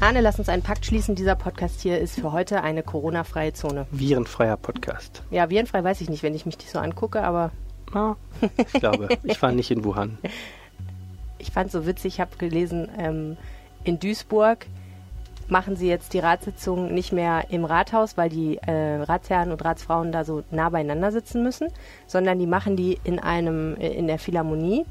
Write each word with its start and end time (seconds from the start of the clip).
Arne, 0.00 0.20
lass 0.20 0.38
uns 0.38 0.48
einen 0.48 0.62
Pakt 0.62 0.86
schließen. 0.86 1.16
Dieser 1.16 1.34
Podcast 1.34 1.80
hier 1.80 1.98
ist 1.98 2.20
für 2.20 2.30
heute 2.30 2.62
eine 2.62 2.84
Corona-freie 2.84 3.52
Zone. 3.52 3.88
Virenfreier 3.90 4.56
Podcast. 4.56 5.24
Ja, 5.32 5.50
virenfrei 5.50 5.82
weiß 5.82 6.00
ich 6.02 6.08
nicht, 6.08 6.22
wenn 6.22 6.36
ich 6.36 6.46
mich 6.46 6.56
so 6.70 6.78
angucke, 6.78 7.20
aber. 7.20 7.50
Ah, 7.92 8.14
ich 8.56 8.74
glaube, 8.74 9.08
ich 9.24 9.42
war 9.42 9.50
nicht 9.50 9.70
in 9.70 9.84
Wuhan. 9.84 10.18
Ich 11.40 11.52
fand 11.52 11.68
es 11.68 11.72
so 11.72 11.86
witzig, 11.86 12.14
ich 12.14 12.20
habe 12.20 12.36
gelesen, 12.36 12.88
ähm, 12.98 13.36
in 13.84 14.00
Duisburg 14.00 14.66
machen 15.46 15.76
sie 15.76 15.86
jetzt 15.86 16.12
die 16.12 16.18
Ratssitzung 16.18 16.92
nicht 16.92 17.12
mehr 17.12 17.44
im 17.50 17.64
Rathaus, 17.64 18.16
weil 18.16 18.28
die 18.28 18.56
äh, 18.56 19.02
Ratsherren 19.02 19.52
und 19.52 19.64
Ratsfrauen 19.64 20.10
da 20.10 20.24
so 20.24 20.42
nah 20.50 20.68
beieinander 20.68 21.12
sitzen 21.12 21.44
müssen, 21.44 21.68
sondern 22.08 22.40
die 22.40 22.48
machen 22.48 22.74
die 22.74 22.98
in 23.04 23.20
einem 23.20 23.76
äh, 23.76 23.88
in 23.88 24.08
der 24.08 24.18
Philharmonie 24.18 24.84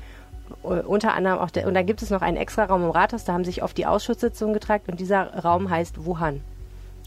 unter 0.64 1.14
anderem 1.14 1.40
auch 1.40 1.50
der, 1.50 1.68
und 1.68 1.74
dann 1.74 1.86
gibt 1.86 2.02
es 2.02 2.10
noch 2.10 2.22
einen 2.22 2.38
extra 2.38 2.66
Raum 2.66 2.84
im 2.84 2.92
Rathaus, 2.92 3.26
da 3.26 3.34
haben 3.34 3.46
sich 3.46 3.64
oft 3.64 3.78
die 3.78 3.86
Ausschusssitzungen 3.86 4.54
getragen 4.54 4.84
und 4.88 5.00
dieser 5.00 5.34
Raum 5.44 5.70
heißt 5.70 6.06
Wuhan. 6.06 6.42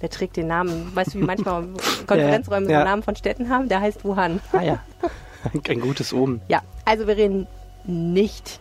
Der 0.02 0.08
trägt 0.08 0.36
den 0.36 0.46
Namen, 0.46 0.94
weißt 0.94 1.14
du, 1.14 1.20
wie 1.20 1.24
manchmal 1.24 1.64
Konferenzräume 2.06 2.66
ja, 2.66 2.72
ja. 2.72 2.80
so 2.80 2.84
Namen 2.84 3.02
von 3.02 3.16
Städten 3.16 3.48
haben? 3.48 3.68
Der 3.68 3.80
heißt 3.80 4.04
Wuhan. 4.04 4.40
Ah 4.52 4.62
ja, 4.62 4.78
ein 5.68 5.80
gutes 5.80 6.12
Oben. 6.12 6.40
Ja, 6.48 6.62
also 6.84 7.06
wir 7.06 7.16
reden 7.16 7.46
nicht 7.84 8.60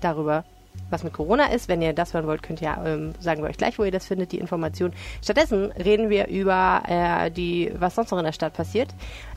darüber, 0.00 0.44
was 0.90 1.04
mit 1.04 1.12
Corona 1.12 1.46
ist. 1.46 1.68
Wenn 1.68 1.82
ihr 1.82 1.92
das 1.92 2.14
hören 2.14 2.26
wollt, 2.26 2.42
könnt 2.42 2.60
ihr 2.60 2.76
ähm, 2.84 3.12
sagen 3.20 3.42
wir 3.42 3.48
euch 3.48 3.56
gleich, 3.56 3.78
wo 3.78 3.84
ihr 3.84 3.90
das 3.90 4.06
findet, 4.06 4.32
die 4.32 4.38
Information. 4.38 4.92
Stattdessen 5.22 5.72
reden 5.72 6.10
wir 6.10 6.28
über 6.28 6.82
äh, 6.86 7.30
die, 7.30 7.72
was 7.78 7.94
sonst 7.94 8.10
noch 8.10 8.18
in 8.18 8.24
der 8.24 8.32
Stadt 8.32 8.52
passiert. 8.52 8.88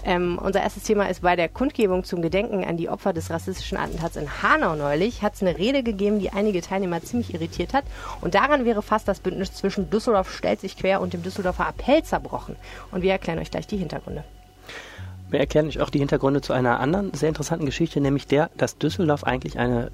Ähm, 0.05 0.39
unser 0.41 0.61
erstes 0.61 0.84
Thema 0.84 1.09
ist 1.09 1.21
bei 1.21 1.35
der 1.35 1.49
Kundgebung 1.49 2.03
zum 2.03 2.21
Gedenken 2.21 2.63
an 2.63 2.77
die 2.77 2.89
Opfer 2.89 3.13
des 3.13 3.30
rassistischen 3.30 3.77
Attentats 3.77 4.16
in 4.16 4.27
Hanau 4.41 4.75
neulich 4.75 5.21
hat 5.21 5.35
es 5.35 5.41
eine 5.41 5.58
Rede 5.58 5.84
gegeben, 5.84 6.20
die 6.20 6.31
einige 6.31 6.61
Teilnehmer 6.61 7.02
ziemlich 7.02 7.34
irritiert 7.34 7.73
hat. 7.73 7.85
Und 8.22 8.35
daran 8.35 8.66
wäre 8.66 8.81
fast 8.81 9.08
das 9.08 9.20
Bündnis 9.20 9.53
zwischen 9.53 9.89
Düsseldorf 9.89 10.31
stellt 10.31 10.59
sich 10.59 10.77
quer 10.77 11.02
und 11.02 11.13
dem 11.13 11.23
Düsseldorfer 11.23 11.67
Appell 11.69 12.03
zerbrochen. 12.03 12.56
Und 12.91 13.02
wir 13.02 13.11
erklären 13.11 13.39
euch 13.39 13.52
gleich 13.52 13.67
die 13.67 13.78
Hintergründe. 13.78 14.23
Wir 15.30 15.39
erklären 15.39 15.67
euch 15.67 15.80
auch 15.80 15.89
die 15.89 16.00
Hintergründe 16.00 16.41
zu 16.41 16.53
einer 16.53 16.80
anderen 16.80 17.11
sehr 17.13 17.30
interessanten 17.30 17.66
Geschichte, 17.66 18.00
nämlich 18.00 18.28
der, 18.28 18.52
dass 18.56 18.78
Düsseldorf 18.78 19.23
eigentlich 19.23 19.58
eine 19.58 19.91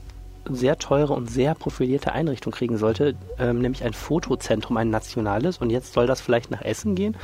sehr 0.50 0.78
teure 0.78 1.14
und 1.14 1.30
sehr 1.30 1.56
profilierte 1.56 2.12
Einrichtung 2.12 2.52
kriegen 2.52 2.78
sollte, 2.78 3.16
ähm, 3.38 3.60
nämlich 3.60 3.84
ein 3.84 3.94
Fotozentrum, 3.94 4.78
ein 4.78 4.90
nationales. 4.90 5.58
Und 5.58 5.70
jetzt 5.70 5.94
soll 5.94 6.08
das 6.08 6.22
vielleicht 6.22 6.52
nach 6.52 6.62
Essen 6.62 6.96
gehen. 6.96 7.16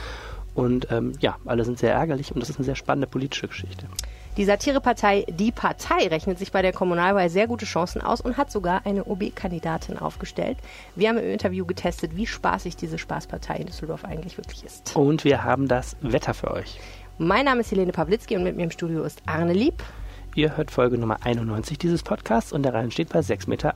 Und 0.55 0.87
ähm, 0.89 1.11
ja, 1.19 1.35
alle 1.45 1.65
sind 1.65 1.77
sehr 1.77 1.93
ärgerlich 1.93 2.31
und 2.33 2.39
das 2.39 2.49
ist 2.49 2.55
eine 2.55 2.65
sehr 2.65 2.75
spannende 2.75 3.07
politische 3.07 3.47
Geschichte. 3.47 3.87
Die 4.37 4.45
Satirepartei 4.45 5.25
Die 5.29 5.51
Partei 5.51 6.07
rechnet 6.07 6.39
sich 6.39 6.51
bei 6.51 6.61
der 6.61 6.73
Kommunalwahl 6.73 7.29
sehr 7.29 7.47
gute 7.47 7.65
Chancen 7.65 8.01
aus 8.01 8.21
und 8.21 8.37
hat 8.37 8.51
sogar 8.51 8.85
eine 8.85 9.05
OB-Kandidatin 9.05 9.97
aufgestellt. 9.97 10.57
Wir 10.95 11.09
haben 11.09 11.17
im 11.17 11.29
Interview 11.29 11.65
getestet, 11.65 12.15
wie 12.15 12.25
spaßig 12.25 12.75
diese 12.77 12.97
Spaßpartei 12.97 13.57
in 13.57 13.67
Düsseldorf 13.67 14.05
eigentlich 14.05 14.37
wirklich 14.37 14.63
ist. 14.63 14.95
Und 14.95 15.23
wir 15.23 15.43
haben 15.43 15.67
das 15.67 15.97
Wetter 16.01 16.33
für 16.33 16.51
euch. 16.51 16.79
Mein 17.17 17.45
Name 17.45 17.61
ist 17.61 17.71
Helene 17.71 17.91
Pawlitzki 17.93 18.35
und 18.35 18.43
mit 18.43 18.57
mir 18.57 18.63
im 18.63 18.71
Studio 18.71 19.03
ist 19.03 19.21
Arne 19.25 19.53
Lieb. 19.53 19.83
Ihr 20.35 20.57
hört 20.57 20.69
Folge 20.69 20.97
Nummer 20.97 21.19
91 21.23 21.77
dieses 21.77 22.03
Podcasts 22.03 22.51
und 22.51 22.63
der 22.63 22.73
Rhein 22.73 22.91
steht 22.91 23.07
bei 23.07 23.19
6,58 23.19 23.47
Meter. 23.47 23.73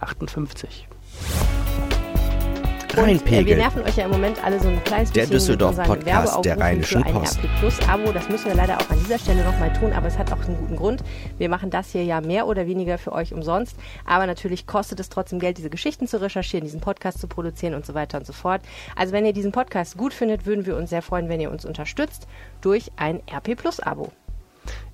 Und, 2.97 3.31
äh, 3.31 3.45
wir 3.45 3.55
nerven 3.55 3.81
euch 3.83 3.95
ja 3.95 4.03
im 4.03 4.11
Moment 4.11 4.43
alle 4.43 4.59
so 4.59 4.67
ein 4.67 4.83
kleines 4.83 5.09
der 5.13 5.21
bisschen 5.21 5.57
Der 5.57 5.69
Düsseldorf-Podcast 5.69 6.43
der 6.43 6.59
Rheinischen 6.59 7.05
für 7.05 7.13
Post. 7.13 7.37
Ein 7.37 7.45
RP 7.45 7.59
Plus 7.59 7.87
Abo, 7.87 8.11
das 8.11 8.27
müssen 8.27 8.47
wir 8.47 8.55
leider 8.55 8.75
auch 8.77 8.89
an 8.89 8.99
dieser 8.99 9.17
Stelle 9.19 9.45
nochmal 9.45 9.71
tun, 9.71 9.93
aber 9.93 10.07
es 10.07 10.17
hat 10.17 10.33
auch 10.33 10.45
einen 10.45 10.57
guten 10.57 10.75
Grund. 10.75 11.01
Wir 11.37 11.47
machen 11.47 11.69
das 11.69 11.93
hier 11.93 12.03
ja 12.03 12.19
mehr 12.19 12.45
oder 12.45 12.67
weniger 12.67 12.97
für 12.97 13.13
euch 13.13 13.33
umsonst, 13.33 13.77
aber 14.05 14.27
natürlich 14.27 14.67
kostet 14.67 14.99
es 14.99 15.07
trotzdem 15.07 15.39
Geld, 15.39 15.57
diese 15.57 15.69
Geschichten 15.69 16.07
zu 16.07 16.19
recherchieren, 16.21 16.65
diesen 16.65 16.81
Podcast 16.81 17.21
zu 17.21 17.29
produzieren 17.29 17.73
und 17.73 17.85
so 17.85 17.93
weiter 17.93 18.17
und 18.17 18.27
so 18.27 18.33
fort. 18.33 18.63
Also 18.97 19.13
wenn 19.13 19.25
ihr 19.25 19.33
diesen 19.33 19.53
Podcast 19.53 19.95
gut 19.95 20.13
findet, 20.13 20.45
würden 20.45 20.65
wir 20.65 20.75
uns 20.75 20.89
sehr 20.89 21.03
freuen, 21.03 21.29
wenn 21.29 21.39
ihr 21.39 21.51
uns 21.51 21.63
unterstützt 21.63 22.27
durch 22.59 22.91
ein 22.97 23.21
RP 23.31 23.55
Plus 23.55 23.79
Abo. 23.79 24.11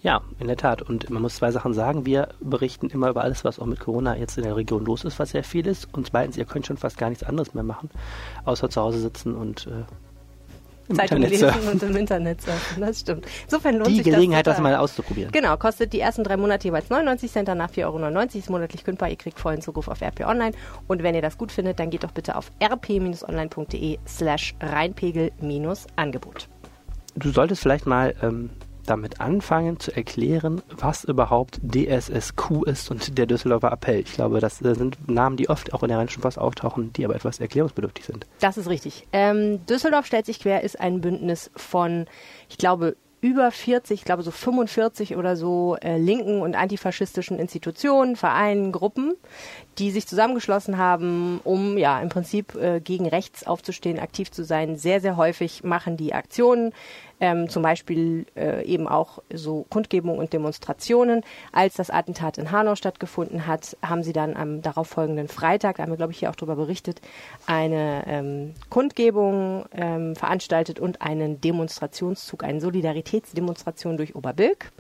Ja, 0.02 0.22
in 0.40 0.48
der 0.48 0.58
Tat. 0.58 0.81
Und 0.81 1.09
man 1.09 1.22
muss 1.22 1.36
zwei 1.36 1.52
Sachen 1.52 1.74
sagen. 1.74 2.06
Wir 2.06 2.30
berichten 2.40 2.90
immer 2.90 3.09
über 3.09 3.24
alles, 3.24 3.44
was 3.44 3.59
auch 3.59 3.66
mit 3.66 3.80
Corona 3.80 4.16
jetzt 4.16 4.38
in 4.38 4.44
der 4.44 4.56
Region 4.56 4.86
los 4.86 5.03
ist, 5.03 5.20
was 5.20 5.31
sehr 5.31 5.44
viel 5.44 5.68
ist. 5.68 5.88
Und 5.94 6.08
zweitens, 6.08 6.38
ihr 6.38 6.46
könnt 6.46 6.66
schon 6.66 6.78
fast 6.78 6.98
gar 6.98 7.09
nichts 7.09 7.24
anderes 7.24 7.53
mehr 7.53 7.64
machen, 7.64 7.90
außer 8.46 8.70
zu 8.70 8.81
Hause 8.81 9.00
sitzen 9.00 9.34
und 9.36 9.68
äh, 9.68 9.84
im 10.88 10.96
Zeitung 10.96 11.18
Internet 11.18 11.30
lesen 11.31 11.50
surfen. 11.50 11.70
und 11.72 11.84
im 11.84 11.96
Internet 11.96 12.42
surfen. 12.42 12.81
Das 12.81 13.00
stimmt. 13.00 13.25
Insofern 13.46 13.75
lohnt 13.75 13.88
die 13.88 13.96
sich 13.96 14.04
Gelegenheit, 14.04 14.46
das, 14.46 14.58
das, 14.58 14.64
mal 14.64 14.75
auszuprobieren. 14.75 15.31
Genau, 15.31 15.58
kostet 15.58 15.94
die 15.94 16.00
ersten 16.00 16.24
drei 16.24 16.38
Monate 16.38 16.68
jeweils 16.68 16.90
99 16.90 17.31
Cent, 17.31 17.48
danach 17.48 17.72
4,99 17.72 17.86
Euro, 17.86 18.38
ist 18.38 18.50
monatlich 18.50 18.84
kündbar. 18.84 19.09
Ihr 19.09 19.16
kriegt 19.16 19.40
vollen 19.40 19.62
Zugriff 19.62 19.88
auf 19.88 20.02
RP 20.02 20.22
Online. 20.22 20.56
Und 20.88 21.02
wenn 21.02 21.16
ihr 21.16 21.22
das 21.22 21.38
gut 21.38 21.52
findet, 21.52 21.80
dann 21.80 21.90
geht 21.90 22.04
doch 22.04 22.12
bitte 22.12 22.36
auf 22.36 22.52
rp-online.de 22.62 23.98
slash 24.08 24.56
reinpegel-angebot. 24.62 26.50
Du 27.16 27.30
solltest 27.31 27.62
vielleicht 27.62 27.88
mal 27.88 28.14
ähm, 28.22 28.52
damit 28.85 29.22
anfangen 29.22 29.79
zu 29.79 29.96
erklären, 29.96 30.62
was 30.69 31.03
überhaupt 31.03 31.59
DSSQ 31.63 32.66
ist 32.66 32.91
und 32.91 33.18
der 33.18 33.25
Düsseldorfer 33.25 33.72
Appell. 33.72 34.00
Ich 34.00 34.13
glaube, 34.13 34.40
das 34.40 34.59
sind 34.59 35.09
Namen, 35.09 35.38
die 35.38 35.50
oft 35.50 35.73
auch 35.73 35.84
in 35.84 35.90
der 35.90 35.97
Rheinischen 35.97 36.22
Post 36.22 36.38
auftauchen, 36.38 36.94
die 36.94 37.06
aber 37.06 37.16
etwas 37.16 37.40
erklärungsbedürftig 37.40 38.06
sind. 38.06 38.25
Das 38.40 38.57
ist 38.57 38.69
richtig. 38.69 39.07
Ähm, 39.12 39.66
Düsseldorf 39.66 40.06
stellt 40.06 40.25
sich 40.25 40.40
quer 40.40 40.63
ist 40.63 40.79
ein 40.79 41.01
Bündnis 41.01 41.51
von, 41.56 42.06
ich 42.50 42.57
glaube, 42.57 42.95
über 43.25 43.50
40, 43.50 44.01
ich 44.01 44.06
glaube 44.06 44.22
so 44.22 44.29
45 44.29 45.16
oder 45.16 45.35
so 45.35 45.78
äh, 45.81 45.97
linken 45.97 46.41
und 46.41 46.53
antifaschistischen 46.53 47.40
Institutionen, 47.40 48.16
Vereinen, 48.16 48.72
Gruppen, 48.72 49.13
die 49.79 49.90
sich 49.90 50.06
zusammengeschlossen 50.06 50.78
haben, 50.78 51.40
um 51.44 51.78
ja 51.79 52.00
im 52.01 52.09
Prinzip 52.09 52.53
äh, 52.53 52.79
gegen 52.81 53.07
rechts 53.07 53.47
aufzustehen, 53.47 53.97
aktiv 53.97 54.29
zu 54.29 54.44
sein. 54.44 54.78
Sehr, 54.78 55.01
sehr 55.01 55.18
häufig 55.18 55.63
machen 55.63 55.97
die 55.97 56.13
Aktionen 56.13 56.72
ähm, 57.20 57.50
zum 57.50 57.64
Beispiel 57.64 58.26
äh, 58.36 58.64
eben 58.66 58.88
auch 58.88 59.20
so 59.34 59.66
Kundgebungen 59.70 60.20
und 60.20 60.34
Demonstrationen. 60.34 61.24
Als 61.52 61.76
das 61.76 61.90
Attentat 61.90 62.38
in 62.38 62.52
Hanau 62.52 62.76
stattgefunden 62.76 63.48
hat, 63.48 63.78
haben 63.81 64.03
sie 64.03 64.14
dann 64.14 64.36
am 64.36 64.62
darauffolgenden 64.62 65.28
Freitag, 65.28 65.78
da 65.78 65.84
haben 65.84 65.92
wir 65.92 65.98
glaube 65.98 66.12
ich 66.12 66.20
hier 66.20 66.30
auch 66.30 66.36
darüber 66.36 66.56
berichtet, 66.56 67.02
eine 67.46 68.04
ähm, 68.08 68.54
Kundgebung 68.70 69.66
ähm, 69.74 70.16
veranstaltet 70.16 70.80
und 70.80 71.02
einen 71.02 71.42
Demonstrationszug, 71.42 72.44
eine 72.44 72.62
Solidaritätsdemonstration 72.62 73.98
durch 73.98 74.16
Oberbilk. 74.16 74.72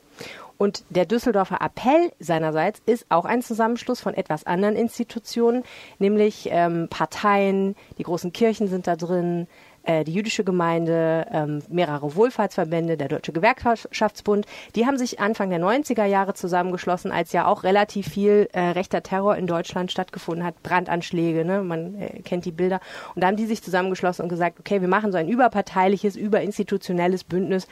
Und 0.57 0.83
der 0.89 1.05
Düsseldorfer 1.05 1.59
Appell 1.61 2.11
seinerseits 2.19 2.81
ist 2.85 3.05
auch 3.09 3.25
ein 3.25 3.41
Zusammenschluss 3.41 3.99
von 3.99 4.13
etwas 4.13 4.45
anderen 4.45 4.75
Institutionen, 4.75 5.63
nämlich 5.99 6.47
ähm, 6.49 6.87
Parteien, 6.89 7.75
die 7.97 8.03
großen 8.03 8.31
Kirchen 8.31 8.67
sind 8.67 8.87
da 8.87 8.95
drin, 8.95 9.47
äh, 9.85 10.03
die 10.03 10.13
jüdische 10.13 10.43
Gemeinde, 10.43 11.27
ähm, 11.31 11.61
mehrere 11.69 12.15
Wohlfahrtsverbände, 12.15 12.97
der 12.97 13.07
Deutsche 13.07 13.31
Gewerkschaftsbund, 13.31 14.45
die 14.75 14.85
haben 14.85 14.97
sich 14.97 15.19
Anfang 15.19 15.49
der 15.49 15.59
90er 15.59 16.05
Jahre 16.05 16.33
zusammengeschlossen, 16.33 17.11
als 17.11 17.31
ja 17.31 17.47
auch 17.47 17.63
relativ 17.63 18.07
viel 18.07 18.49
äh, 18.53 18.59
rechter 18.69 19.03
Terror 19.03 19.35
in 19.35 19.47
Deutschland 19.47 19.91
stattgefunden 19.91 20.45
hat, 20.45 20.61
Brandanschläge, 20.63 21.45
ne? 21.45 21.61
man 21.61 21.95
äh, 22.01 22.21
kennt 22.23 22.45
die 22.45 22.51
Bilder. 22.51 22.79
Und 23.13 23.21
da 23.21 23.27
haben 23.27 23.37
die 23.37 23.45
sich 23.45 23.63
zusammengeschlossen 23.63 24.23
und 24.23 24.29
gesagt, 24.29 24.59
okay, 24.59 24.81
wir 24.81 24.87
machen 24.87 25.11
so 25.11 25.17
ein 25.17 25.29
überparteiliches, 25.29 26.15
überinstitutionelles 26.15 27.23
Bündnis, 27.23 27.67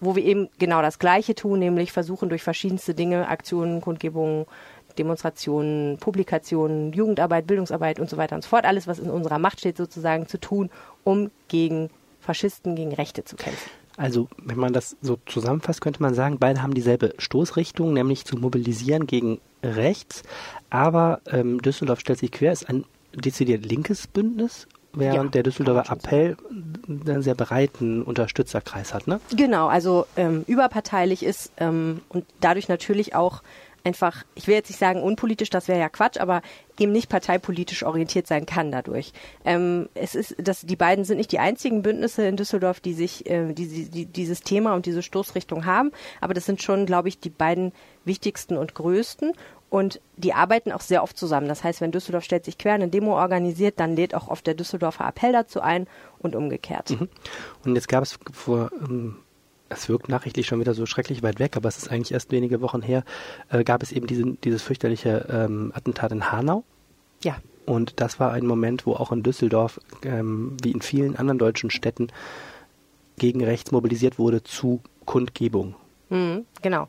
wo 0.00 0.14
wir 0.14 0.24
eben 0.24 0.48
genau 0.58 0.82
das 0.82 0.98
Gleiche 0.98 1.34
tun, 1.34 1.58
nämlich 1.58 1.92
versuchen 1.92 2.28
durch 2.28 2.42
verschiedenste 2.42 2.94
Dinge, 2.94 3.28
Aktionen, 3.28 3.80
Kundgebungen, 3.80 4.46
Demonstrationen, 4.98 5.98
Publikationen, 5.98 6.92
Jugendarbeit, 6.92 7.46
Bildungsarbeit 7.46 8.00
und 8.00 8.10
so 8.10 8.16
weiter 8.16 8.34
und 8.34 8.42
so 8.42 8.48
fort, 8.48 8.64
alles, 8.64 8.86
was 8.86 8.98
in 8.98 9.10
unserer 9.10 9.38
Macht 9.38 9.60
steht, 9.60 9.76
sozusagen 9.76 10.26
zu 10.26 10.38
tun, 10.38 10.70
um 11.08 11.30
gegen 11.48 11.88
Faschisten, 12.20 12.76
gegen 12.76 12.92
Rechte 12.92 13.24
zu 13.24 13.36
kämpfen. 13.36 13.70
Also, 13.96 14.28
wenn 14.44 14.58
man 14.58 14.74
das 14.74 14.96
so 15.00 15.18
zusammenfasst, 15.24 15.80
könnte 15.80 16.02
man 16.02 16.12
sagen, 16.12 16.38
beide 16.38 16.62
haben 16.62 16.74
dieselbe 16.74 17.14
Stoßrichtung, 17.18 17.94
nämlich 17.94 18.26
zu 18.26 18.36
mobilisieren 18.36 19.06
gegen 19.06 19.40
rechts. 19.62 20.22
Aber 20.68 21.20
ähm, 21.26 21.62
Düsseldorf 21.62 22.00
stellt 22.00 22.18
sich 22.18 22.30
quer, 22.30 22.52
ist 22.52 22.68
ein 22.68 22.84
dezidiert 23.14 23.64
linkes 23.64 24.06
Bündnis, 24.06 24.68
während 24.92 25.24
ja, 25.24 25.30
der 25.30 25.42
Düsseldorfer 25.44 25.90
Appell 25.90 26.36
einen 26.86 27.22
sehr 27.22 27.34
breiten 27.34 28.02
Unterstützerkreis 28.02 28.92
hat, 28.92 29.06
ne? 29.06 29.18
Genau, 29.34 29.68
also 29.68 30.06
ähm, 30.16 30.44
überparteilich 30.46 31.24
ist 31.24 31.50
ähm, 31.56 32.02
und 32.10 32.26
dadurch 32.40 32.68
natürlich 32.68 33.14
auch 33.14 33.42
einfach, 33.84 34.24
ich 34.34 34.46
will 34.46 34.54
jetzt 34.54 34.68
nicht 34.68 34.78
sagen 34.78 35.02
unpolitisch, 35.02 35.50
das 35.50 35.68
wäre 35.68 35.80
ja 35.80 35.88
Quatsch, 35.88 36.18
aber 36.18 36.42
eben 36.78 36.92
nicht 36.92 37.08
parteipolitisch 37.08 37.82
orientiert 37.82 38.26
sein 38.26 38.46
kann 38.46 38.70
dadurch. 38.70 39.12
Ähm, 39.44 39.88
es 39.94 40.14
ist, 40.14 40.36
dass 40.38 40.62
die 40.62 40.76
beiden 40.76 41.04
sind 41.04 41.18
nicht 41.18 41.32
die 41.32 41.38
einzigen 41.38 41.82
Bündnisse 41.82 42.26
in 42.26 42.36
Düsseldorf, 42.36 42.80
die 42.80 42.94
sich 42.94 43.28
äh, 43.28 43.52
die, 43.52 43.88
die, 43.88 44.06
dieses 44.06 44.42
Thema 44.42 44.74
und 44.74 44.86
diese 44.86 45.02
Stoßrichtung 45.02 45.64
haben, 45.64 45.92
aber 46.20 46.34
das 46.34 46.46
sind 46.46 46.62
schon, 46.62 46.86
glaube 46.86 47.08
ich, 47.08 47.18
die 47.18 47.30
beiden 47.30 47.72
wichtigsten 48.04 48.56
und 48.56 48.74
größten. 48.74 49.32
Und 49.70 50.00
die 50.16 50.32
arbeiten 50.32 50.72
auch 50.72 50.80
sehr 50.80 51.02
oft 51.02 51.18
zusammen. 51.18 51.46
Das 51.46 51.62
heißt, 51.62 51.82
wenn 51.82 51.92
Düsseldorf 51.92 52.24
stellt 52.24 52.46
sich 52.46 52.56
quer 52.56 52.72
eine 52.72 52.88
Demo 52.88 53.20
organisiert, 53.20 53.78
dann 53.78 53.96
lädt 53.96 54.14
auch 54.14 54.28
oft 54.28 54.46
der 54.46 54.54
Düsseldorfer 54.54 55.06
Appell 55.06 55.32
dazu 55.32 55.60
ein 55.60 55.86
und 56.20 56.34
umgekehrt. 56.34 56.90
Mhm. 56.90 57.08
Und 57.66 57.74
jetzt 57.74 57.88
gab 57.88 58.02
es 58.02 58.18
vor 58.32 58.70
ähm, 58.80 59.16
es 59.68 59.88
wirkt 59.88 60.08
nachrichtlich 60.08 60.46
schon 60.46 60.60
wieder 60.60 60.74
so 60.74 60.86
schrecklich 60.86 61.22
weit 61.22 61.38
weg, 61.38 61.56
aber 61.56 61.68
es 61.68 61.78
ist 61.78 61.90
eigentlich 61.90 62.12
erst 62.12 62.32
wenige 62.32 62.60
Wochen 62.60 62.82
her, 62.82 63.04
äh, 63.50 63.64
gab 63.64 63.82
es 63.82 63.92
eben 63.92 64.06
diesen, 64.06 64.40
dieses 64.40 64.62
fürchterliche 64.62 65.26
ähm, 65.30 65.72
Attentat 65.74 66.12
in 66.12 66.30
Hanau. 66.30 66.64
Ja. 67.22 67.36
Und 67.66 68.00
das 68.00 68.18
war 68.18 68.32
ein 68.32 68.46
Moment, 68.46 68.86
wo 68.86 68.94
auch 68.94 69.12
in 69.12 69.22
Düsseldorf, 69.22 69.78
ähm, 70.02 70.56
wie 70.62 70.70
in 70.70 70.80
vielen 70.80 71.16
anderen 71.16 71.38
deutschen 71.38 71.70
Städten, 71.70 72.08
gegen 73.18 73.44
rechts 73.44 73.72
mobilisiert 73.72 74.18
wurde 74.18 74.42
zu 74.42 74.80
Kundgebung. 75.04 75.74
Mhm, 76.08 76.46
genau. 76.62 76.88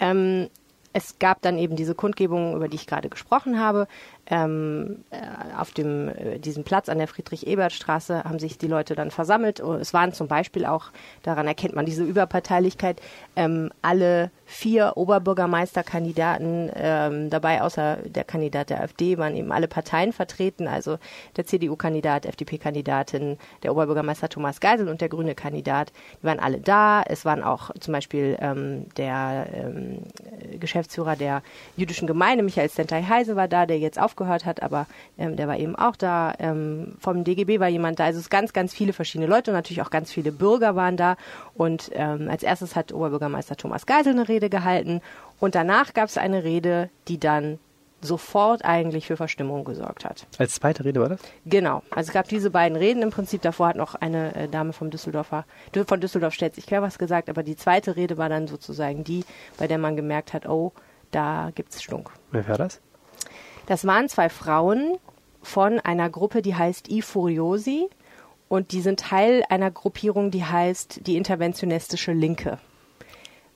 Ähm, 0.00 0.48
es 0.92 1.18
gab 1.18 1.40
dann 1.42 1.58
eben 1.58 1.76
diese 1.76 1.94
Kundgebung, 1.94 2.56
über 2.56 2.68
die 2.68 2.76
ich 2.76 2.86
gerade 2.86 3.08
gesprochen 3.08 3.60
habe. 3.60 3.86
Ähm, 4.30 5.04
äh, 5.10 5.16
auf 5.56 5.72
dem, 5.72 6.08
äh, 6.08 6.38
diesem 6.38 6.62
Platz 6.62 6.88
an 6.90 6.98
der 6.98 7.08
Friedrich-Ebert-Straße 7.08 8.24
haben 8.24 8.38
sich 8.38 8.58
die 8.58 8.66
Leute 8.66 8.94
dann 8.94 9.10
versammelt. 9.10 9.60
Es 9.60 9.94
waren 9.94 10.12
zum 10.12 10.28
Beispiel 10.28 10.66
auch, 10.66 10.90
daran 11.22 11.46
erkennt 11.46 11.74
man 11.74 11.86
diese 11.86 12.04
Überparteilichkeit, 12.04 13.00
ähm, 13.36 13.70
alle 13.80 14.30
vier 14.44 14.96
Oberbürgermeisterkandidaten 14.96 16.70
ähm, 16.74 17.30
dabei, 17.30 17.60
außer 17.60 17.98
der 18.04 18.24
Kandidat 18.24 18.70
der 18.70 18.80
AfD, 18.80 19.18
waren 19.18 19.36
eben 19.36 19.52
alle 19.52 19.68
Parteien 19.68 20.12
vertreten, 20.12 20.66
also 20.66 20.98
der 21.36 21.44
CDU-Kandidat, 21.44 22.24
FDP-Kandidatin, 22.24 23.36
der 23.62 23.72
Oberbürgermeister 23.72 24.30
Thomas 24.30 24.60
Geisel 24.60 24.88
und 24.88 25.02
der 25.02 25.10
grüne 25.10 25.34
Kandidat, 25.34 25.92
die 26.20 26.26
waren 26.26 26.40
alle 26.40 26.60
da. 26.60 27.02
Es 27.02 27.26
waren 27.26 27.42
auch 27.42 27.70
zum 27.78 27.92
Beispiel 27.92 28.38
ähm, 28.40 28.86
der 28.96 29.48
ähm, 29.52 29.98
Geschäftsführer 30.58 31.16
der 31.16 31.42
jüdischen 31.76 32.06
Gemeinde, 32.06 32.42
Michael 32.42 32.70
Stentai 32.70 33.02
Heise, 33.02 33.36
war 33.36 33.48
da, 33.48 33.66
der 33.66 33.78
jetzt 33.78 34.00
aufgehört 34.18 34.44
hat, 34.44 34.62
aber 34.62 34.86
ähm, 35.16 35.36
der 35.36 35.48
war 35.48 35.56
eben 35.56 35.76
auch 35.76 35.96
da. 35.96 36.34
Ähm, 36.38 36.96
vom 37.00 37.24
DGB 37.24 37.60
war 37.60 37.68
jemand 37.68 38.00
da. 38.00 38.04
Also 38.04 38.18
es 38.18 38.30
ganz, 38.30 38.52
ganz 38.52 38.74
viele 38.74 38.92
verschiedene 38.92 39.28
Leute 39.28 39.50
und 39.50 39.56
natürlich 39.56 39.82
auch 39.82 39.90
ganz 39.90 40.12
viele 40.12 40.32
Bürger 40.32 40.74
waren 40.74 40.96
da. 40.96 41.16
Und 41.54 41.90
ähm, 41.94 42.28
als 42.28 42.42
erstes 42.42 42.74
hat 42.74 42.92
Oberbürgermeister 42.92 43.56
Thomas 43.56 43.86
Geisel 43.86 44.12
eine 44.12 44.28
Rede 44.28 44.50
gehalten 44.50 45.00
und 45.40 45.54
danach 45.54 45.94
gab 45.94 46.08
es 46.08 46.18
eine 46.18 46.42
Rede, 46.42 46.90
die 47.06 47.18
dann 47.18 47.58
sofort 48.00 48.64
eigentlich 48.64 49.06
für 49.06 49.16
Verstimmung 49.16 49.64
gesorgt 49.64 50.04
hat. 50.04 50.26
Als 50.38 50.54
zweite 50.54 50.84
Rede 50.84 51.00
war 51.00 51.08
das? 51.08 51.20
Genau. 51.46 51.82
Also 51.90 52.08
es 52.08 52.12
gab 52.12 52.28
diese 52.28 52.50
beiden 52.50 52.76
Reden 52.76 53.02
im 53.02 53.10
Prinzip. 53.10 53.42
Davor 53.42 53.68
hat 53.68 53.76
noch 53.76 53.96
eine 53.96 54.34
äh, 54.36 54.48
Dame 54.48 54.72
vom 54.72 54.90
Düsseldorfer, 54.90 55.44
von 55.86 56.00
Düsseldorf 56.00 56.34
stellt 56.34 56.54
sich 56.54 56.66
quer 56.66 56.80
was 56.80 56.98
gesagt, 56.98 57.28
aber 57.28 57.42
die 57.42 57.56
zweite 57.56 57.96
Rede 57.96 58.16
war 58.16 58.28
dann 58.28 58.46
sozusagen 58.46 59.02
die, 59.02 59.24
bei 59.58 59.66
der 59.66 59.78
man 59.78 59.96
gemerkt 59.96 60.32
hat, 60.32 60.48
oh, 60.48 60.72
da 61.10 61.50
gibt 61.54 61.72
es 61.72 61.82
Stunk. 61.82 62.10
Wer 62.30 62.46
war 62.46 62.58
das? 62.58 62.80
Das 63.68 63.86
waren 63.86 64.08
zwei 64.08 64.30
Frauen 64.30 64.96
von 65.42 65.78
einer 65.78 66.08
Gruppe, 66.08 66.40
die 66.40 66.54
heißt 66.54 66.90
I 66.90 67.02
Furiosi 67.02 67.86
und 68.48 68.72
die 68.72 68.80
sind 68.80 69.00
Teil 69.00 69.44
einer 69.50 69.70
Gruppierung, 69.70 70.30
die 70.30 70.42
heißt 70.42 71.06
die 71.06 71.18
Interventionistische 71.18 72.12
Linke. 72.12 72.58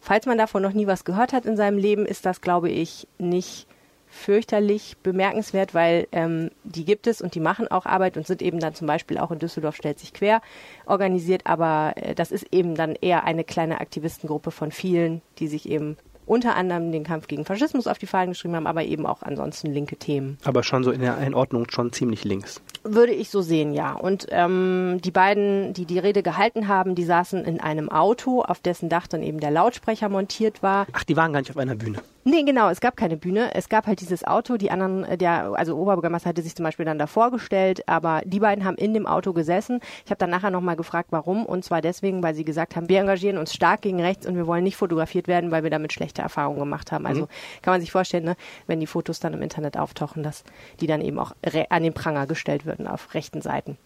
Falls 0.01 0.27
man 0.27 0.37
davon 0.37 0.61
noch 0.61 0.75
nie 0.75 0.87
was 0.87 1.07
gehört 1.07 1.33
hat 1.33 1.47
in 1.47 1.57
seinem 1.57 1.79
Leben, 1.79 2.05
ist 2.05 2.27
das, 2.27 2.43
glaube 2.43 2.69
ich, 2.69 3.09
nicht 3.17 3.67
fürchterlich 4.07 4.99
bemerkenswert, 5.03 5.73
weil 5.73 6.07
ähm, 6.13 6.51
die 6.63 6.85
gibt 6.85 7.07
es 7.07 7.23
und 7.23 7.35
die 7.35 7.41
machen 7.41 7.69
auch 7.69 7.87
Arbeit 7.87 8.19
und 8.19 8.27
sind 8.27 8.43
eben 8.43 8.61
dann 8.61 8.75
zum 8.75 8.87
Beispiel 8.87 9.17
auch 9.17 9.31
in 9.31 9.39
Düsseldorf 9.39 9.77
stellt 9.77 9.99
sich 9.99 10.13
quer 10.13 10.43
organisiert, 10.85 11.47
aber 11.47 11.95
äh, 11.97 12.15
das 12.15 12.33
ist 12.33 12.49
eben 12.53 12.75
dann 12.75 12.97
eher 12.97 13.25
eine 13.25 13.45
kleine 13.45 13.81
Aktivistengruppe 13.81 14.51
von 14.51 14.73
vielen, 14.73 15.23
die 15.39 15.49
sich 15.49 15.67
eben 15.67 15.97
unter 16.27 16.57
anderem 16.57 16.93
den 16.93 17.05
Kampf 17.05 17.27
gegen 17.27 17.45
Faschismus 17.45 17.87
auf 17.87 17.99
die 17.99 18.07
Fahnen 18.07 18.31
geschrieben 18.31 18.57
haben, 18.57 18.67
aber 18.67 18.85
eben 18.85 19.07
auch 19.07 19.23
ansonsten 19.23 19.73
linke 19.73 19.97
Themen. 19.97 20.39
Aber 20.45 20.63
schon 20.63 20.85
so 20.85 20.91
in 20.91 21.01
der 21.01 21.17
Einordnung 21.17 21.71
schon 21.71 21.93
ziemlich 21.93 22.25
links. 22.25 22.61
Würde 22.85 23.13
ich 23.13 23.31
so 23.31 23.43
sehen, 23.43 23.73
ja. 23.73 23.93
Und 23.93 24.27
ähm, 24.31 25.01
die 25.05 25.11
beiden, 25.11 25.73
die 25.73 25.87
die 25.87 25.99
Rede 25.99 26.23
gehalten 26.23 26.69
haben, 26.69 26.95
die 26.95 27.05
saßen 27.05 27.45
in 27.45 27.61
einem 27.61 27.89
Auto, 27.89 28.43
auf 28.43 28.61
dessen 28.61 28.89
Dach 28.89 29.07
dann 29.07 29.23
eben 29.23 29.41
der 29.41 29.51
Lautsprecher 29.51 30.09
montiert 30.09 30.63
war. 30.63 30.87
Ach, 30.93 31.05
die 31.05 31.17
waren 31.17 31.33
gar 31.33 31.41
nicht 31.41 31.51
auf 31.51 31.57
einer 31.57 31.75
Bühne. 31.75 31.99
Nee, 32.25 32.45
genau, 32.45 32.69
es 32.69 32.81
gab 32.81 32.97
keine 32.97 33.17
Bühne. 33.17 33.53
Es 33.55 33.69
gab 33.69 33.89
halt 33.89 34.01
dieses 34.01 34.25
Auto, 34.25 34.57
die 34.57 34.71
anderen, 34.71 35.05
äh, 35.05 35.19
der, 35.19 35.53
also 35.55 35.77
Oberbürgermeister 35.77 36.29
hatte 36.29 36.43
sich 36.43 36.55
zum 36.55 36.63
Beispiel 36.65 36.87
dann 36.87 36.99
da 36.99 37.09
vorgestellt, 37.09 37.89
aber 37.89 38.23
die 38.25 38.39
beiden 38.39 38.65
haben 38.65 38.77
in 38.77 38.95
dem 38.95 39.07
Auto 39.07 39.33
gesessen. 39.33 39.81
Ich 40.05 40.11
habe 40.11 40.19
dann 40.19 40.31
nachher 40.31 40.51
nochmal 40.51 40.77
gefragt, 40.77 41.09
warum. 41.11 41.45
Und 41.45 41.65
zwar 41.65 41.81
deswegen, 41.81 42.23
weil 42.23 42.35
sie 42.35 42.45
gesagt 42.45 42.77
haben, 42.77 42.89
wir 42.89 43.01
engagieren 43.01 43.39
uns 43.39 43.53
stark 43.53 43.83
gegen 43.83 44.01
rechts 44.01 44.25
und 44.25 44.37
wir 44.37 44.47
wollen 44.47 44.63
nicht 44.63 44.77
fotografiert 44.77 45.27
werden, 45.27 45.51
weil 45.51 45.65
wir 45.65 45.71
damit 45.71 45.93
schlechte 45.93 46.23
Erfahrungen 46.23 46.61
gemacht 46.61 46.93
haben. 46.93 47.07
Also 47.07 47.23
mhm. 47.23 47.29
kann 47.63 47.75
man 47.75 47.81
sich 47.81 47.91
vorstellen, 47.91 48.25
ne, 48.25 48.37
wenn 48.69 48.79
die 48.79 48.87
Fotos 48.87 49.19
dann 49.19 49.35
im 49.35 49.43
Internet 49.43 49.77
auftauchen, 49.77 50.23
dass 50.23 50.45
die 50.81 50.87
dann 50.87 51.01
eben 51.01 51.19
auch 51.19 51.33
an 51.71 51.83
den 51.83 51.93
Pranger 51.93 52.27
gestellt 52.29 52.67
würden 52.67 52.87
auf 52.87 53.15
rechten 53.15 53.43
Seiten. 53.43 53.77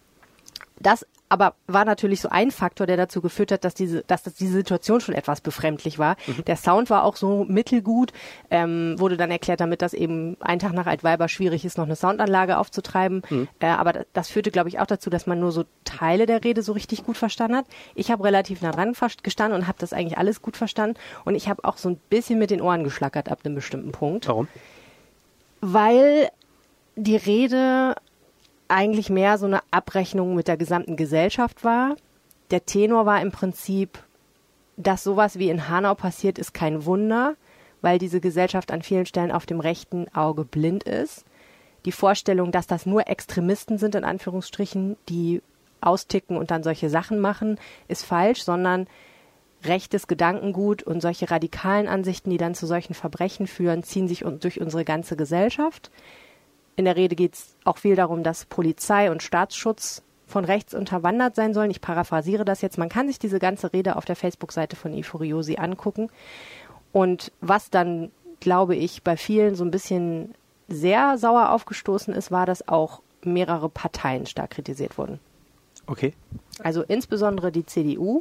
Das 0.79 1.05
aber 1.29 1.55
war 1.67 1.83
natürlich 1.83 2.21
so 2.21 2.29
ein 2.29 2.51
Faktor, 2.51 2.87
der 2.87 2.95
dazu 2.95 3.21
geführt 3.21 3.51
hat, 3.51 3.65
dass 3.65 3.73
diese, 3.73 4.03
dass 4.03 4.23
das 4.23 4.35
diese 4.35 4.53
Situation 4.53 5.01
schon 5.01 5.15
etwas 5.15 5.41
befremdlich 5.41 5.99
war. 5.99 6.15
Mhm. 6.25 6.45
Der 6.45 6.55
Sound 6.55 6.89
war 6.89 7.03
auch 7.03 7.17
so 7.17 7.43
mittelgut, 7.45 8.13
ähm, 8.49 8.95
wurde 8.97 9.17
dann 9.17 9.29
erklärt 9.29 9.59
damit, 9.59 9.81
dass 9.81 9.93
eben 9.93 10.37
ein 10.39 10.59
Tag 10.59 10.73
nach 10.73 10.85
Altweiber 10.85 11.27
schwierig 11.27 11.65
ist, 11.65 11.77
noch 11.77 11.85
eine 11.85 11.95
Soundanlage 11.95 12.57
aufzutreiben. 12.57 13.23
Mhm. 13.29 13.47
Äh, 13.59 13.67
aber 13.67 13.93
das, 13.93 14.05
das 14.13 14.29
führte, 14.29 14.51
glaube 14.51 14.69
ich, 14.69 14.79
auch 14.79 14.85
dazu, 14.85 15.09
dass 15.09 15.27
man 15.27 15.39
nur 15.39 15.51
so 15.51 15.65
Teile 15.83 16.27
der 16.27 16.43
Rede 16.43 16.61
so 16.61 16.71
richtig 16.71 17.03
gut 17.03 17.17
verstanden 17.17 17.57
hat. 17.57 17.65
Ich 17.93 18.09
habe 18.09 18.23
relativ 18.23 18.61
nah 18.61 18.71
dran 18.71 18.95
gestanden 19.23 19.59
und 19.59 19.67
habe 19.67 19.77
das 19.79 19.91
eigentlich 19.91 20.17
alles 20.17 20.41
gut 20.41 20.55
verstanden. 20.55 20.97
Und 21.25 21.35
ich 21.35 21.49
habe 21.49 21.65
auch 21.65 21.77
so 21.77 21.89
ein 21.89 21.97
bisschen 22.09 22.39
mit 22.39 22.51
den 22.51 22.61
Ohren 22.61 22.83
geschlackert 22.83 23.29
ab 23.29 23.39
einem 23.43 23.55
bestimmten 23.55 23.91
Punkt. 23.91 24.27
Warum? 24.27 24.47
Weil 25.59 26.29
die 26.95 27.15
Rede 27.15 27.95
eigentlich 28.67 29.09
mehr 29.09 29.37
so 29.37 29.45
eine 29.45 29.61
Abrechnung 29.71 30.35
mit 30.35 30.47
der 30.47 30.57
gesamten 30.57 30.95
Gesellschaft 30.95 31.63
war. 31.63 31.95
Der 32.51 32.65
Tenor 32.65 33.05
war 33.05 33.21
im 33.21 33.31
Prinzip, 33.31 33.99
dass 34.77 35.03
sowas 35.03 35.39
wie 35.39 35.49
in 35.49 35.69
Hanau 35.69 35.95
passiert, 35.95 36.37
ist 36.37 36.53
kein 36.53 36.85
Wunder, 36.85 37.35
weil 37.81 37.99
diese 37.99 38.19
Gesellschaft 38.19 38.71
an 38.71 38.81
vielen 38.81 39.05
Stellen 39.05 39.31
auf 39.31 39.45
dem 39.45 39.59
rechten 39.59 40.07
Auge 40.13 40.45
blind 40.45 40.83
ist. 40.83 41.25
Die 41.85 41.91
Vorstellung, 41.91 42.51
dass 42.51 42.67
das 42.67 42.85
nur 42.85 43.07
Extremisten 43.07 43.77
sind, 43.77 43.95
in 43.95 44.03
Anführungsstrichen, 44.03 44.97
die 45.09 45.41
austicken 45.81 46.37
und 46.37 46.51
dann 46.51 46.63
solche 46.63 46.89
Sachen 46.89 47.19
machen, 47.19 47.59
ist 47.87 48.03
falsch, 48.03 48.43
sondern 48.43 48.87
rechtes 49.63 50.07
Gedankengut 50.07 50.83
und 50.83 51.01
solche 51.01 51.31
radikalen 51.31 51.87
Ansichten, 51.87 52.29
die 52.29 52.37
dann 52.37 52.55
zu 52.55 52.67
solchen 52.67 52.93
Verbrechen 52.93 53.47
führen, 53.47 53.83
ziehen 53.83 54.07
sich 54.07 54.23
durch 54.39 54.61
unsere 54.61 54.85
ganze 54.85 55.15
Gesellschaft. 55.15 55.91
In 56.77 56.85
der 56.85 56.95
Rede 56.95 57.15
geht 57.15 57.33
es 57.33 57.55
auch 57.65 57.77
viel 57.77 57.95
darum, 57.95 58.23
dass 58.23 58.45
Polizei 58.45 59.11
und 59.11 59.23
Staatsschutz 59.23 60.03
von 60.27 60.45
rechts 60.45 60.73
unterwandert 60.73 61.35
sein 61.35 61.53
sollen. 61.53 61.71
Ich 61.71 61.81
paraphrasiere 61.81 62.45
das 62.45 62.61
jetzt. 62.61 62.77
Man 62.77 62.87
kann 62.87 63.07
sich 63.07 63.17
diese 63.17 63.39
ganze 63.39 63.73
Rede 63.73 63.95
auf 63.95 64.05
der 64.05 64.15
Facebook-Seite 64.15 64.75
von 64.75 64.93
Ifuriosi 64.93 65.57
angucken. 65.57 66.09
Und 66.91 67.31
was 67.41 67.71
dann, 67.71 68.11
glaube 68.39 68.75
ich, 68.75 69.03
bei 69.03 69.17
vielen 69.17 69.55
so 69.55 69.65
ein 69.65 69.71
bisschen 69.71 70.35
sehr 70.67 71.17
sauer 71.17 71.49
aufgestoßen 71.49 72.13
ist, 72.13 72.29
war, 72.29 72.45
dass 72.45 72.67
auch 72.67 73.01
mehrere 73.23 73.69
Parteien 73.69 74.25
stark 74.25 74.51
kritisiert 74.51 74.97
wurden. 74.97 75.19
Okay. 75.87 76.13
Also 76.61 76.83
insbesondere 76.83 77.51
die 77.51 77.65
CDU 77.65 78.19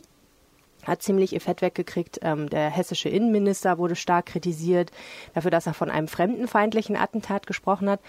hat 0.84 1.02
ziemlich 1.02 1.32
ihr 1.32 1.40
Fett 1.40 1.62
weggekriegt. 1.62 2.20
Ähm, 2.22 2.48
der 2.48 2.70
hessische 2.70 3.08
Innenminister 3.08 3.78
wurde 3.78 3.96
stark 3.96 4.26
kritisiert 4.26 4.92
dafür, 5.34 5.50
dass 5.50 5.66
er 5.66 5.74
von 5.74 5.90
einem 5.90 6.08
fremdenfeindlichen 6.08 6.96
Attentat 6.96 7.46
gesprochen 7.46 7.90
hat. 7.90 8.00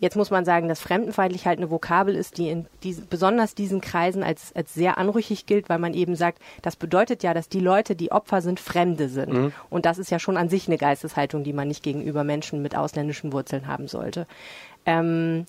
Jetzt 0.00 0.16
muss 0.16 0.30
man 0.30 0.46
sagen, 0.46 0.66
dass 0.66 0.80
fremdenfeindlich 0.80 1.46
halt 1.46 1.58
eine 1.58 1.70
Vokabel 1.70 2.14
ist, 2.14 2.38
die 2.38 2.48
in 2.48 2.66
diesen, 2.82 3.06
besonders 3.08 3.54
diesen 3.54 3.82
Kreisen 3.82 4.22
als, 4.22 4.54
als 4.56 4.72
sehr 4.72 4.96
anrüchig 4.96 5.44
gilt, 5.44 5.68
weil 5.68 5.78
man 5.78 5.92
eben 5.92 6.16
sagt, 6.16 6.40
das 6.62 6.74
bedeutet 6.74 7.22
ja, 7.22 7.34
dass 7.34 7.50
die 7.50 7.60
Leute, 7.60 7.94
die 7.94 8.10
Opfer 8.10 8.40
sind, 8.40 8.60
Fremde 8.60 9.10
sind. 9.10 9.32
Mhm. 9.32 9.52
Und 9.68 9.84
das 9.84 9.98
ist 9.98 10.10
ja 10.10 10.18
schon 10.18 10.38
an 10.38 10.48
sich 10.48 10.66
eine 10.66 10.78
Geisteshaltung, 10.78 11.44
die 11.44 11.52
man 11.52 11.68
nicht 11.68 11.82
gegenüber 11.82 12.24
Menschen 12.24 12.62
mit 12.62 12.74
ausländischen 12.74 13.32
Wurzeln 13.32 13.66
haben 13.66 13.88
sollte. 13.88 14.26
Ähm, 14.86 15.44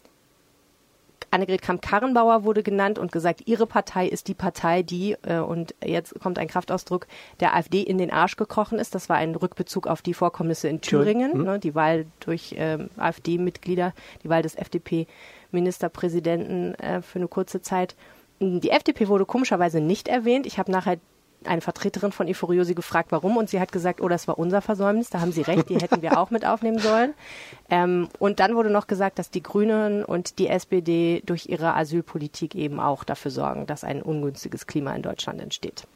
Annegret 1.31 1.61
Kramp-Karrenbauer 1.61 2.43
wurde 2.43 2.61
genannt 2.61 2.99
und 2.99 3.13
gesagt, 3.13 3.47
ihre 3.47 3.65
Partei 3.65 4.05
ist 4.07 4.27
die 4.27 4.33
Partei, 4.33 4.83
die, 4.83 5.15
äh, 5.23 5.39
und 5.39 5.73
jetzt 5.83 6.19
kommt 6.19 6.37
ein 6.37 6.49
Kraftausdruck, 6.49 7.07
der 7.39 7.55
AfD 7.55 7.81
in 7.81 7.97
den 7.97 8.11
Arsch 8.11 8.35
gekrochen 8.35 8.79
ist. 8.79 8.93
Das 8.93 9.07
war 9.07 9.15
ein 9.15 9.35
Rückbezug 9.35 9.87
auf 9.87 10.01
die 10.01 10.13
Vorkommnisse 10.13 10.67
in 10.67 10.81
Thüringen, 10.81 11.37
mhm. 11.37 11.43
ne, 11.43 11.59
die 11.59 11.73
Wahl 11.73 12.05
durch 12.19 12.53
ähm, 12.57 12.89
AfD-Mitglieder, 12.97 13.93
die 14.23 14.29
Wahl 14.29 14.41
des 14.41 14.55
FDP-Ministerpräsidenten 14.55 16.75
äh, 16.75 17.01
für 17.01 17.19
eine 17.19 17.29
kurze 17.29 17.61
Zeit. 17.61 17.95
Die 18.41 18.71
FDP 18.71 19.07
wurde 19.07 19.25
komischerweise 19.25 19.79
nicht 19.79 20.09
erwähnt. 20.09 20.45
Ich 20.45 20.59
habe 20.59 20.69
nachher 20.71 20.97
eine 21.45 21.61
Vertreterin 21.61 22.11
von 22.11 22.27
Euphorio 22.27 22.63
gefragt, 22.65 23.11
warum, 23.11 23.37
und 23.37 23.49
sie 23.49 23.59
hat 23.59 23.71
gesagt, 23.71 24.01
oh, 24.01 24.07
das 24.07 24.27
war 24.27 24.37
unser 24.37 24.61
Versäumnis, 24.61 25.09
da 25.09 25.21
haben 25.21 25.31
sie 25.31 25.41
recht, 25.41 25.69
die 25.69 25.75
hätten 25.75 26.01
wir 26.01 26.19
auch 26.19 26.29
mit 26.29 26.45
aufnehmen 26.45 26.79
sollen. 26.79 27.13
Ähm, 27.73 28.09
und 28.19 28.41
dann 28.41 28.55
wurde 28.55 28.69
noch 28.69 28.87
gesagt, 28.87 29.17
dass 29.17 29.29
die 29.29 29.41
Grünen 29.41 30.03
und 30.03 30.39
die 30.39 30.49
SPD 30.49 31.21
durch 31.25 31.45
ihre 31.47 31.73
Asylpolitik 31.75 32.53
eben 32.53 32.81
auch 32.81 33.05
dafür 33.05 33.31
sorgen, 33.31 33.65
dass 33.65 33.85
ein 33.85 34.01
ungünstiges 34.01 34.67
Klima 34.67 34.93
in 34.93 35.01
Deutschland 35.01 35.39
entsteht. 35.39 35.87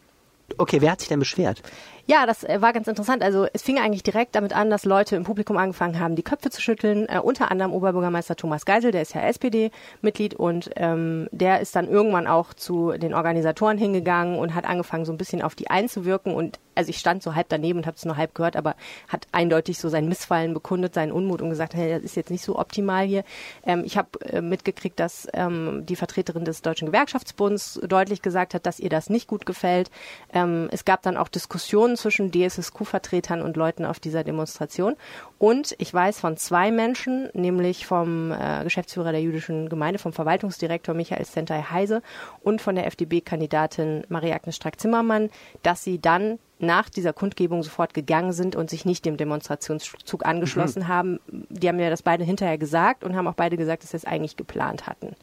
Okay, 0.58 0.80
wer 0.80 0.92
hat 0.92 1.02
sich 1.02 1.10
denn 1.10 1.20
beschwert? 1.20 1.62
Ja, 2.08 2.28
das 2.28 2.44
äh, 2.44 2.62
war 2.62 2.72
ganz 2.72 2.88
interessant. 2.88 3.24
Also 3.24 3.48
es 3.52 3.64
fing 3.64 3.80
eigentlich 3.80 4.04
direkt 4.04 4.36
damit 4.36 4.56
an, 4.56 4.70
dass 4.70 4.86
Leute 4.86 5.16
im 5.16 5.24
Publikum 5.24 5.58
angefangen 5.58 6.00
haben, 6.00 6.16
die 6.16 6.22
Köpfe 6.22 6.52
zu 6.52 6.62
schütteln. 6.62 7.10
Äh, 7.10 7.20
unter 7.20 7.50
anderem 7.50 7.74
Oberbürgermeister 7.74 8.36
Thomas 8.36 8.66
Geisel, 8.66 8.92
der 8.92 9.02
ist 9.02 9.16
ja 9.16 9.22
SPD-Mitglied 9.22 10.36
und 10.36 10.70
ähm, 10.76 11.28
der 11.32 11.62
ist 11.62 11.76
dann 11.76 11.90
irgendwann 11.90 12.28
auch 12.28 12.54
zu 12.54 12.92
den 12.92 13.16
Organisatoren 13.16 13.80
hingegangen 13.80 14.38
und 14.38 14.54
hat 14.54 14.66
angefangen, 14.66 15.06
so 15.06 15.12
ein 15.12 15.18
bisschen 15.18 15.42
auf 15.42 15.56
die 15.56 15.72
einzuwirken 15.72 16.36
und 16.36 16.60
also 16.76 16.90
ich 16.90 16.98
stand 16.98 17.24
so 17.24 17.36
halb 17.36 17.48
daneben 17.50 17.80
und 17.80 17.88
habe 17.88 17.96
es 17.96 18.06
nur 18.06 18.18
halb 18.18 18.36
gehört, 18.36 18.56
aber 18.56 18.76
hat 19.08 19.28
eindeutig 19.32 19.80
so 19.80 19.90
sein 19.90 20.08
Missfallen 20.08 20.54
bekundet, 20.54 20.94
seinen 20.94 21.12
Unmut 21.12 21.42
und 21.42 21.50
gesagt, 21.50 21.74
hey, 21.74 21.90
das 21.90 22.04
ist 22.04 22.16
jetzt 22.16 22.30
nicht 22.30 22.44
so 22.44 22.60
optimal 22.60 23.06
hier. 23.06 23.24
Ähm, 23.66 23.84
ich 23.86 23.98
habe 23.98 24.20
äh, 24.26 24.42
mitgekriegt, 24.42 25.00
dass 25.00 25.28
ähm, 25.34 25.86
die 25.86 25.96
Vertreterin 25.96 26.46
des 26.46 26.62
Deutschen 26.62 26.88
Gewerkschaftsbunds 26.88 27.80
deutlich 27.88 28.22
gesagt 28.22 28.54
hat, 28.54 28.66
dass 28.66 28.80
ihr 28.80 28.90
das 28.90 29.10
nicht 29.10 29.28
gut 29.28 29.46
gefällt. 29.46 29.90
Ähm, 30.34 30.68
es 30.72 30.86
gab 30.86 31.02
dann 31.02 31.18
auch 31.18 31.30
Diskussionen 31.30 31.95
zwischen 31.98 32.32
DSSQ-Vertretern 32.32 33.42
und 33.42 33.58
Leuten 33.58 33.86
auf 33.86 34.00
dieser 34.00 34.24
Demonstration. 34.24 34.96
Und 35.38 35.76
ich 35.78 35.94
weiß 35.94 36.20
von 36.20 36.38
zwei 36.38 36.72
Menschen, 36.72 37.30
nämlich 37.34 37.86
vom 37.86 38.32
äh, 38.32 38.64
Geschäftsführer 38.64 39.12
der 39.12 39.22
jüdischen 39.22 39.70
Gemeinde, 39.70 40.00
vom 40.00 40.14
Verwaltungsdirektor 40.14 40.96
Michael 40.96 41.26
Stentai 41.26 41.64
Heise 41.64 42.02
und 42.42 42.62
von 42.62 42.76
der 42.76 42.88
FDP-Kandidatin 42.88 44.04
Marie-Agnes 44.10 44.56
Strack-Zimmermann, 44.56 45.30
dass 45.64 45.84
sie 45.84 46.00
dann 46.00 46.40
nach 46.60 46.90
dieser 46.90 47.14
Kundgebung 47.14 47.64
sofort 47.64 47.94
gegangen 47.94 48.34
sind 48.34 48.56
und 48.56 48.70
sich 48.70 48.86
nicht 48.86 49.06
dem 49.06 49.18
Demonstrationszug 49.18 50.26
angeschlossen 50.26 50.84
mhm. 50.84 50.88
haben. 50.88 51.20
Die 51.28 51.68
haben 51.68 51.76
mir 51.76 51.90
das 51.90 52.02
beide 52.02 52.24
hinterher 52.24 52.58
gesagt 52.58 53.04
und 53.04 53.16
haben 53.16 53.28
auch 53.28 53.34
beide 53.34 53.58
gesagt, 53.58 53.84
dass 53.84 53.92
sie 53.92 53.98
es 53.98 54.06
eigentlich 54.06 54.38
geplant 54.38 54.88
hatten. 54.88 55.16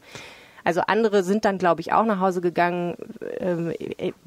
Also 0.63 0.81
andere 0.81 1.23
sind 1.23 1.45
dann, 1.45 1.57
glaube 1.57 1.81
ich, 1.81 1.93
auch 1.93 2.05
nach 2.05 2.19
Hause 2.19 2.41
gegangen. 2.41 2.95
Ähm, 3.39 3.73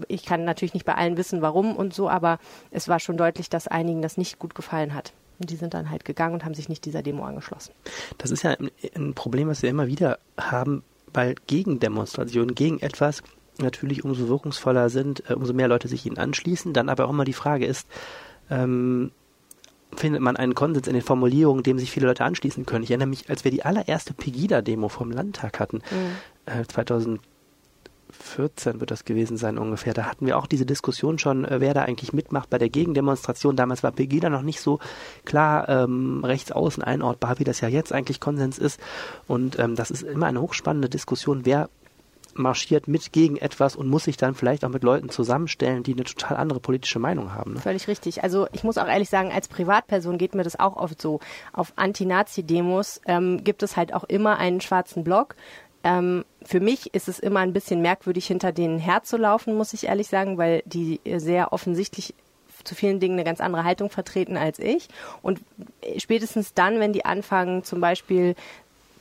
ich 0.08 0.24
kann 0.24 0.44
natürlich 0.44 0.74
nicht 0.74 0.86
bei 0.86 0.94
allen 0.94 1.16
wissen, 1.16 1.42
warum 1.42 1.76
und 1.76 1.94
so, 1.94 2.08
aber 2.08 2.38
es 2.70 2.88
war 2.88 3.00
schon 3.00 3.16
deutlich, 3.16 3.48
dass 3.48 3.68
einigen 3.68 4.02
das 4.02 4.16
nicht 4.16 4.38
gut 4.38 4.54
gefallen 4.54 4.94
hat. 4.94 5.12
Und 5.38 5.50
die 5.50 5.56
sind 5.56 5.74
dann 5.74 5.90
halt 5.90 6.04
gegangen 6.04 6.34
und 6.34 6.44
haben 6.44 6.54
sich 6.54 6.68
nicht 6.68 6.84
dieser 6.84 7.02
Demo 7.02 7.24
angeschlossen. 7.24 7.72
Das 8.18 8.30
ist 8.30 8.42
ja 8.42 8.56
ein 8.94 9.14
Problem, 9.14 9.48
was 9.48 9.62
wir 9.62 9.70
immer 9.70 9.86
wieder 9.86 10.18
haben, 10.38 10.82
weil 11.12 11.34
gegen 11.46 11.78
Demonstrationen, 11.78 12.54
gegen 12.54 12.80
etwas, 12.80 13.22
natürlich 13.58 14.04
umso 14.04 14.28
wirkungsvoller 14.28 14.88
sind, 14.90 15.28
äh, 15.30 15.34
umso 15.34 15.52
mehr 15.52 15.68
Leute 15.68 15.88
sich 15.88 16.06
ihnen 16.06 16.18
anschließen. 16.18 16.72
Dann 16.72 16.88
aber 16.88 17.06
auch 17.06 17.10
immer 17.10 17.24
die 17.24 17.32
Frage 17.32 17.66
ist, 17.66 17.86
ähm, 18.50 19.12
findet 19.94 20.20
man 20.20 20.36
einen 20.36 20.54
Konsens 20.54 20.88
in 20.88 20.94
den 20.94 21.02
Formulierungen, 21.02 21.62
dem 21.62 21.78
sich 21.78 21.90
viele 21.90 22.06
Leute 22.06 22.24
anschließen 22.24 22.66
können. 22.66 22.84
Ich 22.84 22.90
erinnere 22.90 23.08
mich, 23.08 23.30
als 23.30 23.44
wir 23.44 23.50
die 23.50 23.64
allererste 23.64 24.14
Pegida-Demo 24.14 24.88
vom 24.88 25.10
Landtag 25.10 25.60
hatten, 25.60 25.78
mhm. 25.78 26.46
äh, 26.46 26.64
2014 26.66 28.80
wird 28.80 28.90
das 28.90 29.04
gewesen 29.04 29.36
sein 29.36 29.58
ungefähr, 29.58 29.94
da 29.94 30.04
hatten 30.04 30.26
wir 30.26 30.38
auch 30.38 30.46
diese 30.46 30.66
Diskussion 30.66 31.18
schon, 31.18 31.44
äh, 31.44 31.60
wer 31.60 31.74
da 31.74 31.82
eigentlich 31.82 32.12
mitmacht 32.12 32.50
bei 32.50 32.58
der 32.58 32.68
Gegendemonstration. 32.68 33.56
Damals 33.56 33.82
war 33.82 33.92
Pegida 33.92 34.28
noch 34.28 34.42
nicht 34.42 34.60
so 34.60 34.80
klar 35.24 35.68
ähm, 35.68 36.24
rechts 36.24 36.52
außen 36.52 36.82
einordbar, 36.82 37.38
wie 37.38 37.44
das 37.44 37.60
ja 37.60 37.68
jetzt 37.68 37.92
eigentlich 37.92 38.20
Konsens 38.20 38.58
ist. 38.58 38.80
Und 39.26 39.58
ähm, 39.58 39.76
das 39.76 39.90
ist 39.90 40.02
immer 40.02 40.26
eine 40.26 40.40
hochspannende 40.40 40.88
Diskussion, 40.88 41.44
wer 41.44 41.68
marschiert 42.38 42.88
mit 42.88 43.12
gegen 43.12 43.36
etwas 43.36 43.76
und 43.76 43.88
muss 43.88 44.04
sich 44.04 44.16
dann 44.16 44.34
vielleicht 44.34 44.64
auch 44.64 44.68
mit 44.68 44.82
Leuten 44.82 45.08
zusammenstellen, 45.08 45.82
die 45.82 45.92
eine 45.92 46.04
total 46.04 46.36
andere 46.36 46.60
politische 46.60 46.98
Meinung 46.98 47.34
haben. 47.34 47.54
Ne? 47.54 47.60
Völlig 47.60 47.88
richtig. 47.88 48.22
Also 48.22 48.46
ich 48.52 48.64
muss 48.64 48.78
auch 48.78 48.88
ehrlich 48.88 49.10
sagen, 49.10 49.32
als 49.32 49.48
Privatperson 49.48 50.18
geht 50.18 50.34
mir 50.34 50.42
das 50.42 50.58
auch 50.58 50.76
oft 50.76 51.00
so. 51.00 51.20
Auf 51.52 51.72
Anti-Nazi-Demos 51.76 53.00
ähm, 53.06 53.44
gibt 53.44 53.62
es 53.62 53.76
halt 53.76 53.94
auch 53.94 54.04
immer 54.04 54.38
einen 54.38 54.60
schwarzen 54.60 55.04
Block. 55.04 55.36
Ähm, 55.84 56.24
für 56.42 56.60
mich 56.60 56.94
ist 56.94 57.08
es 57.08 57.18
immer 57.18 57.40
ein 57.40 57.52
bisschen 57.52 57.80
merkwürdig, 57.80 58.26
hinter 58.26 58.52
denen 58.52 58.78
herzulaufen, 58.78 59.54
muss 59.54 59.72
ich 59.72 59.86
ehrlich 59.86 60.08
sagen, 60.08 60.38
weil 60.38 60.62
die 60.66 61.00
sehr 61.16 61.52
offensichtlich 61.52 62.14
zu 62.64 62.74
vielen 62.74 63.00
Dingen 63.00 63.14
eine 63.14 63.24
ganz 63.24 63.40
andere 63.40 63.64
Haltung 63.64 63.90
vertreten 63.90 64.36
als 64.36 64.58
ich. 64.58 64.88
Und 65.22 65.40
spätestens 65.98 66.54
dann, 66.54 66.80
wenn 66.80 66.92
die 66.92 67.04
anfangen, 67.04 67.62
zum 67.64 67.80
Beispiel 67.80 68.34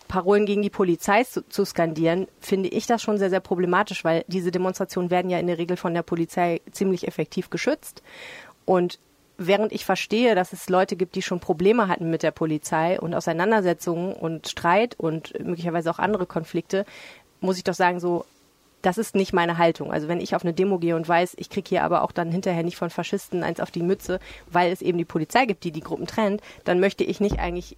Parolen 0.08 0.46
gegen 0.46 0.62
die 0.62 0.70
Polizei 0.70 1.24
zu, 1.24 1.48
zu, 1.48 1.66
skandieren, 1.66 2.28
finde 2.40 2.70
ich 2.70 2.86
das 2.86 3.02
schon 3.02 3.18
sehr, 3.18 3.30
sehr 3.30 3.40
problematisch, 3.40 4.04
weil 4.04 4.24
diese 4.28 4.52
Demonstrationen 4.52 5.10
werden 5.10 5.30
ja 5.30 5.40
in 5.40 5.48
der 5.48 5.58
Regel 5.58 5.78
von 5.78 5.94
der 5.94 6.04
Polizei 6.04 6.62
ziemlich 6.72 7.08
effektiv 7.08 7.50
geschützt. 7.50 8.04
Und 8.66 9.00
während 9.38 9.74
ich 9.74 9.86
verstehe, 9.86 10.36
dass 10.36 10.54
es 10.54 10.70
Leute 10.70 10.96
gibt, 10.96 11.16
die 11.16 11.22
schon 11.22 11.40
Probleme 11.40 11.88
hatten 11.88 12.10
mit 12.10 12.24
der 12.24 12.32
Polizei 12.32 13.00
und 13.00 13.14
Auseinandersetzungen 13.14 14.14
und 14.14 14.48
Streit 14.48 14.96
und 14.98 15.34
möglicherweise 15.40 15.90
auch 15.90 16.00
andere 16.00 16.26
Konflikte, 16.26 16.86
muss 17.42 17.58
ich 17.58 17.64
doch 17.64 17.74
sagen, 17.74 18.00
so, 18.00 18.26
das 18.82 18.98
ist 18.98 19.16
nicht 19.16 19.34
meine 19.34 19.58
Haltung. 19.58 19.92
Also 19.92 20.08
wenn 20.08 20.22
ich 20.22 20.36
auf 20.36 20.44
eine 20.44 20.54
Demo 20.54 20.78
gehe 20.78 20.96
und 20.96 21.08
weiß, 21.08 21.36
ich 21.38 21.50
kriege 21.50 21.70
hier 21.70 21.84
aber 21.84 22.04
auch 22.04 22.12
dann 22.12 22.32
hinterher 22.32 22.64
nicht 22.64 22.78
von 22.78 22.92
Faschisten 22.92 23.44
eins 23.44 23.60
auf 23.60 23.72
die 23.72 23.82
Mütze, 23.82 24.20
weil 24.52 24.72
es 24.72 24.82
eben 24.82 24.98
die 24.98 25.06
Polizei 25.06 25.46
gibt, 25.46 25.64
die 25.64 25.72
die 25.72 25.82
Gruppen 25.82 26.06
trennt, 26.06 26.42
dann 26.66 26.80
möchte 26.80 27.04
ich 27.04 27.20
nicht 27.20 27.40
eigentlich 27.40 27.78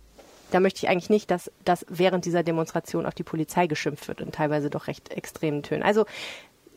da 0.51 0.60
möchte 0.60 0.80
ich 0.80 0.89
eigentlich 0.89 1.10
nicht, 1.10 1.32
dass, 1.32 1.51
dass 1.66 1.86
während 1.89 2.25
dieser 2.25 2.44
Demonstration 2.44 3.06
auf 3.06 3.13
die 3.13 3.24
Polizei 3.24 3.68
geschimpft 3.68 4.08
wird 4.08 4.22
in 4.22 4.32
teilweise 4.32 4.70
doch 4.70 4.88
recht 4.88 5.12
extremen 5.12 5.63
Tönen. 5.63 5.84
Also 5.84 6.06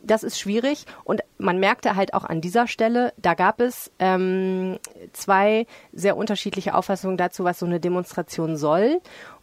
das 0.03 0.23
ist 0.23 0.39
schwierig 0.39 0.85
und 1.03 1.21
man 1.37 1.59
merkte 1.59 1.95
halt 1.95 2.13
auch 2.13 2.23
an 2.23 2.41
dieser 2.41 2.67
Stelle, 2.67 3.13
da 3.17 3.33
gab 3.33 3.61
es 3.61 3.91
ähm, 3.99 4.79
zwei 5.13 5.67
sehr 5.93 6.17
unterschiedliche 6.17 6.73
Auffassungen 6.73 7.17
dazu, 7.17 7.43
was 7.43 7.59
so 7.59 7.65
eine 7.65 7.79
Demonstration 7.79 8.57
soll. 8.57 8.99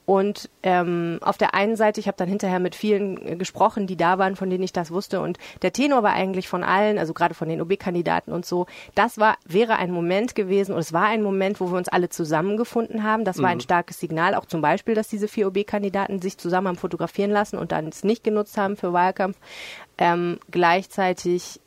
Und 0.08 0.48
ähm, 0.62 1.18
auf 1.20 1.36
der 1.36 1.52
einen 1.52 1.76
Seite, 1.76 2.00
ich 2.00 2.06
habe 2.06 2.16
dann 2.16 2.30
hinterher 2.30 2.60
mit 2.60 2.74
vielen 2.74 3.26
äh, 3.26 3.36
gesprochen, 3.36 3.86
die 3.86 3.98
da 3.98 4.16
waren, 4.16 4.36
von 4.36 4.48
denen 4.48 4.64
ich 4.64 4.72
das 4.72 4.90
wusste. 4.90 5.20
Und 5.20 5.36
der 5.60 5.70
Tenor 5.70 6.02
war 6.02 6.14
eigentlich 6.14 6.48
von 6.48 6.64
allen, 6.64 6.96
also 6.96 7.12
gerade 7.12 7.34
von 7.34 7.46
den 7.46 7.60
OB-Kandidaten 7.60 8.32
und 8.32 8.46
so, 8.46 8.64
das 8.94 9.18
war, 9.18 9.36
wäre 9.44 9.76
ein 9.76 9.90
Moment 9.90 10.34
gewesen, 10.34 10.72
und 10.72 10.78
es 10.78 10.94
war 10.94 11.04
ein 11.04 11.22
Moment, 11.22 11.60
wo 11.60 11.70
wir 11.70 11.76
uns 11.76 11.90
alle 11.90 12.08
zusammengefunden 12.08 13.02
haben. 13.02 13.26
Das 13.26 13.42
war 13.42 13.50
ein 13.50 13.58
mhm. 13.58 13.62
starkes 13.62 14.00
Signal, 14.00 14.34
auch 14.34 14.46
zum 14.46 14.62
Beispiel, 14.62 14.94
dass 14.94 15.08
diese 15.08 15.28
vier 15.28 15.46
OB-Kandidaten 15.48 16.22
sich 16.22 16.38
zusammen 16.38 16.68
haben 16.68 16.78
fotografieren 16.78 17.30
lassen 17.30 17.58
und 17.58 17.70
dann 17.72 17.88
es 17.88 18.02
nicht 18.02 18.24
genutzt 18.24 18.56
haben 18.56 18.78
für 18.78 18.94
Wahlkampf. 18.94 19.36
Ähm, 19.98 20.38
gleichzeitig 20.50 21.60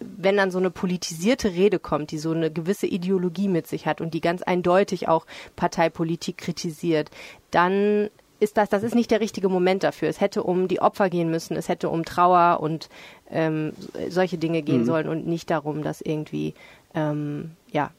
wenn 0.00 0.36
dann 0.36 0.50
so 0.50 0.58
eine 0.58 0.70
politisierte 0.70 1.52
Rede 1.52 1.78
kommt, 1.78 2.10
die 2.10 2.18
so 2.18 2.32
eine 2.32 2.50
gewisse 2.50 2.86
Ideologie 2.86 3.48
mit 3.48 3.66
sich 3.66 3.86
hat 3.86 4.00
und 4.00 4.14
die 4.14 4.20
ganz 4.20 4.42
eindeutig 4.42 5.08
auch 5.08 5.26
Parteipolitik 5.56 6.38
kritisiert, 6.38 7.10
dann 7.50 8.10
ist 8.38 8.56
das, 8.56 8.68
das 8.68 8.82
ist 8.82 8.94
nicht 8.94 9.10
der 9.10 9.20
richtige 9.20 9.48
Moment 9.48 9.82
dafür. 9.82 10.08
Es 10.08 10.20
hätte 10.20 10.42
um 10.42 10.68
die 10.68 10.80
Opfer 10.80 11.08
gehen 11.08 11.30
müssen, 11.30 11.56
es 11.56 11.68
hätte 11.68 11.88
um 11.88 12.04
Trauer 12.04 12.60
und 12.60 12.88
ähm, 13.30 13.72
solche 14.08 14.38
Dinge 14.38 14.62
gehen 14.62 14.80
mhm. 14.80 14.86
sollen 14.86 15.08
und 15.08 15.26
nicht 15.26 15.50
darum, 15.50 15.82
dass 15.82 16.00
irgendwie 16.00 16.54
ähm, 16.94 17.52
ja 17.72 17.90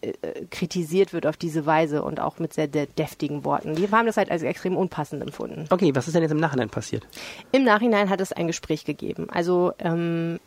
äh, 0.00 0.12
kritisiert 0.50 1.12
wird 1.12 1.26
auf 1.26 1.36
diese 1.36 1.66
Weise 1.66 2.02
und 2.02 2.20
auch 2.20 2.38
mit 2.38 2.52
sehr 2.52 2.66
deftigen 2.66 3.44
Worten. 3.44 3.76
Wir 3.76 3.90
haben 3.92 4.06
das 4.06 4.16
halt 4.16 4.30
als 4.30 4.42
extrem 4.42 4.76
unpassend 4.76 5.22
empfunden. 5.22 5.66
Okay, 5.70 5.94
was 5.94 6.08
ist 6.08 6.14
denn 6.14 6.22
jetzt 6.22 6.32
im 6.32 6.40
Nachhinein 6.40 6.70
passiert? 6.70 7.06
Im 7.52 7.64
Nachhinein 7.64 8.10
hat 8.10 8.20
es 8.20 8.32
ein 8.32 8.46
Gespräch 8.46 8.84
gegeben. 8.84 9.28
Also 9.30 9.72
ähm, 9.78 10.40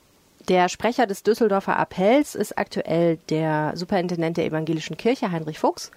der 0.50 0.68
Sprecher 0.68 1.06
des 1.06 1.24
Düsseldorfer 1.24 1.77
Appells 1.77 2.36
ist 2.36 2.58
aktuell 2.58 3.18
der 3.29 3.74
Superintendent 3.75 4.38
der 4.38 4.46
evangelischen 4.46 4.98
Kirche, 4.98 5.32
Heinrich 5.32 5.60
Fuchs. 5.60 5.91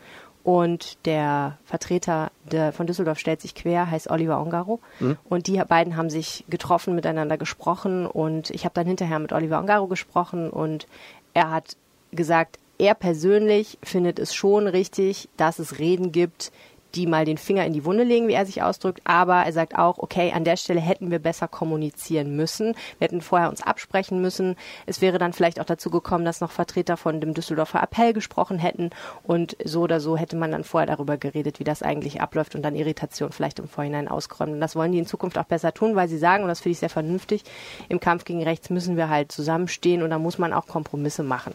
Und 0.44 0.98
der 1.06 1.58
Vertreter 1.64 2.32
der, 2.50 2.72
von 2.72 2.86
Düsseldorf 2.86 3.18
stellt 3.18 3.40
sich 3.40 3.54
quer, 3.54 3.90
heißt 3.90 4.10
Oliver 4.10 4.40
Ongaro. 4.40 4.80
Mhm. 5.00 5.16
Und 5.28 5.46
die 5.46 5.62
beiden 5.66 5.96
haben 5.96 6.10
sich 6.10 6.44
getroffen, 6.48 6.94
miteinander 6.94 7.38
gesprochen. 7.38 8.06
Und 8.06 8.50
ich 8.50 8.64
habe 8.64 8.74
dann 8.74 8.86
hinterher 8.86 9.20
mit 9.20 9.32
Oliver 9.32 9.58
Ongaro 9.58 9.86
gesprochen 9.86 10.50
und 10.50 10.86
er 11.32 11.50
hat 11.50 11.76
gesagt, 12.10 12.58
er 12.78 12.94
persönlich 12.94 13.78
findet 13.82 14.18
es 14.18 14.34
schon 14.34 14.66
richtig, 14.66 15.28
dass 15.36 15.60
es 15.60 15.78
Reden 15.78 16.10
gibt, 16.10 16.50
die 16.94 17.06
mal 17.06 17.24
den 17.24 17.38
Finger 17.38 17.64
in 17.64 17.72
die 17.72 17.84
Wunde 17.84 18.04
legen, 18.04 18.28
wie 18.28 18.34
er 18.34 18.46
sich 18.46 18.62
ausdrückt. 18.62 19.00
Aber 19.04 19.36
er 19.36 19.52
sagt 19.52 19.76
auch, 19.76 19.98
okay, 19.98 20.32
an 20.32 20.44
der 20.44 20.56
Stelle 20.56 20.80
hätten 20.80 21.10
wir 21.10 21.18
besser 21.18 21.48
kommunizieren 21.48 22.36
müssen. 22.36 22.74
Wir 22.98 23.06
hätten 23.06 23.20
vorher 23.20 23.48
uns 23.48 23.62
absprechen 23.62 24.20
müssen. 24.20 24.56
Es 24.86 25.00
wäre 25.00 25.18
dann 25.18 25.32
vielleicht 25.32 25.60
auch 25.60 25.64
dazu 25.64 25.90
gekommen, 25.90 26.24
dass 26.24 26.40
noch 26.40 26.50
Vertreter 26.50 26.96
von 26.96 27.20
dem 27.20 27.34
Düsseldorfer 27.34 27.82
Appell 27.82 28.12
gesprochen 28.12 28.58
hätten. 28.58 28.90
Und 29.22 29.56
so 29.64 29.82
oder 29.82 30.00
so 30.00 30.16
hätte 30.16 30.36
man 30.36 30.52
dann 30.52 30.64
vorher 30.64 30.86
darüber 30.86 31.16
geredet, 31.16 31.58
wie 31.60 31.64
das 31.64 31.82
eigentlich 31.82 32.20
abläuft 32.20 32.54
und 32.54 32.62
dann 32.62 32.74
Irritation 32.74 33.32
vielleicht 33.32 33.58
im 33.58 33.68
Vorhinein 33.68 34.08
ausgeräumt. 34.08 34.52
Und 34.52 34.60
das 34.60 34.76
wollen 34.76 34.92
die 34.92 34.98
in 34.98 35.06
Zukunft 35.06 35.38
auch 35.38 35.44
besser 35.44 35.72
tun, 35.72 35.96
weil 35.96 36.08
sie 36.08 36.18
sagen, 36.18 36.42
und 36.42 36.48
das 36.48 36.60
finde 36.60 36.72
ich 36.72 36.78
sehr 36.78 36.90
vernünftig, 36.90 37.44
im 37.88 38.00
Kampf 38.00 38.24
gegen 38.24 38.42
rechts 38.42 38.70
müssen 38.70 38.96
wir 38.96 39.08
halt 39.08 39.32
zusammenstehen 39.32 40.02
und 40.02 40.10
da 40.10 40.18
muss 40.18 40.38
man 40.38 40.52
auch 40.52 40.66
Kompromisse 40.66 41.22
machen. 41.22 41.54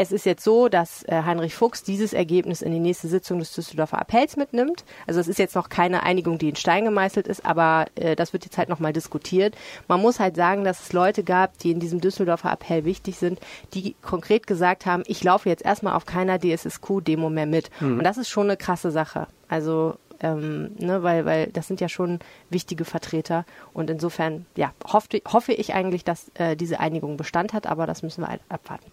Es 0.00 0.12
ist 0.12 0.24
jetzt 0.24 0.42
so, 0.42 0.70
dass 0.70 1.02
äh, 1.08 1.24
Heinrich 1.26 1.54
Fuchs 1.54 1.82
dieses 1.82 2.14
Ergebnis 2.14 2.62
in 2.62 2.72
die 2.72 2.78
nächste 2.78 3.06
Sitzung 3.06 3.38
des 3.38 3.52
Düsseldorfer 3.52 3.98
Appells 3.98 4.38
mitnimmt. 4.38 4.86
Also 5.06 5.20
es 5.20 5.28
ist 5.28 5.38
jetzt 5.38 5.54
noch 5.54 5.68
keine 5.68 6.04
Einigung, 6.04 6.38
die 6.38 6.48
in 6.48 6.56
Stein 6.56 6.86
gemeißelt 6.86 7.28
ist, 7.28 7.44
aber 7.44 7.84
äh, 7.96 8.16
das 8.16 8.32
wird 8.32 8.46
jetzt 8.46 8.56
halt 8.56 8.70
nochmal 8.70 8.94
diskutiert. 8.94 9.54
Man 9.88 10.00
muss 10.00 10.18
halt 10.18 10.36
sagen, 10.36 10.64
dass 10.64 10.80
es 10.80 10.94
Leute 10.94 11.22
gab, 11.22 11.58
die 11.58 11.70
in 11.70 11.80
diesem 11.80 12.00
Düsseldorfer 12.00 12.50
Appell 12.50 12.86
wichtig 12.86 13.18
sind, 13.18 13.40
die 13.74 13.94
konkret 14.00 14.46
gesagt 14.46 14.86
haben, 14.86 15.02
ich 15.06 15.22
laufe 15.22 15.50
jetzt 15.50 15.66
erstmal 15.66 15.94
auf 15.94 16.06
keiner 16.06 16.38
DSSQ-Demo 16.38 17.28
mehr 17.28 17.44
mit. 17.44 17.68
Mhm. 17.80 17.98
Und 17.98 18.04
das 18.04 18.16
ist 18.16 18.30
schon 18.30 18.46
eine 18.46 18.56
krasse 18.56 18.90
Sache. 18.90 19.26
Also 19.48 19.96
ähm, 20.20 20.76
ne, 20.78 21.02
weil, 21.02 21.26
weil 21.26 21.48
das 21.48 21.66
sind 21.66 21.82
ja 21.82 21.90
schon 21.90 22.20
wichtige 22.48 22.86
Vertreter 22.86 23.44
und 23.74 23.90
insofern 23.90 24.46
ja 24.56 24.72
hoffe, 24.82 25.20
hoffe 25.30 25.52
ich 25.52 25.74
eigentlich, 25.74 26.04
dass 26.04 26.30
äh, 26.36 26.56
diese 26.56 26.80
Einigung 26.80 27.18
Bestand 27.18 27.52
hat, 27.52 27.66
aber 27.66 27.86
das 27.86 28.02
müssen 28.02 28.22
wir 28.22 28.28
halt 28.28 28.40
abwarten. 28.48 28.90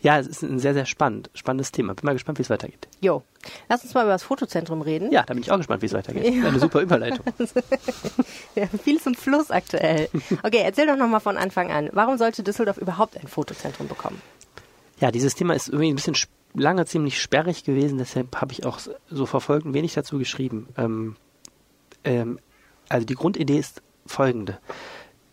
Ja, 0.00 0.18
es 0.18 0.26
ist 0.26 0.42
ein 0.42 0.58
sehr, 0.58 0.74
sehr 0.74 0.86
spannend, 0.86 1.30
spannendes 1.34 1.72
Thema. 1.72 1.94
Bin 1.94 2.06
mal 2.06 2.12
gespannt, 2.12 2.38
wie 2.38 2.42
es 2.42 2.50
weitergeht. 2.50 2.88
Jo. 3.00 3.22
Lass 3.68 3.84
uns 3.84 3.94
mal 3.94 4.02
über 4.02 4.12
das 4.12 4.22
Fotozentrum 4.22 4.82
reden. 4.82 5.12
Ja, 5.12 5.22
da 5.22 5.34
bin 5.34 5.42
ich 5.42 5.50
auch 5.50 5.58
gespannt, 5.58 5.82
wie 5.82 5.86
es 5.86 5.92
weitergeht. 5.92 6.34
Ja. 6.34 6.48
Eine 6.48 6.58
super 6.58 6.80
Überleitung. 6.80 7.24
ja, 8.54 8.66
viel 8.82 9.00
zum 9.00 9.14
Fluss 9.14 9.50
aktuell. 9.50 10.08
Okay, 10.42 10.62
erzähl 10.64 10.86
doch 10.86 10.96
nochmal 10.96 11.20
von 11.20 11.36
Anfang 11.36 11.70
an. 11.70 11.90
Warum 11.92 12.16
sollte 12.16 12.42
Düsseldorf 12.42 12.78
überhaupt 12.78 13.18
ein 13.18 13.28
Fotozentrum 13.28 13.88
bekommen? 13.88 14.20
Ja, 15.00 15.10
dieses 15.10 15.34
Thema 15.34 15.54
ist 15.54 15.68
irgendwie 15.68 15.92
ein 15.92 15.96
bisschen 15.96 16.16
lange 16.54 16.86
ziemlich 16.86 17.20
sperrig 17.20 17.64
gewesen, 17.64 17.98
deshalb 17.98 18.40
habe 18.40 18.52
ich 18.52 18.64
auch 18.64 18.78
so 19.10 19.26
verfolgt 19.26 19.66
und 19.66 19.74
wenig 19.74 19.94
dazu 19.94 20.18
geschrieben. 20.18 20.68
Ähm, 20.76 21.16
ähm, 22.04 22.38
also 22.88 23.06
die 23.06 23.14
Grundidee 23.14 23.58
ist 23.58 23.82
folgende. 24.06 24.58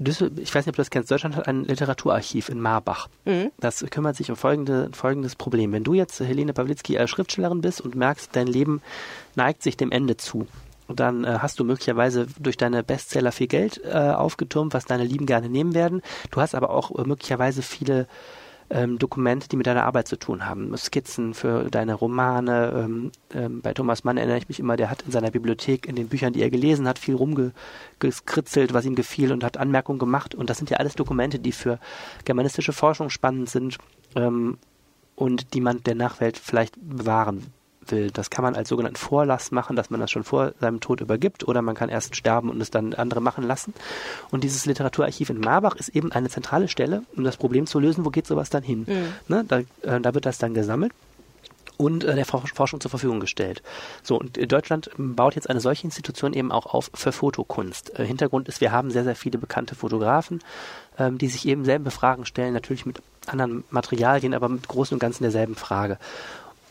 Düssel, 0.04 0.32
ich 0.38 0.54
weiß 0.54 0.66
nicht, 0.66 0.74
ob 0.74 0.76
du 0.76 0.82
das 0.82 0.90
kennst, 0.90 1.12
Deutschland 1.12 1.36
hat 1.36 1.48
ein 1.48 1.64
Literaturarchiv 1.66 2.50
in 2.50 2.60
Marbach. 2.60 3.08
Mhm. 3.26 3.52
Das 3.60 3.86
kümmert 3.90 4.16
sich 4.16 4.30
um 4.30 4.36
folgende, 4.36 4.90
folgendes 4.94 5.36
Problem. 5.36 5.72
Wenn 5.72 5.84
du 5.84 5.94
jetzt, 5.94 6.20
Helene 6.20 6.54
Pawlitzki, 6.54 6.98
als 6.98 7.10
Schriftstellerin 7.10 7.62
bist 7.62 7.82
und 7.82 7.96
merkst, 7.96 8.36
dein 8.36 8.48
Leben 8.48 8.82
neigt 9.36 9.64
sich 9.64 9.78
dem 9.78 9.92
Ende 9.92 10.18
zu, 10.18 10.48
dann 10.88 11.24
äh, 11.24 11.38
hast 11.40 11.60
du 11.60 11.64
möglicherweise 11.64 12.28
durch 12.40 12.58
deine 12.58 12.84
Bestseller 12.84 13.32
viel 13.32 13.48
Geld 13.48 13.82
äh, 13.84 13.92
aufgetürmt, 13.92 14.74
was 14.74 14.86
deine 14.86 15.06
Lieben 15.06 15.26
gerne 15.26 15.50
nehmen 15.50 15.74
werden. 15.74 16.02
Du 16.32 16.42
hast 16.42 16.56
aber 16.56 16.72
auch 16.72 16.92
äh, 16.98 17.04
möglicherweise 17.08 17.62
viele 17.62 18.08
ähm, 18.72 18.98
Dokumente, 18.98 19.50
die 19.50 19.58
mit 19.58 19.68
deiner 19.68 19.86
Arbeit 19.86 20.08
zu 20.08 20.18
tun 20.18 20.46
haben. 20.46 20.76
Skizzen 20.78 21.34
für 21.34 21.70
deine 21.70 21.94
Romane. 21.94 22.72
Ähm, 22.76 23.12
ähm, 23.34 23.62
bei 23.62 23.74
Thomas 23.74 24.04
Mann 24.04 24.18
erinnere 24.18 24.38
ich 24.38 24.48
mich 24.48 24.60
immer, 24.60 24.78
der 24.78 24.90
hat 24.90 25.04
in 25.04 25.12
seiner 25.12 25.32
Bibliothek, 25.32 25.88
in 25.88 25.96
den 25.96 26.08
Büchern, 26.08 26.34
die 26.34 26.42
er 26.42 26.50
gelesen 26.50 26.88
hat, 26.88 26.98
viel 26.98 27.16
rumgekritzelt, 27.16 28.74
was 28.74 28.86
ihm 28.86 28.96
gefiel 28.96 29.32
und 29.32 29.44
hat 29.44 29.58
Anmerkungen 29.58 30.00
gemacht. 30.00 30.34
Und 30.34 30.50
das 30.50 30.58
sind 30.58 30.70
ja 30.70 30.78
alles 30.78 30.96
Dokumente, 30.96 31.40
die 31.40 31.52
für 31.52 31.80
germanistische 32.26 32.74
Forschung 32.74 33.10
spannend 33.10 33.50
sind 33.50 33.78
ähm, 34.16 34.58
und 35.16 35.54
die 35.54 35.62
man 35.62 35.84
der 35.84 35.96
Nachwelt 35.96 36.38
vielleicht 36.38 36.76
bewahren 36.82 37.54
will. 37.88 38.12
Das 38.12 38.30
kann 38.30 38.44
man 38.44 38.56
als 38.56 38.70
sogenannten 38.70 38.98
Vorlass 38.98 39.52
machen, 39.52 39.76
dass 39.76 39.90
man 39.90 40.00
das 40.00 40.12
schon 40.12 40.24
vor 40.24 40.54
seinem 40.60 40.80
Tod 40.80 41.02
übergibt 41.02 41.48
oder 41.48 41.62
man 41.62 41.76
kann 41.76 41.90
erst 41.90 42.16
sterben 42.16 42.50
und 42.50 42.62
es 42.62 42.72
dann 42.72 42.94
andere 42.94 43.22
machen 43.22 43.46
lassen. 43.46 43.74
Und 44.30 44.44
dieses 44.44 44.66
Literaturarchiv 44.66 45.30
in 45.30 45.40
Marbach 45.40 45.76
ist 45.76 45.90
eben 45.90 46.12
eine 46.12 46.30
zentrale 46.30 46.68
Stelle, 46.68 47.04
um 47.16 47.24
das 47.24 47.38
Problem 47.38 47.66
zu 47.66 47.80
lösen, 47.80 48.06
wo 48.06 48.10
geht 48.10 48.28
sowas 48.28 48.50
dann 48.50 48.64
hin. 48.64 48.86
Mhm. 48.88 49.14
Ne? 49.28 49.46
Da, 49.48 49.60
äh, 49.60 50.00
da 50.02 50.14
wird 50.14 50.26
das 50.26 50.38
dann 50.38 50.54
gesammelt 50.54 50.94
und 51.82 52.04
äh, 52.04 52.16
der 52.16 52.26
Forschung 52.26 52.80
zur 52.80 52.92
Verfügung 52.92 53.20
gestellt. 53.20 53.64
So, 54.04 54.20
und 54.20 54.52
Deutschland 54.52 54.92
baut 54.98 55.36
jetzt 55.36 55.50
eine 55.50 55.60
solche 55.60 55.86
Institution 55.86 56.34
eben 56.34 56.52
auch 56.52 56.68
auf 56.68 56.92
für 56.94 57.12
Fotokunst. 57.12 57.98
Äh, 58.00 58.06
Hintergrund 58.06 58.48
ist, 58.48 58.62
wir 58.62 58.72
haben 58.72 58.92
sehr, 58.92 59.04
sehr 59.04 59.16
viele 59.16 59.40
bekannte 59.40 59.74
Fotografen, 59.74 60.42
ähm, 61.00 61.18
die 61.18 61.28
sich 61.28 61.48
eben 61.48 61.66
selbe 61.66 61.90
Fragen 61.90 62.26
stellen, 62.26 62.54
natürlich 62.54 62.86
mit 62.86 63.02
anderen 63.26 63.64
Materialien, 63.72 64.34
aber 64.34 64.48
mit 64.50 64.68
Großen 64.68 64.94
und 64.94 65.00
Ganzen 65.00 65.24
derselben 65.24 65.56
Frage. 65.56 65.98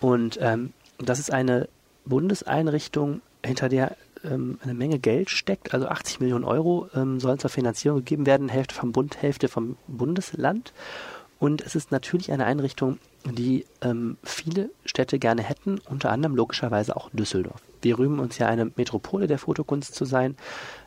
Und 0.01 0.39
ähm, 0.41 0.73
das 1.03 1.19
ist 1.19 1.33
eine 1.33 1.69
Bundeseinrichtung, 2.05 3.23
hinter 3.45 3.69
der 3.69 3.97
ähm, 4.25 4.59
eine 4.63 4.75
Menge 4.75 4.99
Geld 4.99 5.31
steckt, 5.31 5.73
also 5.73 5.87
80 5.87 6.21
Millionen 6.21 6.45
Euro 6.45 6.89
ähm, 6.95 7.21
sollen 7.21 7.39
zur 7.39 7.51
Finanzierung 7.51 7.99
gegeben 7.99 8.27
werden, 8.27 8.49
Hälfte 8.49 8.75
vom 8.75 8.93
Bund, 8.93 9.21
Hälfte 9.23 9.49
vom 9.49 9.77
Bundesland. 9.87 10.73
Und 11.39 11.63
es 11.63 11.75
ist 11.75 11.91
natürlich 11.91 12.33
eine 12.33 12.45
Einrichtung, 12.45 12.99
die 13.25 13.65
ähm, 13.81 14.19
viele 14.23 14.71
Städte 14.85 15.19
gerne 15.19 15.43
hätten, 15.43 15.81
unter 15.89 16.11
anderem 16.11 16.37
logischerweise 16.37 16.95
auch 16.97 17.09
Düsseldorf. 17.11 17.63
Wir 17.81 17.99
rühmen 17.99 18.19
uns 18.19 18.37
ja 18.37 18.47
eine 18.47 18.71
Metropole 18.77 19.27
der 19.27 19.39
Fotokunst 19.39 19.95
zu 19.95 20.05
sein. 20.05 20.37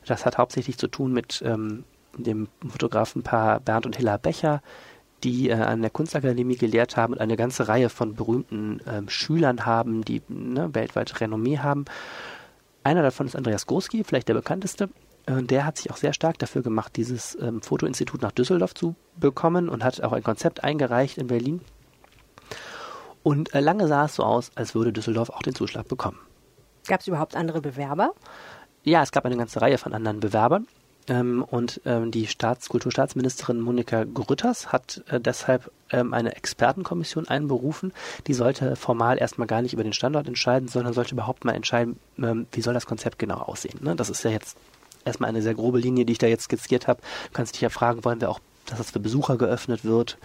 Das 0.06 0.28
hat 0.28 0.38
hauptsächlich 0.38 0.78
zu 0.78 0.88
tun 0.88 1.12
mit 1.12 1.42
ähm, 1.44 1.86
dem 2.16 2.48
Fotografenpaar 2.68 3.62
Bernd 3.62 3.88
und 3.88 3.98
Hilla 3.98 4.18
Becher, 4.18 4.62
die 5.24 5.50
äh, 5.50 5.54
an 5.54 5.82
der 5.82 5.90
Kunstakademie 5.90 6.58
gelehrt 6.58 6.98
haben 6.98 7.14
und 7.14 7.20
eine 7.20 7.38
ganze 7.38 7.68
Reihe 7.68 7.90
von 7.90 8.16
berühmten 8.16 8.82
ähm, 8.88 9.10
Schülern 9.10 9.66
haben, 9.66 10.04
die 10.04 10.22
ne, 10.28 10.74
weltweit 10.74 11.20
Renommee 11.22 11.60
haben. 11.60 11.86
Einer 12.84 13.02
davon 13.02 13.28
ist 13.28 13.36
Andreas 13.36 13.66
Gorski, 13.66 14.04
vielleicht 14.04 14.28
der 14.28 14.34
bekannteste. 14.34 14.90
Äh, 15.26 15.44
der 15.44 15.66
hat 15.66 15.78
sich 15.78 15.92
auch 15.92 15.98
sehr 15.98 16.14
stark 16.14 16.38
dafür 16.40 16.62
gemacht, 16.62 16.96
dieses 16.96 17.38
ähm, 17.42 17.62
Fotoinstitut 17.62 18.22
nach 18.22 18.32
Düsseldorf 18.32 18.74
zu 18.74 18.96
bekommen 19.16 19.70
und 19.70 19.84
hat 19.84 20.02
auch 20.02 20.12
ein 20.12 20.24
Konzept 20.24 20.64
eingereicht 20.64 21.18
in 21.18 21.28
Berlin. 21.28 21.62
Und 23.24 23.56
äh, 23.56 23.62
lange 23.62 23.88
sah 23.88 24.06
es 24.06 24.16
so 24.16 24.24
aus, 24.24 24.52
als 24.56 24.76
würde 24.76 24.92
Düsseldorf 24.92 25.30
auch 25.30 25.42
den 25.42 25.56
Zuschlag 25.56 25.88
bekommen. 25.88 26.20
Gab 26.88 27.00
es 27.00 27.08
überhaupt 27.08 27.36
andere 27.36 27.62
Bewerber? 27.62 28.14
Ja, 28.84 29.02
es 29.02 29.14
gab 29.14 29.26
eine 29.26 29.38
ganze 29.38 29.62
Reihe 29.62 29.78
von 29.78 29.94
anderen 29.94 30.20
Bewerbern. 30.20 30.68
Ähm, 31.08 31.44
und 31.44 31.82
ähm, 31.86 32.12
die 32.12 32.28
Staats 32.28 32.70
Kulturstaatsministerin 32.70 33.60
Monika 33.60 34.06
Grütters 34.06 34.72
hat 34.72 35.04
äh, 35.10 35.20
deshalb 35.20 35.70
ähm, 35.92 36.14
eine 36.14 36.36
Expertenkommission 36.36 37.28
einberufen. 37.28 37.92
Die 38.28 38.34
sollte 38.34 38.76
formal 38.76 39.20
erstmal 39.20 39.48
gar 39.48 39.62
nicht 39.62 39.74
über 39.74 39.84
den 39.84 39.94
Standort 39.94 40.28
entscheiden, 40.28 40.68
sondern 40.68 40.94
sollte 40.94 41.14
überhaupt 41.14 41.44
mal 41.44 41.54
entscheiden, 41.54 42.00
ähm, 42.18 42.48
wie 42.52 42.62
soll 42.62 42.74
das 42.74 42.86
Konzept 42.86 43.20
genau 43.20 43.38
aussehen. 43.38 43.80
Ne? 43.82 43.96
Das 43.96 44.10
ist 44.10 44.24
ja 44.24 44.32
jetzt 44.32 44.58
erstmal 45.04 45.30
eine 45.30 45.42
sehr 45.42 45.56
grobe 45.56 45.80
Linie, 45.80 46.06
die 46.06 46.14
ich 46.14 46.20
da 46.20 46.28
jetzt 46.28 46.44
skizziert 46.44 46.88
habe. 46.88 47.02
Du 47.02 47.34
kannst 47.34 47.56
dich 47.56 47.62
ja 47.62 47.70
fragen, 47.70 48.06
wollen 48.06 48.22
wir 48.22 48.30
auch, 48.30 48.40
dass 48.66 48.78
das 48.78 48.92
für 48.92 49.00
Besucher 49.00 49.38
geöffnet 49.38 49.84
wird? 49.84 50.18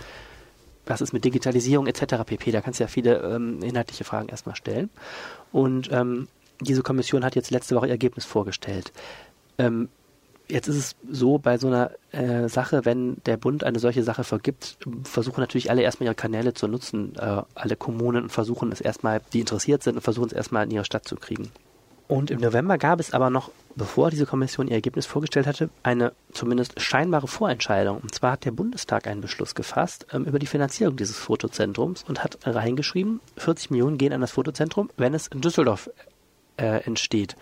Was 0.86 1.00
ist 1.00 1.12
mit 1.12 1.24
Digitalisierung 1.24 1.86
etc. 1.86 2.24
pp. 2.24 2.50
Da 2.52 2.60
kannst 2.60 2.80
du 2.80 2.84
ja 2.84 2.88
viele 2.88 3.16
ähm, 3.18 3.62
inhaltliche 3.62 4.04
Fragen 4.04 4.28
erstmal 4.28 4.56
stellen. 4.56 4.90
Und 5.52 5.90
ähm, 5.92 6.28
diese 6.60 6.82
Kommission 6.82 7.24
hat 7.24 7.34
jetzt 7.34 7.50
letzte 7.50 7.74
Woche 7.74 7.86
ihr 7.86 7.92
Ergebnis 7.92 8.24
vorgestellt. 8.24 8.92
Ähm, 9.58 9.88
Jetzt 10.50 10.68
ist 10.68 10.76
es 10.76 10.96
so 11.10 11.38
bei 11.38 11.58
so 11.58 11.66
einer 11.66 11.90
äh, 12.12 12.48
Sache, 12.48 12.86
wenn 12.86 13.18
der 13.26 13.36
Bund 13.36 13.64
eine 13.64 13.78
solche 13.78 14.02
Sache 14.02 14.24
vergibt, 14.24 14.78
versuchen 15.04 15.40
natürlich 15.40 15.70
alle 15.70 15.82
erstmal 15.82 16.06
ihre 16.06 16.14
Kanäle 16.14 16.54
zu 16.54 16.68
nutzen, 16.68 17.14
äh, 17.16 17.42
alle 17.54 17.76
Kommunen 17.76 18.24
und 18.24 18.30
versuchen 18.30 18.72
es 18.72 18.80
erstmal, 18.80 19.20
die 19.34 19.40
interessiert 19.40 19.82
sind 19.82 19.96
und 19.96 20.02
versuchen 20.02 20.28
es 20.28 20.32
erstmal 20.32 20.64
in 20.64 20.70
ihre 20.70 20.86
Stadt 20.86 21.06
zu 21.06 21.16
kriegen. 21.16 21.50
Und 22.08 22.30
im 22.30 22.40
November 22.40 22.78
gab 22.78 23.00
es 23.00 23.12
aber 23.12 23.28
noch, 23.28 23.50
bevor 23.76 24.08
diese 24.08 24.24
Kommission 24.24 24.66
ihr 24.66 24.74
Ergebnis 24.74 25.04
vorgestellt 25.04 25.46
hatte, 25.46 25.68
eine 25.82 26.12
zumindest 26.32 26.80
scheinbare 26.80 27.28
Vorentscheidung. 27.28 27.98
Und 27.98 28.14
zwar 28.14 28.32
hat 28.32 28.46
der 28.46 28.50
Bundestag 28.50 29.06
einen 29.06 29.20
Beschluss 29.20 29.54
gefasst 29.54 30.06
ähm, 30.14 30.24
über 30.24 30.38
die 30.38 30.46
Finanzierung 30.46 30.96
dieses 30.96 31.18
Fotozentrums 31.18 32.04
und 32.08 32.24
hat 32.24 32.38
reingeschrieben, 32.44 33.20
40 33.36 33.70
Millionen 33.70 33.98
gehen 33.98 34.14
an 34.14 34.22
das 34.22 34.30
Fotozentrum, 34.30 34.88
wenn 34.96 35.12
es 35.12 35.26
in 35.26 35.42
Düsseldorf 35.42 35.90
äh, 36.56 36.82
entsteht. 36.84 37.36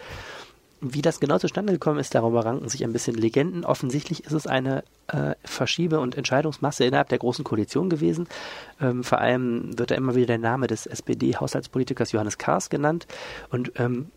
Wie 0.81 1.01
das 1.01 1.21
genau 1.21 1.39
zustande 1.39 1.73
gekommen 1.73 1.99
ist, 1.99 2.15
darüber 2.15 2.45
ranken 2.45 2.69
sich 2.69 2.85
ein 2.85 2.93
bisschen 2.93 3.15
Legenden. 3.15 3.65
Offensichtlich 3.65 4.25
ist 4.25 4.33
es 4.33 4.47
eine 4.47 4.85
äh, 5.09 5.35
Verschiebe- 5.43 6.01
und 6.01 6.17
Entscheidungsmasse 6.17 6.85
innerhalb 6.85 7.09
der 7.09 7.19
Großen 7.19 7.45
Koalition 7.45 7.89
gewesen. 7.89 8.29
Ähm, 8.79 9.03
vor 9.03 9.19
allem 9.19 9.79
wird 9.79 9.91
da 9.91 9.95
immer 9.95 10.15
wieder 10.15 10.27
der 10.27 10.39
Name 10.39 10.67
des 10.67 10.87
SPD-Haushaltspolitikers 10.87 12.13
Johannes 12.13 12.37
Kahrs 12.37 12.69
genannt. 12.69 13.07
Und 13.49 13.73
ähm, 13.77 14.11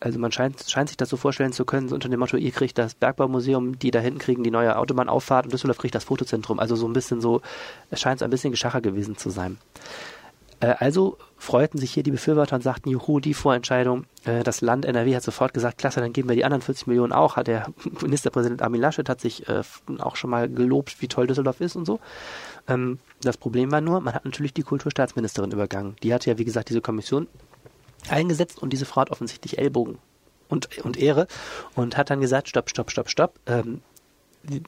also 0.00 0.18
man 0.20 0.30
scheint, 0.30 0.64
scheint 0.68 0.90
sich 0.90 0.96
das 0.96 1.08
so 1.08 1.16
vorstellen 1.16 1.52
zu 1.52 1.64
können, 1.64 1.88
so 1.88 1.94
unter 1.94 2.08
dem 2.08 2.20
Motto, 2.20 2.36
ihr 2.36 2.52
kriegt 2.52 2.78
das 2.78 2.94
Bergbaumuseum, 2.94 3.78
die 3.80 3.90
da 3.90 3.98
hinten 3.98 4.20
kriegen 4.20 4.44
die 4.44 4.52
neue 4.52 4.76
Autobahnauffahrt 4.76 5.46
und 5.46 5.52
Düsseldorf 5.52 5.78
kriegt 5.78 5.94
das 5.94 6.04
Fotozentrum. 6.04 6.60
Also 6.60 6.76
so 6.76 6.86
ein 6.86 6.92
bisschen 6.92 7.20
so, 7.20 7.42
es 7.90 8.00
scheint 8.00 8.20
so 8.20 8.24
ein 8.24 8.30
bisschen 8.30 8.52
Geschacher 8.52 8.80
gewesen 8.80 9.16
zu 9.16 9.30
sein. 9.30 9.58
Äh, 10.60 10.74
also 10.78 11.18
freuten 11.36 11.78
sich 11.78 11.92
hier 11.92 12.02
die 12.02 12.10
Befürworter 12.10 12.56
und 12.56 12.62
sagten, 12.62 12.90
juhu, 12.90 13.20
die 13.20 13.34
Vorentscheidung. 13.34 14.04
Äh, 14.24 14.42
das 14.42 14.60
Land 14.60 14.84
NRW 14.84 15.14
hat 15.14 15.22
sofort 15.22 15.54
gesagt, 15.54 15.78
klasse, 15.78 16.00
dann 16.00 16.12
geben 16.12 16.28
wir 16.28 16.36
die 16.36 16.44
anderen 16.44 16.62
40 16.62 16.86
Millionen 16.86 17.12
auch. 17.12 17.36
Hat 17.36 17.46
der 17.46 17.66
Ministerpräsident 18.00 18.62
Armin 18.62 18.80
Laschet 18.80 19.08
hat 19.08 19.20
sich 19.20 19.48
äh, 19.48 19.62
auch 19.98 20.16
schon 20.16 20.30
mal 20.30 20.48
gelobt, 20.48 21.00
wie 21.00 21.08
toll 21.08 21.26
Düsseldorf 21.26 21.60
ist 21.60 21.76
und 21.76 21.84
so. 21.84 22.00
Ähm, 22.68 22.98
das 23.22 23.36
Problem 23.36 23.70
war 23.70 23.80
nur, 23.80 24.00
man 24.00 24.14
hat 24.14 24.24
natürlich 24.24 24.54
die 24.54 24.62
Kulturstaatsministerin 24.62 25.50
übergangen. 25.50 25.96
Die 26.02 26.12
hatte 26.12 26.30
ja, 26.30 26.38
wie 26.38 26.44
gesagt, 26.44 26.68
diese 26.68 26.80
Kommission 26.80 27.28
eingesetzt 28.08 28.62
und 28.62 28.72
diese 28.72 28.84
Frau 28.84 29.02
hat 29.02 29.10
offensichtlich 29.10 29.58
Ellbogen 29.58 29.98
und, 30.48 30.78
und 30.84 30.96
Ehre 30.96 31.26
und 31.74 31.96
hat 31.96 32.10
dann 32.10 32.20
gesagt, 32.20 32.48
stopp, 32.48 32.70
stopp, 32.70 32.90
stopp, 32.90 33.08
stopp. 33.08 33.34
Ähm, 33.46 33.82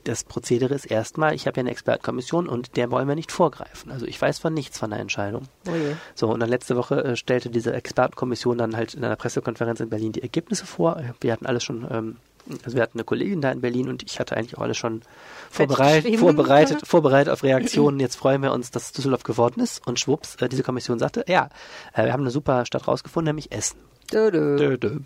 das 0.04 0.24
Prozedere 0.24 0.74
ist 0.74 0.84
erstmal, 0.84 1.34
ich 1.34 1.46
habe 1.46 1.56
ja 1.56 1.62
eine 1.62 1.70
Expertenkommission 1.70 2.48
und 2.48 2.76
der 2.76 2.90
wollen 2.90 3.08
wir 3.08 3.14
nicht 3.14 3.32
vorgreifen. 3.32 3.90
Also 3.90 4.06
ich 4.06 4.20
weiß 4.20 4.38
von 4.38 4.52
nichts 4.52 4.78
von 4.78 4.90
der 4.90 5.00
Entscheidung. 5.00 5.44
Oh 5.68 5.72
so, 6.14 6.28
und 6.28 6.40
dann 6.40 6.48
letzte 6.48 6.76
Woche 6.76 7.02
äh, 7.04 7.16
stellte 7.16 7.50
diese 7.50 7.72
Expertenkommission 7.72 8.58
dann 8.58 8.76
halt 8.76 8.94
in 8.94 9.04
einer 9.04 9.16
Pressekonferenz 9.16 9.80
in 9.80 9.88
Berlin 9.88 10.12
die 10.12 10.22
Ergebnisse 10.22 10.66
vor. 10.66 11.02
Wir 11.20 11.32
hatten 11.32 11.46
alles 11.46 11.64
schon, 11.64 11.86
ähm, 11.90 12.16
also 12.64 12.76
wir 12.76 12.82
hatten 12.82 12.98
eine 12.98 13.04
Kollegin 13.04 13.40
da 13.40 13.50
in 13.50 13.60
Berlin 13.60 13.88
und 13.88 14.02
ich 14.02 14.20
hatte 14.20 14.36
eigentlich 14.36 14.56
auch 14.58 14.62
alles 14.62 14.76
schon 14.76 15.02
vorbereitet, 15.50 16.16
vorbereitet, 16.16 16.86
vorbereitet 16.86 17.32
auf 17.32 17.42
Reaktionen. 17.42 18.00
Jetzt 18.00 18.16
freuen 18.16 18.42
wir 18.42 18.52
uns, 18.52 18.70
dass 18.70 18.92
Düsseldorf 18.92 19.22
geworden 19.22 19.60
ist. 19.60 19.86
Und 19.86 20.00
schwupps, 20.00 20.36
äh, 20.36 20.48
diese 20.48 20.62
Kommission 20.62 20.98
sagte, 20.98 21.24
ja, 21.28 21.48
äh, 21.94 22.04
wir 22.04 22.12
haben 22.12 22.22
eine 22.22 22.30
super 22.30 22.66
Stadt 22.66 22.86
rausgefunden, 22.86 23.30
nämlich 23.30 23.52
Essen. 23.52 23.78
Dö, 24.12 24.30
dö. 24.30 24.76
Dö, 24.76 24.98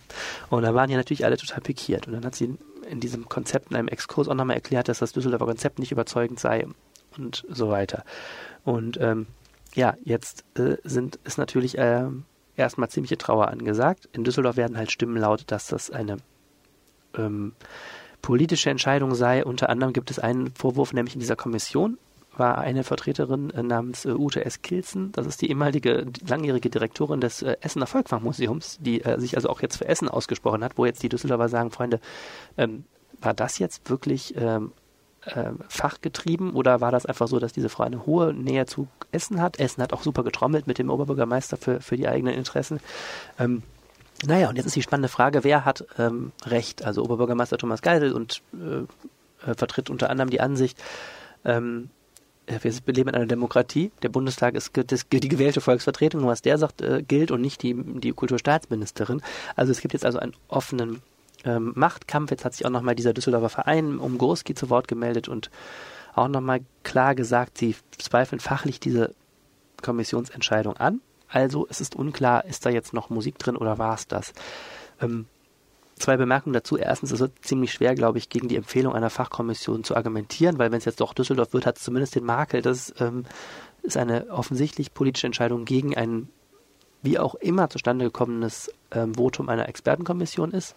und 0.49 0.63
da 0.63 0.75
waren 0.75 0.91
ja 0.91 0.97
natürlich 0.97 1.27
alle 1.27 1.37
total 1.37 1.61
pikiert. 1.61 2.07
Und 2.07 2.15
dann 2.15 2.25
hat 2.25 2.35
sie 2.35 2.57
in 2.85 3.01
diesem 3.01 3.29
Konzept, 3.29 3.71
in 3.71 3.77
einem 3.77 3.89
Exkurs 3.89 4.29
auch 4.29 4.35
nochmal 4.35 4.57
erklärt, 4.57 4.89
dass 4.89 4.99
das 4.99 5.13
Düsseldorfer 5.13 5.47
Konzept 5.47 5.79
nicht 5.79 5.93
überzeugend 5.93 6.41
sei 6.41 6.67
und 7.17 7.45
so 7.49 7.69
weiter. 7.69 8.05
Und 8.65 8.99
ähm, 9.01 9.27
ja, 9.75 9.95
jetzt 10.05 10.45
äh, 10.59 10.77
sind 10.85 11.19
ist 11.25 11.39
natürlich 11.39 11.77
äh, 11.79 12.07
erstmal 12.57 12.89
ziemliche 12.89 13.19
Trauer 13.19 13.49
angesagt. 13.49 14.09
In 14.13 14.25
Düsseldorf 14.25 14.57
werden 14.57 14.77
halt 14.77 14.93
Stimmen 14.93 15.17
laut, 15.17 15.45
dass 15.49 15.67
das 15.67 15.91
eine 15.91 16.19
ähm, 17.17 17.53
politische 18.23 18.71
Entscheidung 18.71 19.15
sei. 19.15 19.45
Unter 19.45 19.69
anderem 19.69 19.93
gibt 19.93 20.11
es 20.11 20.19
einen 20.19 20.53
Vorwurf, 20.55 20.93
nämlich 20.93 21.15
in 21.15 21.21
dieser 21.21 21.37
Kommission 21.37 21.99
war 22.39 22.59
eine 22.59 22.85
Vertreterin 22.85 23.51
äh, 23.51 23.63
namens 23.63 24.05
äh, 24.05 24.11
Ute 24.11 24.45
S. 24.45 24.63
Kilzen. 24.63 25.13
Das 25.13 25.27
ist 25.27 25.43
die 25.43 25.49
ehemalige 25.49 26.07
langjährige 26.27 26.71
Direktorin 26.71 27.21
des 27.21 27.43
äh, 27.43 27.57
Essener 27.61 27.87
Volkwang-Museums, 27.87 28.79
die 28.81 29.03
sich 29.17 29.37
also 29.37 29.49
auch 29.49 29.61
jetzt 29.61 29.77
für 29.77 29.89
Essen 29.89 30.09
ausgesprochen 30.09 30.65
hat, 30.65 30.79
wo 30.79 30.85
jetzt 30.85 31.03
die 31.03 31.09
Düsseldorfer 31.09 31.49
sagen, 31.49 31.71
Freunde, 31.71 32.01
ähm, 32.57 32.85
war 33.21 33.35
das 33.35 33.59
jetzt 33.59 33.89
wirklich 33.89 34.35
ähm, 34.37 34.73
äh, 35.27 35.53
fachgetrieben 35.69 36.53
oder 36.53 36.81
war 36.81 36.93
das 36.93 37.07
einfach 37.07 37.29
so, 37.29 37.39
dass 37.39 37.53
diese 37.53 37.69
Frau 37.69 37.85
eine 37.85 38.07
hohe 38.07 38.33
Nähe 38.33 38.67
zu 38.67 38.89
Essen 39.13 39.41
hat? 39.41 39.59
Essen 39.59 39.83
hat 39.83 39.93
auch 39.93 40.03
super 40.03 40.25
getrommelt 40.25 40.67
mit 40.67 40.79
dem 40.79 40.91
Oberbürgermeister 40.91 41.57
für, 41.57 41.81
für 41.81 41.97
die 41.97 42.09
eigenen 42.09 42.35
Interessen. 42.35 42.81
Ähm, 43.39 43.63
naja, 44.27 44.49
und 44.49 44.57
jetzt 44.57 44.67
ist 44.67 44.77
die 44.77 44.83
spannende 44.83 45.09
Frage, 45.09 45.45
wer 45.45 45.65
hat 45.65 45.87
ähm, 45.99 46.33
Recht? 46.47 46.85
Also 46.85 47.03
Oberbürgermeister 47.03 47.59
Thomas 47.59 47.83
Geisel 47.83 48.13
und 48.13 48.43
äh 48.63 48.85
vertritt 49.53 49.91
unter 49.91 50.11
anderem 50.11 50.31
die 50.31 50.41
Ansicht, 50.41 50.83
ähm, 51.45 51.91
wir 52.47 52.95
leben 52.95 53.09
in 53.09 53.15
einer 53.15 53.27
Demokratie. 53.27 53.91
Der 54.03 54.09
Bundestag 54.09 54.55
ist 54.55 54.73
die 54.75 55.29
gewählte 55.29 55.61
Volksvertretung. 55.61 56.23
Und 56.23 56.29
was 56.29 56.43
der 56.43 56.59
sagt, 56.59 56.83
äh, 56.83 57.03
gilt 57.03 57.31
und 57.31 57.41
nicht 57.41 57.63
die, 57.63 57.75
die 57.75 58.13
Kulturstaatsministerin. 58.13 59.23
Also 59.57 59.73
es 59.73 59.81
gibt 59.81 59.95
jetzt 59.95 60.05
also 60.05 60.19
einen 60.19 60.35
offenen 60.49 61.01
ähm, 61.45 61.73
Machtkampf. 61.75 62.31
Jetzt 62.31 62.45
hat 62.45 62.55
sich 62.55 62.67
auch 62.67 62.71
nochmal 62.71 62.95
dieser 62.95 63.13
Düsseldorfer 63.13 63.49
Verein 63.49 63.99
um 63.99 64.19
Gorski 64.19 64.55
zu 64.55 64.71
Wort 64.71 64.89
gemeldet 64.89 65.29
und 65.29 65.51
auch 66.15 66.29
nochmal 66.29 66.61
klar 66.83 67.15
gesagt, 67.15 67.59
sie 67.59 67.77
zweifeln 67.99 68.41
fachlich 68.41 68.79
diese 68.79 69.15
Kommissionsentscheidung 69.83 70.77
an. 70.77 71.01
Also 71.29 71.67
es 71.69 71.81
ist 71.81 71.97
unklar, 71.97 72.45
ist 72.45 72.65
da 72.65 72.71
jetzt 72.71 72.93
noch 72.93 73.11
Musik 73.11 73.39
drin 73.39 73.57
oder 73.57 73.79
war 73.79 73.95
es 73.95 74.07
das? 74.07 74.33
Ähm, 75.01 75.27
zwei 75.97 76.17
Bemerkungen 76.17 76.55
dazu. 76.55 76.77
Erstens, 76.77 77.13
es 77.13 77.21
wird 77.21 77.33
ziemlich 77.43 77.73
schwer, 77.73 77.95
glaube 77.95 78.19
ich, 78.19 78.29
gegen 78.29 78.49
die 78.49 78.57
Empfehlung 78.57 78.95
einer 78.95 79.11
Fachkommission 79.11 79.85
zu 79.85 79.97
argumentieren, 79.97 80.59
weil 80.59 80.71
wenn 80.71 80.79
es 80.79 80.85
jetzt 80.85 81.01
doch 81.01 81.15
Düsseldorf 81.15 81.53
wird, 81.53 81.67
hat 81.67 81.79
es 81.79 81.85
zumindest 81.85 82.15
den 82.15 82.25
Makel, 82.25 82.63
dass 82.63 82.95
ähm, 82.99 83.25
es 83.83 83.97
eine 83.97 84.29
offensichtlich 84.31 84.95
politische 84.95 85.27
Entscheidung 85.27 85.65
gegen 85.65 85.97
ein 85.97 86.29
wie 87.03 87.19
auch 87.19 87.35
immer 87.35 87.69
zustande 87.69 88.07
gekommenes 88.07 88.73
ähm, 88.91 89.15
Votum 89.15 89.51
einer 89.51 89.69
Expertenkommission 89.69 90.53
ist. 90.53 90.75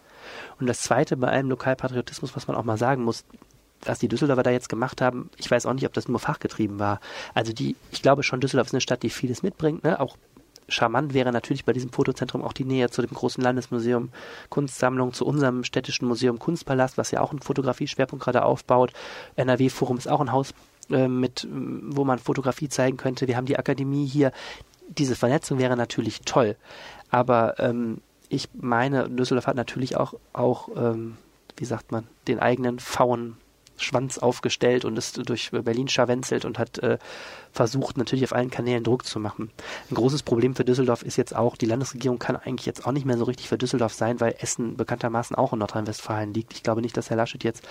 Und 0.60 0.66
das 0.66 0.82
Zweite 0.82 1.16
bei 1.16 1.28
allem 1.28 1.48
Lokalpatriotismus, 1.48 2.36
was 2.36 2.46
man 2.46 2.56
auch 2.56 2.64
mal 2.64 2.76
sagen 2.76 3.02
muss, 3.02 3.24
was 3.82 3.98
die 3.98 4.08
Düsseldorfer 4.08 4.42
da 4.42 4.50
jetzt 4.50 4.68
gemacht 4.68 5.00
haben, 5.00 5.30
ich 5.38 5.50
weiß 5.50 5.64
auch 5.64 5.72
nicht, 5.72 5.86
ob 5.86 5.94
das 5.94 6.08
nur 6.08 6.18
fachgetrieben 6.18 6.78
war. 6.78 7.00
Also 7.32 7.52
die, 7.52 7.76
ich 7.90 8.02
glaube 8.02 8.22
schon, 8.22 8.40
Düsseldorf 8.40 8.66
ist 8.68 8.74
eine 8.74 8.80
Stadt, 8.80 9.02
die 9.02 9.10
vieles 9.10 9.42
mitbringt, 9.42 9.84
ne? 9.84 10.00
auch 10.00 10.16
charmant 10.68 11.14
wäre 11.14 11.32
natürlich 11.32 11.64
bei 11.64 11.72
diesem 11.72 11.90
Fotozentrum 11.90 12.42
auch 12.42 12.52
die 12.52 12.64
Nähe 12.64 12.90
zu 12.90 13.02
dem 13.02 13.10
großen 13.10 13.42
Landesmuseum 13.42 14.10
Kunstsammlung, 14.50 15.12
zu 15.12 15.26
unserem 15.26 15.64
städtischen 15.64 16.06
Museum 16.06 16.38
Kunstpalast, 16.38 16.98
was 16.98 17.10
ja 17.10 17.20
auch 17.20 17.30
einen 17.30 17.40
Fotografie-Schwerpunkt 17.40 18.24
gerade 18.24 18.44
aufbaut. 18.44 18.92
NRW-Forum 19.36 19.98
ist 19.98 20.08
auch 20.08 20.20
ein 20.20 20.32
Haus 20.32 20.54
äh, 20.90 21.08
mit, 21.08 21.46
wo 21.50 22.04
man 22.04 22.18
Fotografie 22.18 22.68
zeigen 22.68 22.96
könnte. 22.96 23.26
Wir 23.26 23.36
haben 23.36 23.46
die 23.46 23.58
Akademie 23.58 24.06
hier. 24.06 24.32
Diese 24.88 25.16
Vernetzung 25.16 25.58
wäre 25.58 25.76
natürlich 25.76 26.20
toll. 26.22 26.56
Aber 27.10 27.58
ähm, 27.58 28.00
ich 28.28 28.48
meine, 28.54 29.08
Düsseldorf 29.08 29.46
hat 29.46 29.56
natürlich 29.56 29.96
auch, 29.96 30.14
auch 30.32 30.68
ähm, 30.76 31.16
wie 31.56 31.64
sagt 31.64 31.92
man, 31.92 32.06
den 32.26 32.38
eigenen 32.38 32.78
faulen 32.78 33.36
Schwanz 33.78 34.18
aufgestellt 34.18 34.84
und 34.84 34.96
ist 34.98 35.28
durch 35.28 35.50
Berlin 35.50 35.88
scharwenzelt 35.88 36.44
und 36.44 36.58
hat 36.58 36.78
äh, 36.78 36.98
versucht, 37.52 37.96
natürlich 37.96 38.24
auf 38.24 38.34
allen 38.34 38.50
Kanälen 38.50 38.84
Druck 38.84 39.04
zu 39.04 39.20
machen. 39.20 39.50
Ein 39.90 39.94
großes 39.94 40.22
Problem 40.22 40.54
für 40.54 40.64
Düsseldorf 40.64 41.02
ist 41.02 41.16
jetzt 41.16 41.34
auch, 41.34 41.56
die 41.56 41.66
Landesregierung 41.66 42.18
kann 42.18 42.36
eigentlich 42.36 42.66
jetzt 42.66 42.86
auch 42.86 42.92
nicht 42.92 43.06
mehr 43.06 43.18
so 43.18 43.24
richtig 43.24 43.48
für 43.48 43.58
Düsseldorf 43.58 43.94
sein, 43.94 44.20
weil 44.20 44.34
Essen 44.38 44.76
bekanntermaßen 44.76 45.36
auch 45.36 45.52
in 45.52 45.58
Nordrhein-Westfalen 45.60 46.34
liegt. 46.34 46.52
Ich 46.52 46.62
glaube 46.62 46.82
nicht, 46.82 46.96
dass 46.96 47.10
Herr 47.10 47.16
Laschet 47.16 47.42
jetzt 47.44 47.66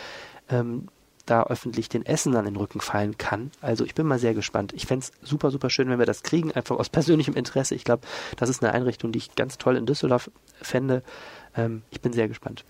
ähm, 0.49 0.87
da 1.25 1.43
öffentlich 1.43 1.89
den 1.89 2.05
Essen 2.05 2.35
an 2.35 2.45
den 2.45 2.55
Rücken 2.55 2.79
fallen 2.79 3.17
kann. 3.17 3.51
Also 3.61 3.85
ich 3.85 3.93
bin 3.93 4.07
mal 4.07 4.19
sehr 4.19 4.33
gespannt. 4.33 4.73
Ich 4.73 4.85
fände 4.85 5.05
es 5.05 5.27
super, 5.27 5.51
super 5.51 5.69
schön, 5.69 5.89
wenn 5.89 5.99
wir 5.99 6.05
das 6.05 6.23
kriegen, 6.23 6.51
einfach 6.51 6.77
aus 6.77 6.89
persönlichem 6.89 7.35
Interesse. 7.35 7.75
Ich 7.75 7.83
glaube, 7.83 8.07
das 8.37 8.49
ist 8.49 8.63
eine 8.63 8.73
Einrichtung, 8.73 9.11
die 9.11 9.19
ich 9.19 9.35
ganz 9.35 9.57
toll 9.57 9.75
in 9.75 9.85
Düsseldorf 9.85 10.31
fände. 10.61 11.03
Ähm, 11.55 11.83
ich 11.91 12.01
bin 12.01 12.13
sehr 12.13 12.27
gespannt. 12.27 12.65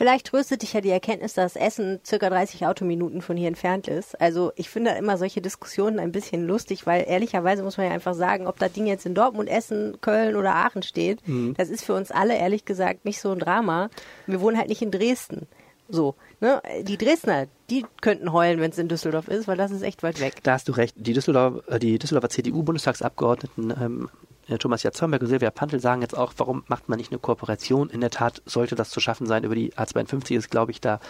Vielleicht 0.00 0.28
tröstet 0.28 0.62
dich 0.62 0.72
ja 0.72 0.80
die 0.80 0.88
Erkenntnis, 0.88 1.34
dass 1.34 1.56
Essen 1.56 2.00
circa 2.06 2.30
30 2.30 2.66
Autominuten 2.66 3.20
von 3.20 3.36
hier 3.36 3.48
entfernt 3.48 3.86
ist. 3.86 4.18
Also 4.18 4.50
ich 4.56 4.70
finde 4.70 4.92
immer 4.92 5.18
solche 5.18 5.42
Diskussionen 5.42 5.98
ein 5.98 6.10
bisschen 6.10 6.46
lustig, 6.46 6.86
weil 6.86 7.04
ehrlicherweise 7.06 7.62
muss 7.62 7.76
man 7.76 7.88
ja 7.88 7.92
einfach 7.92 8.14
sagen, 8.14 8.46
ob 8.46 8.58
das 8.58 8.72
Ding 8.72 8.86
jetzt 8.86 9.04
in 9.04 9.14
Dortmund, 9.14 9.50
Essen, 9.50 10.00
Köln 10.00 10.36
oder 10.36 10.54
Aachen 10.54 10.82
steht, 10.82 11.28
mhm. 11.28 11.52
das 11.58 11.68
ist 11.68 11.84
für 11.84 11.92
uns 11.92 12.10
alle 12.10 12.34
ehrlich 12.34 12.64
gesagt 12.64 13.04
nicht 13.04 13.20
so 13.20 13.30
ein 13.32 13.40
Drama. 13.40 13.90
Wir 14.26 14.40
wohnen 14.40 14.56
halt 14.56 14.70
nicht 14.70 14.80
in 14.80 14.90
Dresden. 14.90 15.46
So, 15.90 16.14
ne? 16.40 16.62
Die 16.80 16.96
Dresdner, 16.96 17.48
die 17.68 17.84
könnten 18.00 18.32
heulen, 18.32 18.58
wenn 18.58 18.70
es 18.70 18.78
in 18.78 18.88
Düsseldorf 18.88 19.28
ist, 19.28 19.48
weil 19.48 19.58
das 19.58 19.70
ist 19.70 19.82
echt 19.82 20.02
weit 20.02 20.18
weg. 20.18 20.36
Da 20.44 20.52
hast 20.52 20.66
du 20.66 20.72
recht. 20.72 20.94
Die 20.96 21.12
Düsseldorfer, 21.12 21.74
äh, 21.74 21.78
die 21.78 21.98
Düsseldorfer 21.98 22.30
CDU-Bundestagsabgeordneten 22.30 23.74
ähm, 23.78 24.08
Thomas 24.58 24.82
Jatzomberg 24.82 25.22
und 25.22 25.28
Silvia 25.28 25.50
Pantel 25.50 25.80
sagen 25.80 26.02
jetzt 26.02 26.16
auch, 26.16 26.32
warum 26.36 26.64
macht 26.68 26.88
man 26.88 26.98
nicht 26.98 27.10
eine 27.12 27.18
Kooperation? 27.18 27.90
In 27.90 28.00
der 28.00 28.10
Tat 28.10 28.42
sollte 28.46 28.74
das 28.74 28.90
zu 28.90 29.00
schaffen 29.00 29.26
sein. 29.26 29.44
Über 29.44 29.54
die 29.54 29.72
A52 29.74 30.36
ist, 30.36 30.50
glaube 30.50 30.72
ich, 30.72 30.80
da 30.80 31.00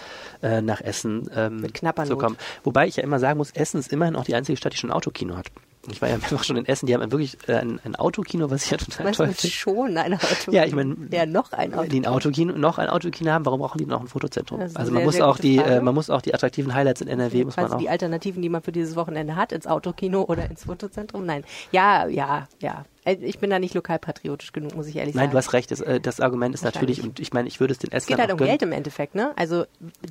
äh, 0.42 0.60
nach 0.62 0.80
Essen 0.80 1.30
ähm, 1.34 1.60
Mit 1.60 1.74
knapper 1.74 2.04
zu 2.04 2.16
kommen. 2.16 2.36
Wobei 2.64 2.86
ich 2.86 2.96
ja 2.96 3.02
immer 3.02 3.18
sagen 3.18 3.38
muss, 3.38 3.50
Essen 3.50 3.78
ist 3.78 3.92
immerhin 3.92 4.16
auch 4.16 4.24
die 4.24 4.34
einzige 4.34 4.56
Stadt, 4.56 4.72
die 4.72 4.76
schon 4.76 4.90
ein 4.90 4.96
Autokino 4.96 5.36
hat. 5.36 5.46
Ich 5.88 6.02
war 6.02 6.10
ja 6.10 6.18
mehrfach 6.18 6.44
schon 6.44 6.56
in 6.56 6.66
Essen, 6.66 6.86
die 6.86 6.94
haben 6.94 7.10
wirklich 7.10 7.38
äh, 7.48 7.54
ein, 7.54 7.80
ein, 7.84 7.96
Autokino, 7.96 8.50
was 8.50 8.64
ich 8.64 8.70
ja 8.70 8.76
total 8.76 9.04
Meinst 9.04 9.16
toll 9.18 9.28
finde. 9.28 9.54
schon 9.54 9.96
ein 9.96 10.12
Autokino? 10.12 10.56
Ja, 10.56 10.64
ich 10.66 10.74
meine, 10.74 10.94
ja, 11.10 11.24
noch 11.24 11.52
ein 11.52 11.72
Autokino. 11.72 11.90
Die 11.90 12.00
ein 12.00 12.06
Autokino, 12.06 12.52
noch 12.52 12.76
ein 12.76 12.88
Autokino 12.90 13.30
haben, 13.30 13.46
warum 13.46 13.60
brauchen 13.60 13.78
die 13.78 13.86
noch 13.86 14.00
ein 14.00 14.06
Fotozentrum? 14.06 14.60
Also 14.60 14.92
man 14.92 15.04
muss 15.04 15.20
auch 15.22 15.38
die, 15.38 15.56
äh, 15.56 15.80
man 15.80 15.94
muss 15.94 16.10
auch 16.10 16.20
die 16.20 16.34
attraktiven 16.34 16.74
Highlights 16.74 17.00
in 17.00 17.08
NRW, 17.08 17.44
muss 17.44 17.56
man 17.56 17.72
auch. 17.72 17.78
die 17.78 17.88
Alternativen, 17.88 18.42
die 18.42 18.50
man 18.50 18.60
für 18.62 18.72
dieses 18.72 18.94
Wochenende 18.94 19.36
hat, 19.36 19.52
ins 19.52 19.66
Autokino 19.66 20.24
oder 20.24 20.50
ins 20.50 20.64
Fotozentrum? 20.64 21.24
Nein. 21.24 21.44
Ja, 21.72 22.06
ja, 22.06 22.46
ja. 22.60 22.84
Äh, 23.10 23.24
ich 23.24 23.38
bin 23.38 23.50
da 23.50 23.58
nicht 23.58 23.74
lokalpatriotisch 23.74 24.52
genug, 24.52 24.74
muss 24.74 24.86
ich 24.86 24.96
ehrlich 24.96 25.14
Nein, 25.14 25.24
sagen. 25.24 25.26
Nein, 25.28 25.32
du 25.32 25.38
hast 25.38 25.52
recht. 25.52 25.70
Das, 25.70 25.80
äh, 25.80 26.00
das 26.00 26.20
Argument 26.20 26.54
ist 26.54 26.64
natürlich, 26.64 27.02
und 27.02 27.20
ich 27.20 27.32
meine, 27.32 27.48
ich 27.48 27.60
würde 27.60 27.72
es 27.72 27.78
den 27.78 27.90
Essen. 27.92 27.96
Es 27.96 28.06
geht 28.06 28.18
halt 28.18 28.32
um 28.32 28.38
gönnen. 28.38 28.50
Geld 28.50 28.62
im 28.62 28.72
Endeffekt, 28.72 29.14
ne? 29.14 29.32
Also 29.36 29.64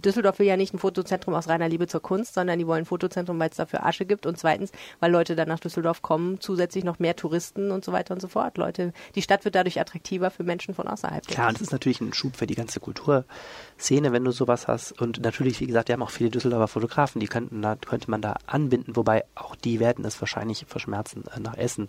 Düsseldorf 0.03 0.39
will 0.39 0.47
ja 0.47 0.57
nicht 0.57 0.73
ein 0.73 0.79
Fotozentrum 0.79 1.33
aus 1.33 1.47
reiner 1.47 1.69
Liebe 1.69 1.87
zur 1.87 2.01
Kunst, 2.01 2.33
sondern 2.33 2.59
die 2.59 2.67
wollen 2.67 2.83
ein 2.83 2.85
Fotozentrum, 2.85 3.39
weil 3.39 3.49
es 3.49 3.57
dafür 3.57 3.85
Asche 3.85 4.05
gibt 4.05 4.25
und 4.25 4.37
zweitens, 4.37 4.71
weil 4.99 5.11
Leute 5.11 5.35
dann 5.35 5.47
nach 5.47 5.59
Düsseldorf 5.59 6.01
kommen, 6.01 6.39
zusätzlich 6.39 6.83
noch 6.83 6.99
mehr 6.99 7.15
Touristen 7.15 7.71
und 7.71 7.85
so 7.85 7.91
weiter 7.91 8.13
und 8.13 8.21
so 8.21 8.27
fort. 8.27 8.57
Leute, 8.57 8.93
die 9.15 9.21
Stadt 9.21 9.45
wird 9.45 9.55
dadurch 9.55 9.79
attraktiver 9.79 10.31
für 10.31 10.43
Menschen 10.43 10.73
von 10.73 10.87
außerhalb. 10.87 11.27
Klar, 11.27 11.49
und 11.49 11.55
das 11.55 11.61
ist 11.61 11.71
natürlich 11.71 12.01
ein 12.01 12.13
Schub 12.13 12.35
für 12.35 12.47
die 12.47 12.55
ganze 12.55 12.79
Kulturszene, 12.79 14.11
wenn 14.11 14.23
du 14.23 14.31
sowas 14.31 14.67
hast. 14.67 14.99
Und 15.01 15.21
natürlich, 15.21 15.59
wie 15.59 15.67
gesagt, 15.67 15.89
die 15.89 15.93
haben 15.93 16.03
auch 16.03 16.09
viele 16.09 16.29
Düsseldorfer 16.29 16.67
Fotografen, 16.67 17.19
die 17.19 17.27
könnten 17.27 17.61
da, 17.61 17.75
könnte 17.75 18.09
man 18.11 18.21
da 18.21 18.37
anbinden, 18.45 18.95
wobei 18.95 19.25
auch 19.35 19.55
die 19.55 19.79
werden 19.79 20.05
es 20.05 20.19
wahrscheinlich 20.21 20.65
verschmerzen, 20.67 21.23
äh, 21.35 21.39
nach 21.39 21.57
Essen 21.57 21.87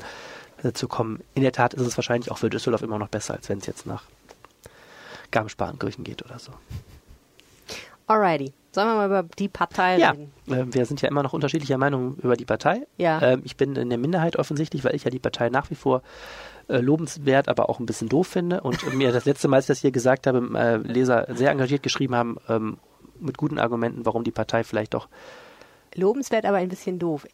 äh, 0.63 0.73
zu 0.73 0.89
kommen. 0.89 1.23
In 1.35 1.43
der 1.43 1.53
Tat 1.53 1.75
ist 1.75 1.87
es 1.87 1.97
wahrscheinlich 1.97 2.31
auch 2.31 2.39
für 2.39 2.51
Düsseldorf 2.51 2.83
immer 2.83 2.99
noch 2.99 3.09
besser, 3.09 3.35
als 3.35 3.49
wenn 3.49 3.59
es 3.59 3.67
jetzt 3.67 3.87
nach 3.87 4.05
Garmisch-Partenkirchen 5.31 6.05
geht 6.05 6.25
oder 6.25 6.39
so. 6.39 6.53
Alrighty. 8.07 8.53
Sollen 8.73 8.89
wir 8.89 8.95
mal 8.95 9.07
über 9.07 9.23
die 9.39 9.49
Partei 9.49 9.99
ja, 9.99 10.11
reden? 10.11 10.33
Äh, 10.49 10.65
wir 10.75 10.85
sind 10.87 11.03
ja 11.03 11.09
immer 11.09 11.23
noch 11.23 11.33
unterschiedlicher 11.33 11.79
Meinung 11.79 12.17
über 12.17 12.37
die 12.37 12.45
Partei. 12.45 12.87
Ja. 12.99 13.21
Ähm, 13.21 13.43
ich 13.45 13.57
bin 13.57 13.75
in 13.77 13.89
der 13.89 13.99
Minderheit 13.99 14.37
offensichtlich, 14.37 14.85
weil 14.85 14.95
ich 14.95 15.05
ja 15.05 15.11
die 15.11 15.19
Partei 15.19 15.49
nach 15.49 15.71
wie 15.71 15.75
vor 15.75 16.03
äh, 16.69 16.79
lobenswert, 16.79 17.49
aber 17.49 17.69
auch 17.69 17.81
ein 17.81 17.87
bisschen 17.87 18.09
doof 18.09 18.29
finde. 18.29 18.61
Und 18.61 18.95
mir 18.95 19.13
das 19.13 19.25
letzte 19.25 19.49
Mal, 19.49 19.57
als 19.57 19.65
ich 19.65 19.69
das 19.69 19.81
hier 19.81 19.91
gesagt 19.91 20.27
habe, 20.27 20.59
äh, 20.59 20.77
Leser 20.77 21.27
sehr 21.31 21.51
engagiert 21.51 21.83
geschrieben 21.83 22.15
haben, 22.15 22.37
ähm, 22.49 22.79
mit 23.19 23.39
guten 23.39 23.59
Argumenten, 23.59 24.07
warum 24.07 24.25
die 24.25 24.31
Partei 24.31 24.65
vielleicht 24.65 24.95
doch 24.95 25.09
lobenswert, 25.95 26.45
aber 26.47 26.59
ein 26.59 26.69
bisschen 26.69 26.99
doof. 26.99 27.27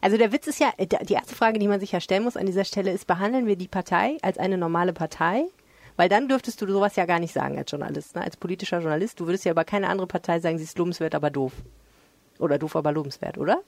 Also 0.00 0.16
der 0.16 0.32
Witz 0.32 0.46
ist 0.46 0.60
ja, 0.60 0.72
äh, 0.76 0.86
die 0.86 1.14
erste 1.14 1.34
Frage, 1.34 1.58
die 1.58 1.68
man 1.68 1.80
sich 1.80 1.92
ja 1.92 2.00
stellen 2.00 2.24
muss 2.24 2.36
an 2.36 2.46
dieser 2.46 2.64
Stelle 2.64 2.92
ist, 2.92 3.06
behandeln 3.06 3.46
wir 3.46 3.56
die 3.56 3.68
Partei 3.68 4.16
als 4.22 4.38
eine 4.38 4.58
normale 4.58 4.92
Partei? 4.92 5.44
Weil 5.96 6.08
dann 6.08 6.28
dürftest 6.28 6.60
du 6.60 6.70
sowas 6.70 6.96
ja 6.96 7.04
gar 7.04 7.18
nicht 7.18 7.34
sagen 7.34 7.58
als 7.58 7.70
Journalist, 7.70 8.16
ne? 8.16 8.22
als 8.22 8.36
politischer 8.36 8.80
Journalist. 8.80 9.20
Du 9.20 9.26
würdest 9.26 9.44
ja 9.44 9.52
über 9.52 9.64
keine 9.64 9.88
andere 9.88 10.06
Partei 10.06 10.40
sagen, 10.40 10.58
sie 10.58 10.64
ist 10.64 10.78
lobenswert, 10.78 11.14
aber 11.14 11.30
doof. 11.30 11.52
Oder 12.38 12.58
doof, 12.58 12.76
aber 12.76 12.92
lobenswert, 12.92 13.36
oder? 13.36 13.60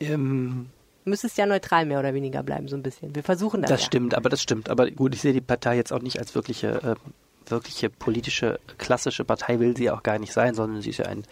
Ähm, 0.00 0.70
du 1.04 1.10
müsstest 1.10 1.36
ja 1.36 1.46
neutral 1.46 1.84
mehr 1.84 1.98
oder 1.98 2.14
weniger 2.14 2.42
bleiben, 2.42 2.68
so 2.68 2.76
ein 2.76 2.82
bisschen. 2.82 3.14
Wir 3.14 3.22
versuchen 3.22 3.62
das. 3.62 3.70
Das 3.70 3.80
ja. 3.80 3.86
stimmt, 3.86 4.14
aber 4.14 4.28
das 4.28 4.40
stimmt. 4.40 4.68
Aber 4.70 4.90
gut, 4.90 5.14
ich 5.14 5.20
sehe 5.20 5.32
die 5.32 5.40
Partei 5.40 5.76
jetzt 5.76 5.92
auch 5.92 6.02
nicht 6.02 6.18
als 6.18 6.34
wirkliche, 6.34 6.68
äh, 6.82 7.50
wirkliche 7.50 7.90
politische, 7.90 8.60
klassische 8.78 9.24
Partei, 9.24 9.58
will 9.58 9.76
sie 9.76 9.90
auch 9.90 10.02
gar 10.02 10.18
nicht 10.18 10.32
sein, 10.32 10.54
sondern 10.54 10.80
sie 10.80 10.90
ist 10.90 10.98
ja 10.98 11.06
ein 11.06 11.24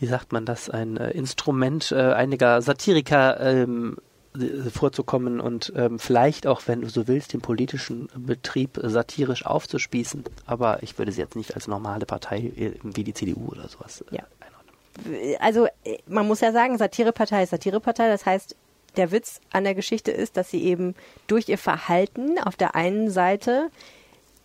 wie 0.00 0.06
sagt 0.06 0.32
man 0.32 0.46
das, 0.46 0.68
ein 0.68 0.96
äh, 0.96 1.10
Instrument 1.10 1.92
äh, 1.92 2.12
einiger 2.12 2.62
Satiriker 2.62 3.38
ähm, 3.40 3.98
vorzukommen 4.72 5.40
und 5.40 5.72
ähm, 5.76 5.98
vielleicht 5.98 6.46
auch, 6.46 6.62
wenn 6.66 6.80
du 6.82 6.88
so 6.88 7.08
willst, 7.08 7.32
den 7.32 7.40
politischen 7.40 8.08
Betrieb 8.14 8.78
satirisch 8.82 9.44
aufzuspießen. 9.44 10.24
Aber 10.46 10.82
ich 10.82 10.98
würde 10.98 11.12
sie 11.12 11.20
jetzt 11.20 11.36
nicht 11.36 11.54
als 11.54 11.66
normale 11.66 12.06
Partei 12.06 12.38
äh, 12.56 12.72
wie 12.82 13.04
die 13.04 13.12
CDU 13.12 13.48
oder 13.48 13.68
sowas 13.68 14.04
äh, 14.10 14.16
ja. 14.16 14.22
einordnen. 14.40 15.36
Also 15.40 15.66
äh, 15.84 15.98
man 16.06 16.26
muss 16.26 16.40
ja 16.40 16.52
sagen, 16.52 16.78
Satirepartei 16.78 17.42
ist 17.42 17.50
Satirepartei. 17.50 18.08
Das 18.08 18.24
heißt, 18.24 18.56
der 18.96 19.10
Witz 19.10 19.40
an 19.50 19.64
der 19.64 19.74
Geschichte 19.74 20.12
ist, 20.12 20.36
dass 20.36 20.50
sie 20.50 20.62
eben 20.62 20.94
durch 21.26 21.48
ihr 21.48 21.58
Verhalten 21.58 22.38
auf 22.38 22.56
der 22.56 22.74
einen 22.74 23.10
Seite 23.10 23.70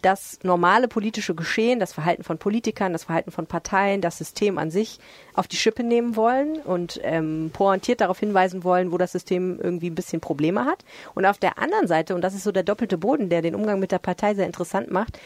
das 0.02 0.40
normale 0.44 0.88
politische 0.88 1.34
Geschehen, 1.34 1.80
das 1.80 1.94
Verhalten 1.94 2.24
von 2.24 2.38
Politikern, 2.38 2.94
das 2.94 3.06
Verhalten 3.06 3.32
von 3.32 3.48
Parteien, 3.48 4.02
das 4.02 4.18
System 4.18 4.58
an 4.58 4.70
sich 4.70 5.00
auf 5.34 5.48
die 5.48 5.56
Schippe 5.56 5.84
nehmen 5.84 6.16
wollen 6.16 6.58
und 6.58 7.00
ähm, 7.04 7.50
pointiert 7.52 8.02
darauf 8.02 8.20
hinweisen 8.20 8.64
wollen, 8.64 8.92
wo 8.92 8.98
das 8.98 9.14
System 9.14 9.60
irgendwie 9.60 9.90
ein 9.90 9.96
bisschen 9.96 10.22
Probleme 10.22 10.66
hat. 10.66 10.86
Und 11.16 11.26
auf 11.26 11.40
der 11.40 11.58
anderen 11.58 11.88
Seite, 11.88 12.14
und 12.14 12.22
das 12.22 12.36
ist 12.36 12.44
so 12.44 12.52
der 12.52 12.64
doppelte 12.64 12.98
Boden, 12.98 13.30
der 13.30 13.42
den 13.42 13.56
Umgang 13.56 13.80
mit 13.80 13.92
der 13.92 14.00
Partei 14.00 14.36
sehr 14.36 14.46
interessant 14.46 14.92
macht, 14.92 15.20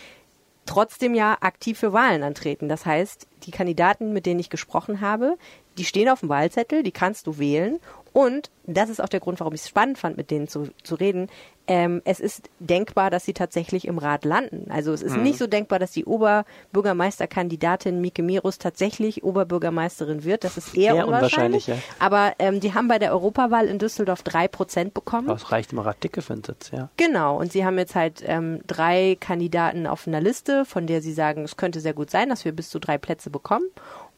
trotzdem 0.69 1.15
ja 1.15 1.35
aktiv 1.41 1.79
für 1.79 1.93
Wahlen 1.93 2.21
antreten. 2.21 2.69
Das 2.69 2.85
heißt, 2.85 3.27
die 3.43 3.51
Kandidaten, 3.51 4.13
mit 4.13 4.27
denen 4.27 4.39
ich 4.39 4.51
gesprochen 4.51 5.01
habe, 5.01 5.35
die 5.79 5.83
stehen 5.83 6.09
auf 6.09 6.19
dem 6.19 6.29
Wahlzettel, 6.29 6.83
die 6.83 6.91
kannst 6.91 7.25
du 7.25 7.39
wählen. 7.39 7.79
Und 8.13 8.49
das 8.65 8.89
ist 8.89 9.01
auch 9.01 9.09
der 9.09 9.19
Grund, 9.19 9.39
warum 9.39 9.53
ich 9.53 9.61
es 9.61 9.69
spannend 9.69 9.97
fand, 9.97 10.17
mit 10.17 10.31
denen 10.31 10.47
zu, 10.47 10.69
zu 10.83 10.95
reden 10.95 11.27
ähm, 11.69 12.01
es 12.03 12.19
ist 12.19 12.49
denkbar, 12.59 13.11
dass 13.11 13.25
sie 13.25 13.33
tatsächlich 13.33 13.85
im 13.85 13.99
Rat 13.99 14.25
landen. 14.25 14.71
Also 14.71 14.91
es 14.91 15.03
ist 15.03 15.15
mhm. 15.15 15.21
nicht 15.21 15.37
so 15.37 15.45
denkbar, 15.45 15.77
dass 15.77 15.91
die 15.91 16.03
Oberbürgermeisterkandidatin 16.03 18.01
Mike 18.01 18.23
Mirus 18.23 18.57
tatsächlich 18.57 19.23
Oberbürgermeisterin 19.23 20.23
wird. 20.23 20.43
Das 20.43 20.57
ist 20.57 20.75
eher, 20.75 20.95
eher 20.95 21.07
unwahrscheinlich. 21.07 21.67
unwahrscheinlich 21.67 21.93
ja. 21.99 22.05
Aber 22.05 22.33
ähm, 22.39 22.59
die 22.59 22.73
haben 22.73 22.87
bei 22.87 22.97
der 22.97 23.11
Europawahl 23.11 23.67
in 23.67 23.77
Düsseldorf 23.77 24.23
drei 24.23 24.47
Prozent 24.47 24.95
bekommen. 24.95 25.27
Das 25.27 25.51
reicht 25.51 25.71
im 25.71 25.77
Rat 25.77 26.03
dicke 26.03 26.23
für 26.23 26.33
einen 26.33 26.43
Sitz, 26.43 26.71
ja. 26.71 26.89
Genau. 26.97 27.37
Und 27.37 27.51
sie 27.51 27.63
haben 27.63 27.77
jetzt 27.77 27.93
halt 27.93 28.23
ähm, 28.25 28.61
drei 28.65 29.15
Kandidaten 29.19 29.85
auf 29.85 30.07
einer 30.07 30.21
Liste, 30.21 30.65
von 30.65 30.87
der 30.87 31.03
sie 31.03 31.13
sagen, 31.13 31.43
es 31.43 31.55
könnte 31.55 31.81
sehr 31.81 31.93
gut 31.93 32.09
sein, 32.09 32.29
dass 32.29 32.45
wir 32.45 32.51
bis 32.51 32.71
zu 32.71 32.79
drei 32.79 32.97
Plätze 32.97 33.29
bekommen. 33.29 33.67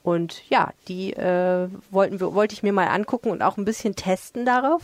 Und 0.04 0.44
ja, 0.50 0.72
die 0.88 1.14
äh, 1.14 1.68
wollten 1.92 2.20
wir, 2.20 2.34
wollte 2.34 2.54
ich 2.54 2.64
mir 2.64 2.74
mal 2.74 2.88
angucken 2.88 3.30
und 3.30 3.42
auch 3.42 3.58
ein 3.58 3.66
bisschen 3.66 3.96
testen 3.96 4.46
darauf. 4.46 4.84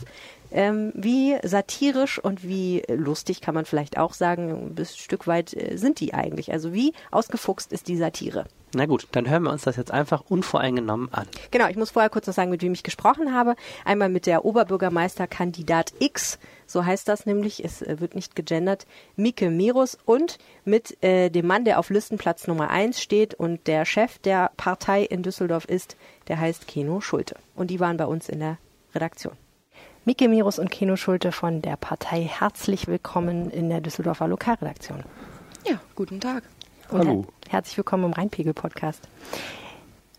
Ähm, 0.50 0.92
wie 0.94 1.36
satirisch 1.42 2.18
und 2.18 2.42
wie 2.42 2.82
lustig 2.88 3.40
kann 3.40 3.54
man 3.54 3.66
vielleicht 3.66 3.98
auch 3.98 4.14
sagen, 4.14 4.74
ein 4.78 4.86
Stück 4.86 5.26
weit 5.26 5.54
äh, 5.54 5.76
sind 5.76 6.00
die 6.00 6.14
eigentlich. 6.14 6.52
Also 6.52 6.72
wie 6.72 6.94
ausgefuchst 7.10 7.72
ist 7.72 7.88
die 7.88 7.96
Satire? 7.96 8.46
Na 8.74 8.86
gut, 8.86 9.08
dann 9.12 9.28
hören 9.28 9.44
wir 9.44 9.50
uns 9.50 9.62
das 9.62 9.76
jetzt 9.76 9.90
einfach 9.90 10.24
unvoreingenommen 10.28 11.12
an. 11.12 11.26
Genau, 11.50 11.68
ich 11.68 11.76
muss 11.76 11.90
vorher 11.90 12.10
kurz 12.10 12.26
noch 12.26 12.34
sagen, 12.34 12.50
mit 12.50 12.62
wem 12.62 12.72
ich 12.72 12.82
gesprochen 12.82 13.34
habe. 13.34 13.56
Einmal 13.84 14.08
mit 14.08 14.26
der 14.26 14.44
Oberbürgermeisterkandidat 14.44 15.92
X, 15.98 16.38
so 16.68 16.84
heißt 16.84 17.08
das 17.08 17.26
nämlich, 17.26 17.64
es 17.64 17.82
äh, 17.82 17.98
wird 17.98 18.14
nicht 18.14 18.36
gegendert, 18.36 18.86
Mike 19.16 19.50
Mirus 19.50 19.98
und 20.04 20.38
mit 20.64 21.02
äh, 21.02 21.30
dem 21.30 21.46
Mann, 21.46 21.64
der 21.64 21.80
auf 21.80 21.90
Listenplatz 21.90 22.46
Nummer 22.46 22.70
1 22.70 23.00
steht 23.00 23.34
und 23.34 23.66
der 23.66 23.84
Chef 23.84 24.18
der 24.18 24.52
Partei 24.56 25.02
in 25.02 25.22
Düsseldorf 25.24 25.64
ist, 25.64 25.96
der 26.28 26.38
heißt 26.38 26.68
Keno 26.68 27.00
Schulte. 27.00 27.36
Und 27.56 27.70
die 27.70 27.80
waren 27.80 27.96
bei 27.96 28.06
uns 28.06 28.28
in 28.28 28.38
der 28.38 28.58
Redaktion. 28.94 29.32
Mike 30.04 30.28
Mirus 30.28 30.58
und 30.58 30.70
Keno 30.70 30.96
Schulte 30.96 31.32
von 31.32 31.62
der 31.62 31.76
Partei. 31.76 32.22
Herzlich 32.22 32.86
willkommen 32.86 33.50
in 33.50 33.68
der 33.68 33.80
Düsseldorfer 33.80 34.28
Lokalredaktion. 34.28 35.02
Ja, 35.66 35.80
guten 35.96 36.20
Tag. 36.20 36.44
Und 36.90 37.00
Hallo. 37.00 37.24
Her 37.46 37.58
herzlich 37.58 37.76
willkommen 37.76 38.04
im 38.04 38.12
Rheinpegel-Podcast. 38.12 39.08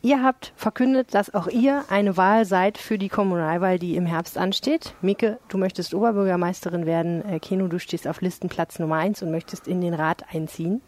Ihr 0.01 0.23
habt 0.23 0.53
verkündet, 0.55 1.13
dass 1.13 1.33
auch 1.33 1.47
ihr 1.47 1.83
eine 1.89 2.15
Wahl 2.15 2.45
seid 2.45 2.77
für 2.77 2.97
die 2.97 3.09
Kommunalwahl, 3.09 3.79
die 3.79 3.97
im 3.97 4.05
Herbst 4.05 4.37
ansteht. 4.37 4.93
Mike, 5.01 5.39
du 5.49 5.57
möchtest 5.57 5.93
Oberbürgermeisterin 5.93 6.85
werden. 6.85 7.27
Äh, 7.27 7.39
Keno, 7.39 7.67
du 7.67 7.79
stehst 7.79 8.07
auf 8.07 8.21
Listenplatz 8.21 8.79
Nummer 8.79 8.95
eins 8.95 9.21
und 9.21 9.31
möchtest 9.31 9.67
in 9.67 9.81
den 9.81 9.93
Rat 9.93 10.23
einziehen. 10.33 10.81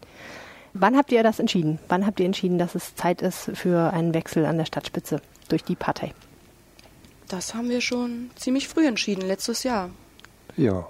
Wann 0.72 0.96
habt 0.96 1.12
ihr 1.12 1.22
das 1.22 1.38
entschieden? 1.38 1.78
Wann 1.88 2.06
habt 2.06 2.20
ihr 2.20 2.26
entschieden, 2.26 2.56
dass 2.56 2.74
es 2.74 2.94
Zeit 2.94 3.20
ist 3.20 3.50
für 3.54 3.92
einen 3.92 4.14
Wechsel 4.14 4.46
an 4.46 4.56
der 4.56 4.64
Stadtspitze 4.64 5.20
durch 5.50 5.62
die 5.62 5.76
Partei? 5.76 6.14
Das 7.28 7.54
haben 7.54 7.68
wir 7.68 7.82
schon 7.82 8.30
ziemlich 8.36 8.68
früh 8.68 8.86
entschieden, 8.86 9.26
letztes 9.26 9.62
Jahr. 9.62 9.90
Ja. 10.56 10.86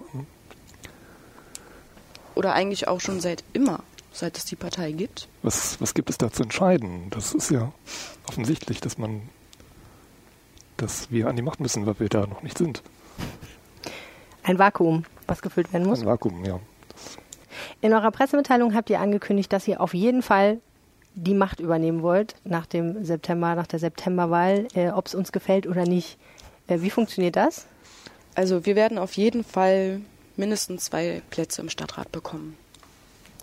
Oder 2.36 2.52
eigentlich 2.54 2.86
auch 2.86 3.00
schon 3.00 3.20
seit 3.20 3.42
immer, 3.52 3.82
seit 4.12 4.36
es 4.36 4.44
die 4.44 4.56
Partei 4.56 4.92
gibt. 4.92 5.28
Was, 5.42 5.80
was 5.80 5.94
gibt 5.94 6.10
es 6.10 6.18
da 6.18 6.30
zu 6.30 6.42
entscheiden? 6.42 7.08
Das 7.10 7.34
ist 7.34 7.50
ja 7.50 7.72
offensichtlich, 8.28 8.80
dass 8.80 8.98
man, 8.98 9.22
dass 10.76 11.10
wir 11.10 11.28
an 11.28 11.36
die 11.36 11.42
Macht 11.42 11.60
müssen, 11.60 11.86
weil 11.86 11.98
wir 11.98 12.08
da 12.08 12.26
noch 12.26 12.42
nicht 12.42 12.58
sind. 12.58 12.82
Ein 14.42 14.58
Vakuum, 14.58 15.04
was 15.26 15.42
gefüllt 15.42 15.72
werden 15.72 15.86
muss? 15.86 16.00
Ein 16.00 16.06
Vakuum, 16.06 16.44
ja. 16.44 16.60
In 17.80 17.92
eurer 17.92 18.10
Pressemitteilung 18.10 18.74
habt 18.74 18.90
ihr 18.90 19.00
angekündigt, 19.00 19.52
dass 19.52 19.68
ihr 19.68 19.80
auf 19.80 19.94
jeden 19.94 20.22
Fall 20.22 20.60
die 21.14 21.34
Macht 21.34 21.60
übernehmen 21.60 22.02
wollt 22.02 22.36
nach 22.44 22.66
dem 22.66 23.04
September, 23.04 23.54
nach 23.54 23.66
der 23.66 23.78
Septemberwahl, 23.78 24.66
äh, 24.74 24.90
ob 24.90 25.06
es 25.06 25.14
uns 25.14 25.32
gefällt 25.32 25.66
oder 25.66 25.84
nicht. 25.84 26.18
Äh, 26.66 26.80
wie 26.80 26.90
funktioniert 26.90 27.36
das? 27.36 27.66
Also 28.34 28.64
wir 28.64 28.76
werden 28.76 28.98
auf 28.98 29.12
jeden 29.14 29.44
Fall 29.44 30.00
mindestens 30.36 30.86
zwei 30.86 31.22
Plätze 31.30 31.60
im 31.60 31.68
Stadtrat 31.68 32.10
bekommen. 32.10 32.56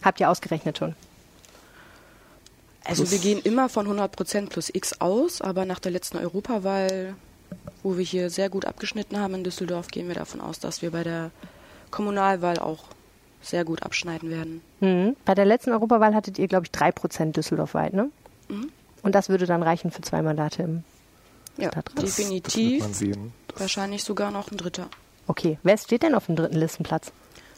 Habt 0.01 0.19
ihr 0.19 0.29
ausgerechnet 0.29 0.77
schon? 0.77 0.95
Also 2.85 3.11
wir 3.11 3.19
gehen 3.19 3.39
immer 3.43 3.69
von 3.69 3.85
100 3.85 4.11
Prozent 4.11 4.49
plus 4.49 4.69
X 4.73 4.99
aus, 4.99 5.41
aber 5.41 5.65
nach 5.65 5.79
der 5.79 5.91
letzten 5.91 6.17
Europawahl, 6.17 7.15
wo 7.83 7.97
wir 7.97 8.03
hier 8.03 8.29
sehr 8.29 8.49
gut 8.49 8.65
abgeschnitten 8.65 9.19
haben 9.19 9.35
in 9.35 9.43
Düsseldorf, 9.43 9.89
gehen 9.89 10.07
wir 10.07 10.15
davon 10.15 10.41
aus, 10.41 10.59
dass 10.59 10.81
wir 10.81 10.91
bei 10.91 11.03
der 11.03 11.31
Kommunalwahl 11.91 12.57
auch 12.57 12.85
sehr 13.41 13.63
gut 13.63 13.83
abschneiden 13.83 14.29
werden. 14.29 14.61
Mhm. 14.79 15.15
Bei 15.25 15.35
der 15.35 15.45
letzten 15.45 15.71
Europawahl 15.71 16.15
hattet 16.15 16.39
ihr, 16.39 16.47
glaube 16.47 16.65
ich, 16.65 16.71
drei 16.71 16.91
Prozent 16.91 17.37
Düsseldorf 17.37 17.73
weit, 17.73 17.93
ne? 17.93 18.09
Mhm. 18.47 18.71
Und 19.01 19.15
das 19.15 19.29
würde 19.29 19.45
dann 19.45 19.63
reichen 19.63 19.91
für 19.91 20.01
zwei 20.01 20.21
Mandate 20.21 20.63
im 20.63 20.83
ja, 21.57 21.69
Stadtrat. 21.69 22.03
definitiv. 22.03 22.85
Das 22.85 22.99
das 22.99 23.59
Wahrscheinlich 23.59 24.03
sogar 24.03 24.31
noch 24.31 24.51
ein 24.51 24.57
dritter. 24.57 24.89
Okay, 25.27 25.57
wer 25.63 25.77
steht 25.77 26.03
denn 26.03 26.15
auf 26.15 26.25
dem 26.25 26.35
dritten 26.35 26.57
Listenplatz? 26.57 27.11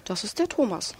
Das 0.05 0.23
ist 0.23 0.39
der 0.39 0.49
Thomas. 0.49 0.93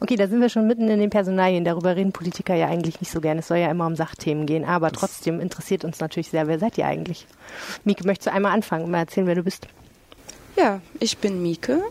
Okay, 0.00 0.16
da 0.16 0.28
sind 0.28 0.40
wir 0.40 0.48
schon 0.48 0.66
mitten 0.66 0.88
in 0.88 1.00
den 1.00 1.10
Personalien. 1.10 1.64
Darüber 1.64 1.96
reden 1.96 2.12
Politiker 2.12 2.54
ja 2.54 2.66
eigentlich 2.66 3.00
nicht 3.00 3.10
so 3.10 3.20
gerne. 3.20 3.40
Es 3.40 3.48
soll 3.48 3.58
ja 3.58 3.70
immer 3.70 3.86
um 3.86 3.96
Sachthemen 3.96 4.46
gehen. 4.46 4.64
Aber 4.64 4.90
das 4.90 4.98
trotzdem 4.98 5.40
interessiert 5.40 5.84
uns 5.84 6.00
natürlich 6.00 6.28
sehr, 6.28 6.46
wer 6.46 6.58
seid 6.58 6.76
ihr 6.78 6.86
eigentlich? 6.86 7.26
Mieke, 7.84 8.06
möchtest 8.06 8.28
du 8.28 8.32
einmal 8.32 8.52
anfangen 8.52 8.84
und 8.84 8.90
mal 8.90 8.98
erzählen, 8.98 9.26
wer 9.26 9.34
du 9.34 9.42
bist? 9.42 9.66
Ja, 10.56 10.80
ich 11.00 11.18
bin 11.18 11.42
Mieke. 11.42 11.82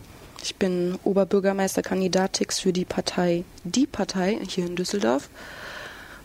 Ich 0.42 0.56
bin 0.56 0.98
Oberbürgermeisterkandidatix 1.04 2.58
für 2.58 2.72
die 2.72 2.84
Partei 2.84 3.44
Die 3.64 3.86
Partei 3.86 4.38
hier 4.48 4.66
in 4.66 4.76
Düsseldorf. 4.76 5.28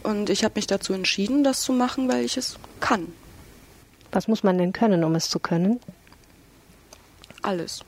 Und 0.03 0.29
ich 0.29 0.43
habe 0.43 0.53
mich 0.55 0.67
dazu 0.67 0.93
entschieden, 0.93 1.43
das 1.43 1.61
zu 1.61 1.73
machen, 1.73 2.07
weil 2.09 2.23
ich 2.23 2.37
es 2.37 2.57
kann. 2.79 3.07
Was 4.11 4.27
muss 4.27 4.43
man 4.43 4.57
denn 4.57 4.73
können, 4.73 5.03
um 5.03 5.15
es 5.15 5.29
zu 5.29 5.39
können? 5.39 5.79
Alles. 7.41 7.83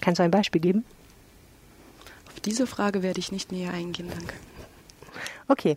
Kannst 0.00 0.18
du 0.18 0.22
ein 0.22 0.30
Beispiel 0.30 0.60
geben? 0.60 0.84
Diese 2.46 2.66
Frage 2.66 3.02
werde 3.02 3.18
ich 3.18 3.32
nicht 3.32 3.50
näher 3.50 3.72
eingehen, 3.72 4.08
danke. 4.08 4.34
Okay. 5.48 5.76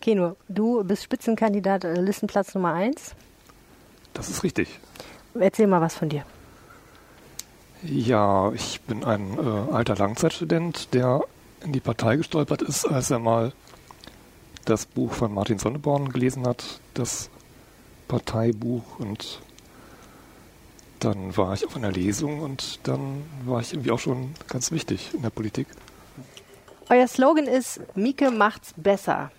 Keno, 0.00 0.36
du 0.48 0.84
bist 0.84 1.02
Spitzenkandidat 1.02 1.84
äh, 1.84 2.00
Listenplatz 2.00 2.54
Nummer 2.54 2.72
1. 2.74 3.14
Das 4.14 4.28
ist 4.28 4.42
richtig. 4.42 4.78
Erzähl 5.34 5.66
mal 5.66 5.80
was 5.80 5.94
von 5.94 6.08
dir. 6.08 6.24
Ja, 7.82 8.52
ich 8.52 8.80
bin 8.82 9.04
ein 9.04 9.38
äh, 9.38 9.72
alter 9.72 9.96
Langzeitstudent, 9.96 10.94
der 10.94 11.22
in 11.62 11.72
die 11.72 11.80
Partei 11.80 12.16
gestolpert 12.16 12.62
ist, 12.62 12.86
als 12.86 13.10
er 13.10 13.18
mal 13.18 13.52
das 14.64 14.86
Buch 14.86 15.12
von 15.12 15.32
Martin 15.32 15.58
Sonneborn 15.58 16.08
gelesen 16.10 16.46
hat, 16.46 16.80
das 16.94 17.30
Parteibuch 18.08 18.98
und 18.98 19.40
dann 21.00 21.36
war 21.36 21.52
ich 21.52 21.66
auf 21.66 21.76
einer 21.76 21.92
Lesung 21.92 22.40
und 22.40 22.80
dann 22.84 23.22
war 23.44 23.60
ich 23.60 23.72
irgendwie 23.72 23.90
auch 23.90 23.98
schon 23.98 24.34
ganz 24.48 24.70
wichtig 24.72 25.10
in 25.14 25.22
der 25.22 25.30
Politik. 25.30 25.66
Euer 26.88 27.08
Slogan 27.08 27.46
ist 27.46 27.80
Mieke 27.96 28.30
macht's 28.30 28.72
besser. 28.76 29.32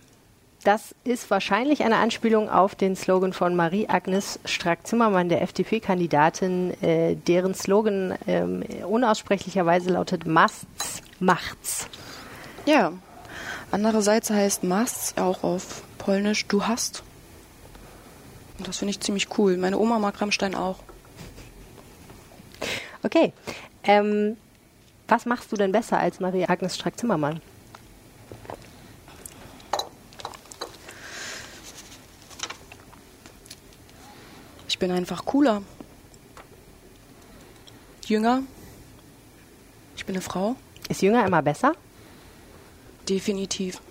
Das 0.66 0.94
ist 1.06 1.30
wahrscheinlich 1.30 1.84
eine 1.84 1.96
Anspielung 1.96 2.50
auf 2.50 2.76
den 2.76 2.98
Slogan 2.98 3.32
von 3.32 3.56
Marie-Agnes 3.56 4.42
Strack-Zimmermann, 4.44 5.30
der 5.30 5.42
FDP-Kandidatin, 5.44 6.74
äh, 6.84 7.16
deren 7.16 7.54
Slogan 7.54 8.18
äh, 8.26 8.84
unaussprechlicherweise 8.84 9.92
lautet 9.92 10.26
Macht's, 10.26 11.02
macht's. 11.22 11.88
Ja, 12.66 12.92
andererseits 13.72 14.30
heißt 14.30 14.66
Macht's 14.66 15.14
auch 15.16 15.44
auf 15.44 15.84
Polnisch 16.00 16.48
Du 16.48 16.66
hast. 16.66 17.04
Und 18.58 18.68
das 18.68 18.80
finde 18.80 18.90
ich 18.92 19.00
ziemlich 19.00 19.38
cool. 19.38 19.56
Meine 19.56 19.78
Oma 19.78 20.00
mag 20.00 20.20
Rammstein 20.20 20.54
auch. 20.54 20.80
Okay. 23.04 23.32
Ähm, 23.86 24.36
was 25.08 25.26
machst 25.26 25.52
du 25.52 25.56
denn 25.56 25.72
besser 25.72 26.00
als 26.00 26.20
Marie-Agnes 26.20 26.76
Strack-Zimmermann? 26.76 27.42
Ich 34.68 34.80
bin 34.80 34.92
einfach 34.92 35.26
cooler. 35.26 35.64
Jünger. 38.06 38.44
Ich 39.96 40.06
bin 40.06 40.16
eine 40.16 40.22
Frau. 40.22 40.56
Ist 40.88 41.02
jünger 41.02 41.26
immer 41.26 41.42
besser? 41.42 41.74
Definitiv. 43.10 43.82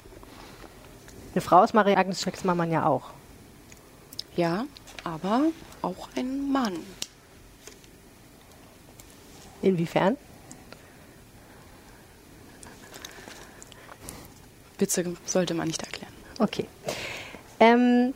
Eine 1.33 1.41
Frau 1.41 1.65
ist 1.65 1.75
Marie-Agnes 1.75 2.21
Strack-Zimmermann 2.21 2.71
ja 2.71 2.87
auch. 2.87 3.11
Ja, 4.37 4.67
aber 5.03 5.47
auch 5.83 6.09
ein 6.15 6.53
Mann. 6.53 6.77
Inwiefern? 9.63 10.17
Witze 14.79 15.05
sollte 15.25 15.55
man 15.55 15.67
nicht 15.67 15.83
erklären. 15.83 16.13
Okay. 16.39 16.67
Ähm, 17.61 18.15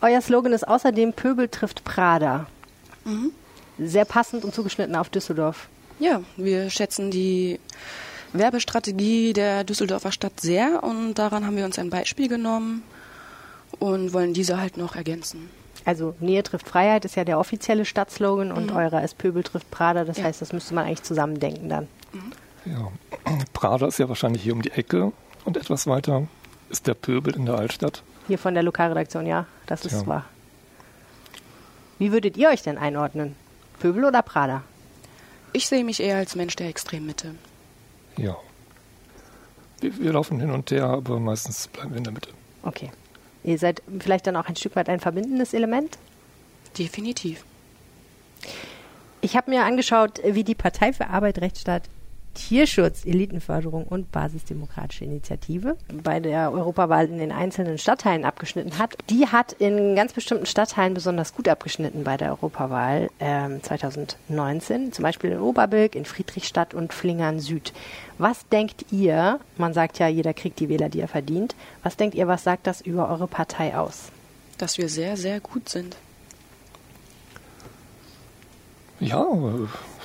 euer 0.00 0.20
Slogan 0.20 0.52
ist 0.52 0.66
außerdem 0.66 1.12
Pöbel 1.12 1.48
trifft 1.48 1.84
Prada. 1.84 2.46
Mhm. 3.04 3.32
Sehr 3.78 4.04
passend 4.04 4.44
und 4.44 4.54
zugeschnitten 4.54 4.96
auf 4.96 5.08
Düsseldorf. 5.08 5.68
Ja, 5.98 6.22
wir 6.36 6.70
schätzen 6.70 7.10
die 7.10 7.60
Werbestrategie 8.32 9.32
der 9.32 9.64
Düsseldorfer 9.64 10.12
Stadt 10.12 10.40
sehr 10.40 10.82
und 10.82 11.14
daran 11.14 11.46
haben 11.46 11.56
wir 11.56 11.64
uns 11.64 11.78
ein 11.78 11.90
Beispiel 11.90 12.28
genommen 12.28 12.82
und 13.78 14.12
wollen 14.12 14.34
diese 14.34 14.60
halt 14.60 14.76
noch 14.76 14.96
ergänzen. 14.96 15.50
Also 15.84 16.14
Nähe 16.20 16.42
trifft 16.42 16.68
Freiheit 16.68 17.04
ist 17.04 17.16
ja 17.16 17.24
der 17.24 17.38
offizielle 17.38 17.84
Stadtslogan 17.84 18.52
und 18.52 18.70
mhm. 18.70 18.76
eurer 18.76 19.02
ist 19.02 19.18
Pöbel 19.18 19.42
trifft 19.42 19.70
Prada. 19.70 20.04
Das 20.04 20.18
ja. 20.18 20.24
heißt, 20.24 20.40
das 20.40 20.52
müsste 20.52 20.74
man 20.74 20.86
eigentlich 20.86 21.02
zusammendenken 21.02 21.68
dann. 21.68 21.88
Mhm. 22.12 22.32
Ja, 22.64 22.92
Prada 23.52 23.86
ist 23.86 23.98
ja 23.98 24.08
wahrscheinlich 24.08 24.42
hier 24.42 24.52
um 24.52 24.62
die 24.62 24.70
Ecke 24.70 25.12
und 25.44 25.56
etwas 25.56 25.86
weiter 25.86 26.26
ist 26.70 26.86
der 26.86 26.94
Pöbel 26.94 27.34
in 27.36 27.46
der 27.46 27.56
Altstadt. 27.56 28.02
Hier 28.28 28.38
von 28.38 28.54
der 28.54 28.62
Lokalredaktion, 28.62 29.26
ja, 29.26 29.46
das 29.66 29.84
ist 29.84 30.02
ja. 30.02 30.06
wahr. 30.06 30.24
Wie 31.98 32.12
würdet 32.12 32.36
ihr 32.36 32.48
euch 32.48 32.62
denn 32.62 32.78
einordnen? 32.78 33.36
Pöbel 33.78 34.04
oder 34.04 34.22
Prada? 34.22 34.62
Ich 35.52 35.66
sehe 35.66 35.84
mich 35.84 36.00
eher 36.00 36.16
als 36.16 36.34
Mensch 36.34 36.56
der 36.56 36.68
Extremmitte. 36.68 37.34
Ja. 38.16 38.36
Wir, 39.80 39.98
wir 39.98 40.12
laufen 40.12 40.40
hin 40.40 40.50
und 40.50 40.70
her, 40.70 40.84
aber 40.84 41.20
meistens 41.20 41.68
bleiben 41.68 41.90
wir 41.90 41.98
in 41.98 42.04
der 42.04 42.12
Mitte. 42.12 42.30
Okay. 42.62 42.90
Ihr 43.44 43.58
seid 43.58 43.82
vielleicht 43.98 44.26
dann 44.26 44.36
auch 44.36 44.48
ein 44.48 44.56
Stück 44.56 44.76
weit 44.76 44.88
ein 44.88 45.00
verbindendes 45.00 45.52
Element? 45.52 45.98
Definitiv. 46.78 47.44
Ich 49.20 49.36
habe 49.36 49.50
mir 49.50 49.64
angeschaut, 49.64 50.20
wie 50.24 50.44
die 50.44 50.54
Partei 50.54 50.92
für 50.92 51.08
Arbeit, 51.08 51.40
Rechtsstaat, 51.40 51.82
Tierschutz, 52.34 53.04
Elitenförderung 53.04 53.84
und 53.84 54.10
Basisdemokratische 54.12 55.04
Initiative 55.04 55.76
bei 56.02 56.20
der 56.20 56.52
Europawahl 56.52 57.06
in 57.06 57.18
den 57.18 57.32
einzelnen 57.32 57.78
Stadtteilen 57.78 58.24
abgeschnitten 58.24 58.78
hat. 58.78 58.96
Die 59.10 59.26
hat 59.26 59.52
in 59.52 59.94
ganz 59.96 60.12
bestimmten 60.12 60.46
Stadtteilen 60.46 60.94
besonders 60.94 61.34
gut 61.34 61.48
abgeschnitten 61.48 62.04
bei 62.04 62.16
der 62.16 62.30
Europawahl 62.30 63.10
äh, 63.18 63.60
2019, 63.60 64.92
zum 64.92 65.02
Beispiel 65.02 65.32
in 65.32 65.40
Oberbilk, 65.40 65.94
in 65.94 66.04
Friedrichstadt 66.04 66.74
und 66.74 66.92
Flingern 66.92 67.40
Süd. 67.40 67.72
Was 68.18 68.46
denkt 68.48 68.86
ihr, 68.90 69.40
man 69.56 69.74
sagt 69.74 69.98
ja, 69.98 70.08
jeder 70.08 70.34
kriegt 70.34 70.60
die 70.60 70.68
Wähler, 70.68 70.88
die 70.88 71.00
er 71.00 71.08
verdient, 71.08 71.54
was 71.82 71.96
denkt 71.96 72.14
ihr, 72.14 72.28
was 72.28 72.44
sagt 72.44 72.66
das 72.66 72.80
über 72.80 73.08
eure 73.10 73.26
Partei 73.26 73.76
aus? 73.76 74.10
Dass 74.58 74.78
wir 74.78 74.88
sehr, 74.88 75.16
sehr 75.16 75.40
gut 75.40 75.68
sind. 75.68 75.96
Ja, 79.00 79.26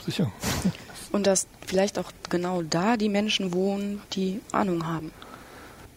sicher. 0.03 0.31
Und 1.11 1.27
dass 1.27 1.47
vielleicht 1.65 1.99
auch 1.99 2.11
genau 2.29 2.61
da 2.61 2.97
die 2.97 3.09
Menschen 3.09 3.53
wohnen, 3.53 4.01
die 4.13 4.41
Ahnung 4.51 4.85
haben. 4.87 5.11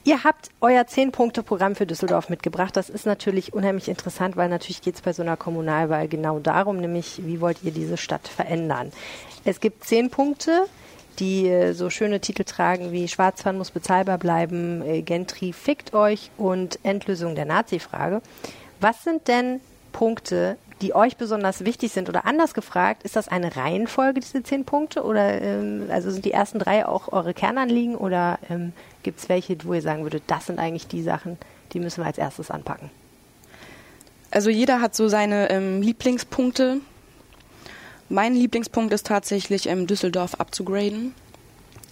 Ihr 0.02 0.24
habt 0.24 0.48
euer 0.62 0.86
Zehn-Punkte-Programm 0.86 1.76
für 1.76 1.84
Düsseldorf 1.84 2.30
mitgebracht. 2.30 2.74
Das 2.74 2.88
ist 2.88 3.04
natürlich 3.04 3.52
unheimlich 3.52 3.88
interessant, 3.88 4.34
weil 4.36 4.48
natürlich 4.48 4.80
geht 4.80 4.94
es 4.94 5.02
bei 5.02 5.12
so 5.12 5.22
einer 5.22 5.36
Kommunalwahl 5.36 6.08
genau 6.08 6.38
darum, 6.38 6.78
nämlich 6.78 7.20
wie 7.26 7.40
wollt 7.40 7.58
ihr 7.62 7.70
diese 7.70 7.98
Stadt 7.98 8.26
verändern. 8.26 8.92
Es 9.44 9.60
gibt 9.60 9.84
zehn 9.84 10.08
Punkte, 10.08 10.64
die 11.18 11.48
äh, 11.48 11.74
so 11.74 11.90
schöne 11.90 12.20
Titel 12.20 12.44
tragen 12.44 12.92
wie 12.92 13.08
Schwarzfahren 13.08 13.58
muss 13.58 13.70
bezahlbar 13.70 14.16
bleiben, 14.16 14.82
äh, 14.82 15.02
Gentry 15.02 15.52
fickt 15.52 15.92
euch 15.92 16.30
und 16.38 16.78
Endlösung 16.82 17.34
der 17.34 17.44
Nazi-Frage. 17.44 18.22
Was 18.80 19.04
sind 19.04 19.28
denn 19.28 19.60
Punkte, 19.92 20.56
die 20.80 20.94
euch 20.94 21.16
besonders 21.16 21.64
wichtig 21.64 21.92
sind? 21.92 22.08
Oder 22.08 22.26
anders 22.26 22.54
gefragt, 22.54 23.02
ist 23.02 23.16
das 23.16 23.28
eine 23.28 23.56
Reihenfolge, 23.56 24.20
diese 24.20 24.42
zehn 24.42 24.64
Punkte? 24.64 25.04
Oder 25.04 25.40
ähm, 25.40 25.88
also 25.90 26.10
sind 26.10 26.24
die 26.24 26.32
ersten 26.32 26.58
drei 26.58 26.86
auch 26.86 27.12
eure 27.12 27.34
Kernanliegen 27.34 27.94
oder 27.94 28.38
ähm, 28.48 28.72
gibt 29.02 29.20
es 29.20 29.28
welche, 29.28 29.56
wo 29.64 29.74
ihr 29.74 29.82
sagen 29.82 30.02
würdet, 30.02 30.24
das 30.26 30.46
sind 30.46 30.58
eigentlich 30.58 30.86
die 30.86 31.02
Sachen, 31.02 31.38
die 31.72 31.80
müssen 31.80 32.02
wir 32.02 32.06
als 32.06 32.18
erstes 32.18 32.50
anpacken? 32.50 32.90
Also 34.30 34.50
jeder 34.50 34.80
hat 34.80 34.94
so 34.94 35.08
seine 35.08 35.50
ähm, 35.50 35.82
Lieblingspunkte. 35.82 36.78
Mein 38.08 38.34
Lieblingspunkt 38.34 38.92
ist 38.92 39.06
tatsächlich, 39.06 39.68
ähm, 39.68 39.86
Düsseldorf 39.86 40.34
abzugraden. 40.36 41.14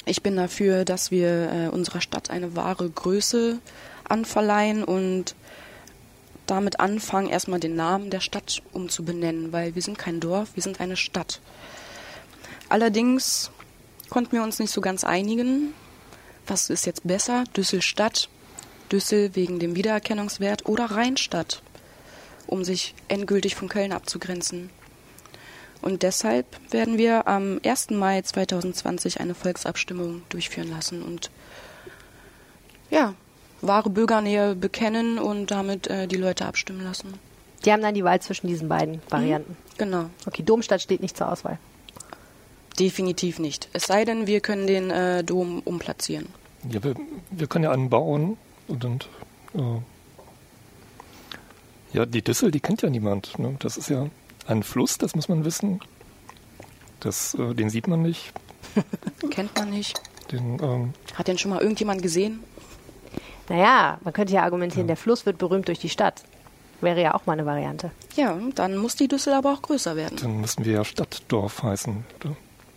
Ich 0.04 0.22
bin 0.22 0.36
dafür, 0.36 0.84
dass 0.84 1.10
wir 1.10 1.50
äh, 1.52 1.68
unserer 1.68 2.00
Stadt 2.00 2.30
eine 2.30 2.56
wahre 2.56 2.88
Größe 2.88 3.58
anverleihen 4.08 4.84
und 4.84 5.34
damit 6.50 6.80
anfangen, 6.80 7.28
erstmal 7.28 7.60
den 7.60 7.76
Namen 7.76 8.10
der 8.10 8.20
Stadt 8.20 8.62
umzubenennen, 8.72 9.52
weil 9.52 9.74
wir 9.74 9.82
sind 9.82 9.98
kein 9.98 10.20
Dorf, 10.20 10.50
wir 10.54 10.62
sind 10.62 10.80
eine 10.80 10.96
Stadt. 10.96 11.40
Allerdings 12.68 13.50
konnten 14.10 14.32
wir 14.32 14.42
uns 14.42 14.58
nicht 14.58 14.72
so 14.72 14.80
ganz 14.80 15.04
einigen, 15.04 15.74
was 16.46 16.70
ist 16.70 16.86
jetzt 16.86 17.06
besser, 17.06 17.44
Düsselstadt, 17.56 18.28
Düssel 18.90 19.34
wegen 19.34 19.58
dem 19.58 19.76
Wiedererkennungswert 19.76 20.66
oder 20.66 20.86
Rheinstadt, 20.86 21.62
um 22.46 22.64
sich 22.64 22.94
endgültig 23.08 23.54
von 23.54 23.68
Köln 23.68 23.92
abzugrenzen. 23.92 24.70
Und 25.80 26.02
deshalb 26.02 26.46
werden 26.72 26.98
wir 26.98 27.28
am 27.28 27.60
1. 27.64 27.90
Mai 27.90 28.22
2020 28.22 29.20
eine 29.20 29.34
Volksabstimmung 29.34 30.22
durchführen 30.28 30.70
lassen 30.70 31.02
und 31.02 31.30
ja, 32.90 33.14
wahre 33.60 33.90
Bürgernähe 33.90 34.54
bekennen 34.54 35.18
und 35.18 35.50
damit 35.50 35.86
äh, 35.88 36.06
die 36.06 36.16
Leute 36.16 36.46
abstimmen 36.46 36.82
lassen. 36.82 37.14
Die 37.64 37.72
haben 37.72 37.82
dann 37.82 37.94
die 37.94 38.04
Wahl 38.04 38.20
zwischen 38.20 38.46
diesen 38.46 38.68
beiden 38.68 38.96
mhm. 38.96 39.00
Varianten. 39.10 39.52
Mhm, 39.52 39.78
genau. 39.78 40.10
Okay, 40.26 40.42
Domstadt 40.42 40.80
steht 40.80 41.00
nicht 41.02 41.16
zur 41.16 41.30
Auswahl. 41.30 41.58
Definitiv 42.78 43.38
nicht. 43.40 43.68
Es 43.72 43.84
sei 43.84 44.04
denn, 44.04 44.26
wir 44.26 44.40
können 44.40 44.66
den 44.66 44.90
äh, 44.90 45.24
Dom 45.24 45.60
umplatzieren. 45.64 46.26
Ja, 46.70 46.82
wir, 46.82 46.94
wir 47.30 47.46
können 47.46 47.64
ja 47.64 47.72
einen 47.72 47.90
bauen 47.90 48.36
und, 48.68 48.84
und 48.84 49.08
äh, 49.54 49.80
ja, 51.92 52.06
die 52.06 52.22
Düssel, 52.22 52.50
die 52.50 52.60
kennt 52.60 52.82
ja 52.82 52.90
niemand. 52.90 53.38
Ne? 53.38 53.56
Das 53.58 53.76
ist 53.76 53.88
ja 53.88 54.08
ein 54.46 54.62
Fluss, 54.62 54.98
das 54.98 55.14
muss 55.16 55.28
man 55.28 55.44
wissen. 55.44 55.80
Das, 57.00 57.34
äh, 57.34 57.54
den 57.54 57.70
sieht 57.70 57.88
man 57.88 58.02
nicht. 58.02 58.32
Kennt 59.30 59.56
man 59.56 59.70
nicht. 59.70 60.00
Den, 60.30 60.58
ähm, 60.60 60.92
Hat 61.14 61.28
den 61.28 61.38
schon 61.38 61.50
mal 61.50 61.60
irgendjemand 61.60 62.02
gesehen? 62.02 62.40
Naja, 63.48 63.98
man 64.02 64.12
könnte 64.12 64.32
ja 64.34 64.42
argumentieren, 64.42 64.86
ja. 64.86 64.94
der 64.94 64.96
Fluss 64.96 65.26
wird 65.26 65.38
berühmt 65.38 65.68
durch 65.68 65.78
die 65.78 65.88
Stadt. 65.88 66.22
Wäre 66.80 67.02
ja 67.02 67.14
auch 67.14 67.26
mal 67.26 67.32
eine 67.32 67.46
Variante. 67.46 67.90
Ja, 68.14 68.38
dann 68.54 68.76
muss 68.76 68.94
die 68.94 69.08
Düssel 69.08 69.32
aber 69.32 69.52
auch 69.52 69.62
größer 69.62 69.96
werden. 69.96 70.16
Dann 70.20 70.40
müssten 70.40 70.64
wir 70.64 70.72
ja 70.74 70.84
Stadtdorf 70.84 71.62
heißen, 71.62 72.04
oder? 72.20 72.36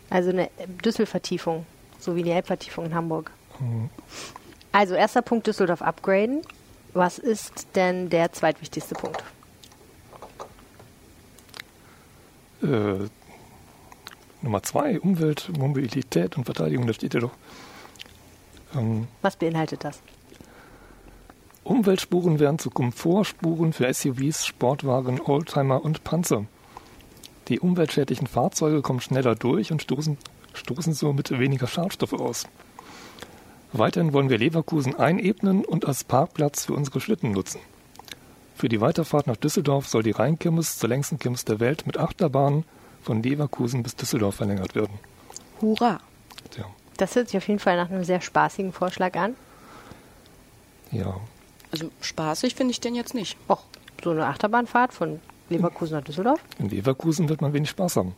Also 0.10 0.30
eine 0.30 0.50
Düsselvertiefung, 0.84 1.66
so 2.00 2.16
wie 2.16 2.24
die 2.24 2.32
Elbvertiefung 2.32 2.86
in 2.86 2.96
Hamburg. 2.96 3.32
Mhm. 3.60 3.90
Also 4.72 4.96
erster 4.96 5.22
Punkt 5.22 5.46
Düsseldorf 5.48 5.82
upgraden. 5.82 6.42
Was 6.94 7.20
ist 7.20 7.68
denn 7.76 8.10
der 8.10 8.32
zweitwichtigste 8.34 8.96
Punkt? 8.96 9.24
Äh, 12.64 13.08
Nummer 14.42 14.64
zwei, 14.64 15.00
Umwelt, 15.00 15.50
Mobilität 15.58 16.38
und 16.38 16.46
Verteidigung, 16.46 16.88
da 16.88 16.94
steht 16.94 17.14
ja 17.14 17.20
doch. 17.20 17.32
Ähm, 18.76 19.08
Was 19.22 19.36
beinhaltet 19.36 19.84
das? 19.84 20.02
Umweltspuren 21.64 22.40
werden 22.40 22.58
zu 22.58 22.72
Komfortspuren 22.72 23.72
für 23.72 23.94
SUVs, 23.94 24.46
Sportwagen, 24.46 25.22
Oldtimer 25.22 25.84
und 25.84 26.04
Panzer. 26.04 26.46
Die 27.50 27.60
umweltschädlichen 27.60 28.28
Fahrzeuge 28.28 28.82
kommen 28.82 29.00
schneller 29.00 29.36
durch 29.36 29.72
und 29.72 29.82
stoßen, 29.82 30.18
stoßen 30.54 30.94
somit 30.94 31.38
weniger 31.38 31.68
Schadstoffe 31.68 32.14
aus. 32.14 32.48
Weiterhin 33.74 34.12
wollen 34.12 34.30
wir 34.30 34.38
Leverkusen 34.38 34.96
einebnen 34.96 35.64
und 35.64 35.86
als 35.86 36.04
Parkplatz 36.04 36.66
für 36.66 36.74
unsere 36.74 37.00
Schlitten 37.00 37.32
nutzen. 37.32 37.62
Für 38.56 38.68
die 38.68 38.82
Weiterfahrt 38.82 39.28
nach 39.28 39.38
Düsseldorf 39.38 39.88
soll 39.88 40.04
die 40.04 40.12
Rheinkirmes 40.12 40.78
zur 40.78 40.90
längsten 40.90 41.20
Kirmes 41.20 41.46
der 41.46 41.60
Welt 41.60 41.86
mit 41.86 41.98
Achterbahnen 41.98 42.66
von 43.02 43.24
Leverkusen 43.24 43.84
bis 43.84 43.96
Düsseldorf 43.96 44.36
verlängert 44.36 44.76
werden. 44.76 45.00
Hurra! 45.62 46.00
Ja. 46.58 46.66
Das 46.98 47.16
hört 47.16 47.30
sich 47.30 47.38
auf 47.38 47.48
jeden 47.48 47.60
Fall 47.60 47.78
nach 47.78 47.90
einem 47.90 48.04
sehr 48.04 48.22
spaßigen 48.22 48.74
Vorschlag 48.74 49.16
an. 49.16 49.36
Ja, 50.92 51.16
also 51.72 51.90
spaßig 52.02 52.56
finde 52.56 52.72
ich 52.72 52.80
den 52.80 52.96
jetzt 52.96 53.14
nicht. 53.14 53.38
Och, 53.50 53.64
so 54.04 54.12
eine 54.12 54.28
Achterbahnfahrt 54.28 54.94
von 54.94 55.20
Leverkusen 55.50 55.96
nach 55.98 56.04
Düsseldorf? 56.04 56.40
In 56.60 56.70
Leverkusen 56.70 57.30
wird 57.30 57.42
man 57.42 57.54
wenig 57.54 57.70
Spaß 57.70 57.98
haben. 57.98 58.16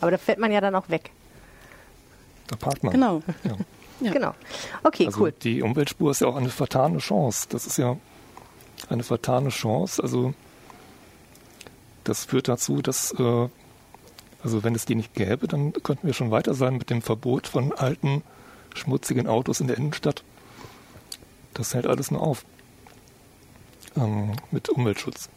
Aber 0.00 0.10
da 0.10 0.18
fährt 0.18 0.38
man 0.38 0.52
ja 0.52 0.60
dann 0.60 0.74
auch 0.74 0.88
weg. 0.88 1.10
Da 2.48 2.56
parkt 2.56 2.82
man. 2.82 2.92
Genau. 2.92 3.22
Ja. 3.44 3.56
ja. 4.00 4.12
Genau. 4.12 4.34
Okay, 4.82 5.06
also 5.06 5.20
cool. 5.20 5.32
Die 5.42 5.62
Umweltspur 5.62 6.10
ist 6.10 6.20
ja 6.20 6.28
auch 6.28 6.36
eine 6.36 6.48
vertane 6.48 6.98
Chance. 6.98 7.46
Das 7.50 7.66
ist 7.66 7.78
ja 7.78 7.96
eine 8.88 9.02
vertane 9.02 9.50
Chance. 9.50 10.02
Also 10.02 10.34
das 12.04 12.24
führt 12.24 12.48
dazu, 12.48 12.80
dass, 12.80 13.12
äh, 13.18 13.48
also 14.42 14.64
wenn 14.64 14.74
es 14.74 14.86
die 14.86 14.94
nicht 14.94 15.14
gäbe, 15.14 15.48
dann 15.48 15.72
könnten 15.72 16.06
wir 16.06 16.14
schon 16.14 16.30
weiter 16.30 16.54
sein 16.54 16.78
mit 16.78 16.90
dem 16.90 17.02
Verbot 17.02 17.46
von 17.46 17.72
alten, 17.72 18.22
schmutzigen 18.74 19.26
Autos 19.26 19.60
in 19.60 19.66
der 19.66 19.76
Innenstadt. 19.76 20.22
Das 21.58 21.74
hält 21.74 21.86
alles 21.86 22.10
nur 22.10 22.22
auf. 22.22 22.44
Ähm, 23.96 24.32
mit 24.52 24.68
Umweltschutz. 24.70 25.28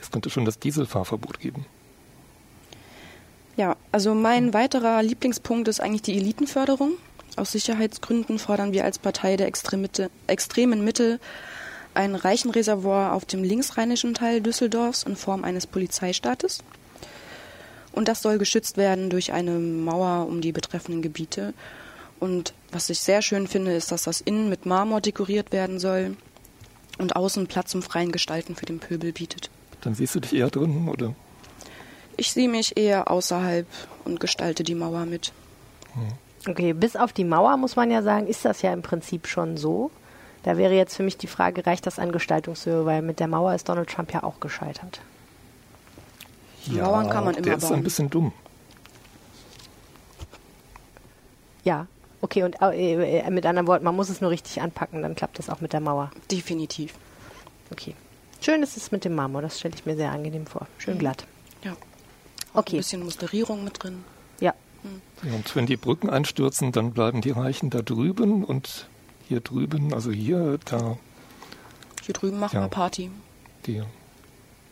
Es 0.00 0.10
könnte 0.10 0.30
schon 0.30 0.46
das 0.46 0.58
Dieselfahrverbot 0.58 1.38
geben. 1.38 1.66
Ja, 3.56 3.76
also 3.92 4.14
mein 4.14 4.54
weiterer 4.54 5.02
Lieblingspunkt 5.02 5.68
ist 5.68 5.80
eigentlich 5.80 6.02
die 6.02 6.16
Elitenförderung. 6.16 6.92
Aus 7.36 7.52
Sicherheitsgründen 7.52 8.38
fordern 8.38 8.72
wir 8.72 8.84
als 8.84 8.98
Partei 8.98 9.36
der 9.36 9.46
extremen 9.46 10.84
Mitte 10.84 11.20
ein 11.92 12.14
Reichenreservoir 12.14 13.12
auf 13.12 13.26
dem 13.26 13.44
linksrheinischen 13.44 14.14
Teil 14.14 14.40
Düsseldorfs 14.40 15.02
in 15.02 15.16
Form 15.16 15.44
eines 15.44 15.66
Polizeistaates. 15.66 16.62
Und 17.92 18.08
das 18.08 18.22
soll 18.22 18.38
geschützt 18.38 18.76
werden 18.78 19.10
durch 19.10 19.32
eine 19.32 19.58
Mauer 19.58 20.26
um 20.28 20.40
die 20.40 20.52
betreffenden 20.52 21.02
Gebiete. 21.02 21.52
Und 22.20 22.54
was 22.76 22.90
ich 22.90 23.00
sehr 23.00 23.22
schön 23.22 23.46
finde, 23.46 23.72
ist, 23.72 23.90
dass 23.90 24.02
das 24.02 24.20
innen 24.20 24.50
mit 24.50 24.66
Marmor 24.66 25.00
dekoriert 25.00 25.50
werden 25.50 25.78
soll 25.78 26.14
und 26.98 27.16
außen 27.16 27.46
Platz 27.46 27.70
zum 27.70 27.80
freien 27.80 28.12
Gestalten 28.12 28.54
für 28.54 28.66
den 28.66 28.80
Pöbel 28.80 29.12
bietet. 29.12 29.48
Dann 29.80 29.94
siehst 29.94 30.14
du 30.14 30.20
dich 30.20 30.34
eher 30.34 30.50
drinnen, 30.50 30.86
oder? 30.86 31.14
Ich 32.18 32.32
sehe 32.32 32.50
mich 32.50 32.76
eher 32.76 33.10
außerhalb 33.10 33.66
und 34.04 34.20
gestalte 34.20 34.62
die 34.62 34.74
Mauer 34.74 35.06
mit. 35.06 35.32
Hm. 35.94 36.50
Okay, 36.50 36.74
bis 36.74 36.96
auf 36.96 37.14
die 37.14 37.24
Mauer 37.24 37.56
muss 37.56 37.76
man 37.76 37.90
ja 37.90 38.02
sagen, 38.02 38.26
ist 38.26 38.44
das 38.44 38.60
ja 38.60 38.74
im 38.74 38.82
Prinzip 38.82 39.26
schon 39.26 39.56
so. 39.56 39.90
Da 40.42 40.58
wäre 40.58 40.74
jetzt 40.74 40.96
für 40.96 41.02
mich 41.02 41.16
die 41.16 41.28
Frage, 41.28 41.64
reicht 41.64 41.86
das 41.86 41.98
an 41.98 42.12
Gestaltungshöhe, 42.12 42.84
weil 42.84 43.00
mit 43.00 43.20
der 43.20 43.26
Mauer 43.26 43.54
ist 43.54 43.70
Donald 43.70 43.88
Trump 43.88 44.12
ja 44.12 44.22
auch 44.22 44.38
gescheitert. 44.38 45.00
Ja, 46.66 46.82
Mauern 46.84 47.08
kann 47.08 47.24
man 47.24 47.34
immer 47.36 47.42
der 47.42 47.52
bauen. 47.52 47.62
ist 47.62 47.72
ein 47.72 47.82
bisschen 47.82 48.10
dumm. 48.10 48.32
Ja, 51.64 51.86
okay, 52.26 52.42
und 52.42 52.60
äh, 52.60 53.20
äh, 53.20 53.30
mit 53.30 53.46
anderen 53.46 53.68
Worten, 53.68 53.84
man 53.84 53.94
muss 53.94 54.08
es 54.08 54.20
nur 54.20 54.30
richtig 54.30 54.60
anpacken, 54.60 55.00
dann 55.02 55.14
klappt 55.14 55.38
das 55.38 55.48
auch 55.48 55.60
mit 55.60 55.72
der 55.72 55.80
Mauer. 55.80 56.10
Definitiv. 56.28 56.94
Okay. 57.70 57.94
Schön 58.40 58.64
ist 58.64 58.76
es 58.76 58.90
mit 58.90 59.04
dem 59.04 59.14
Marmor, 59.14 59.42
das 59.42 59.60
stelle 59.60 59.74
ich 59.74 59.86
mir 59.86 59.96
sehr 59.96 60.10
angenehm 60.10 60.46
vor. 60.46 60.66
Schön 60.78 60.94
mhm. 60.94 60.98
glatt. 60.98 61.26
Ja. 61.62 61.76
Okay. 62.52 62.76
Ein 62.76 62.78
bisschen 62.78 63.04
Musterierung 63.04 63.62
mit 63.62 63.80
drin. 63.80 64.04
Ja. 64.40 64.54
Mhm. 64.82 65.34
Und 65.34 65.54
wenn 65.54 65.66
die 65.66 65.76
Brücken 65.76 66.10
einstürzen, 66.10 66.72
dann 66.72 66.92
bleiben 66.92 67.20
die 67.20 67.30
Reichen 67.30 67.70
da 67.70 67.80
drüben 67.80 68.44
und 68.44 68.88
hier 69.28 69.40
drüben, 69.40 69.94
also 69.94 70.10
hier, 70.10 70.58
da. 70.64 70.98
Hier 72.04 72.12
drüben 72.12 72.40
machen 72.40 72.56
ja, 72.56 72.62
wir 72.62 72.68
Party. 72.68 73.10
Die. 73.66 73.82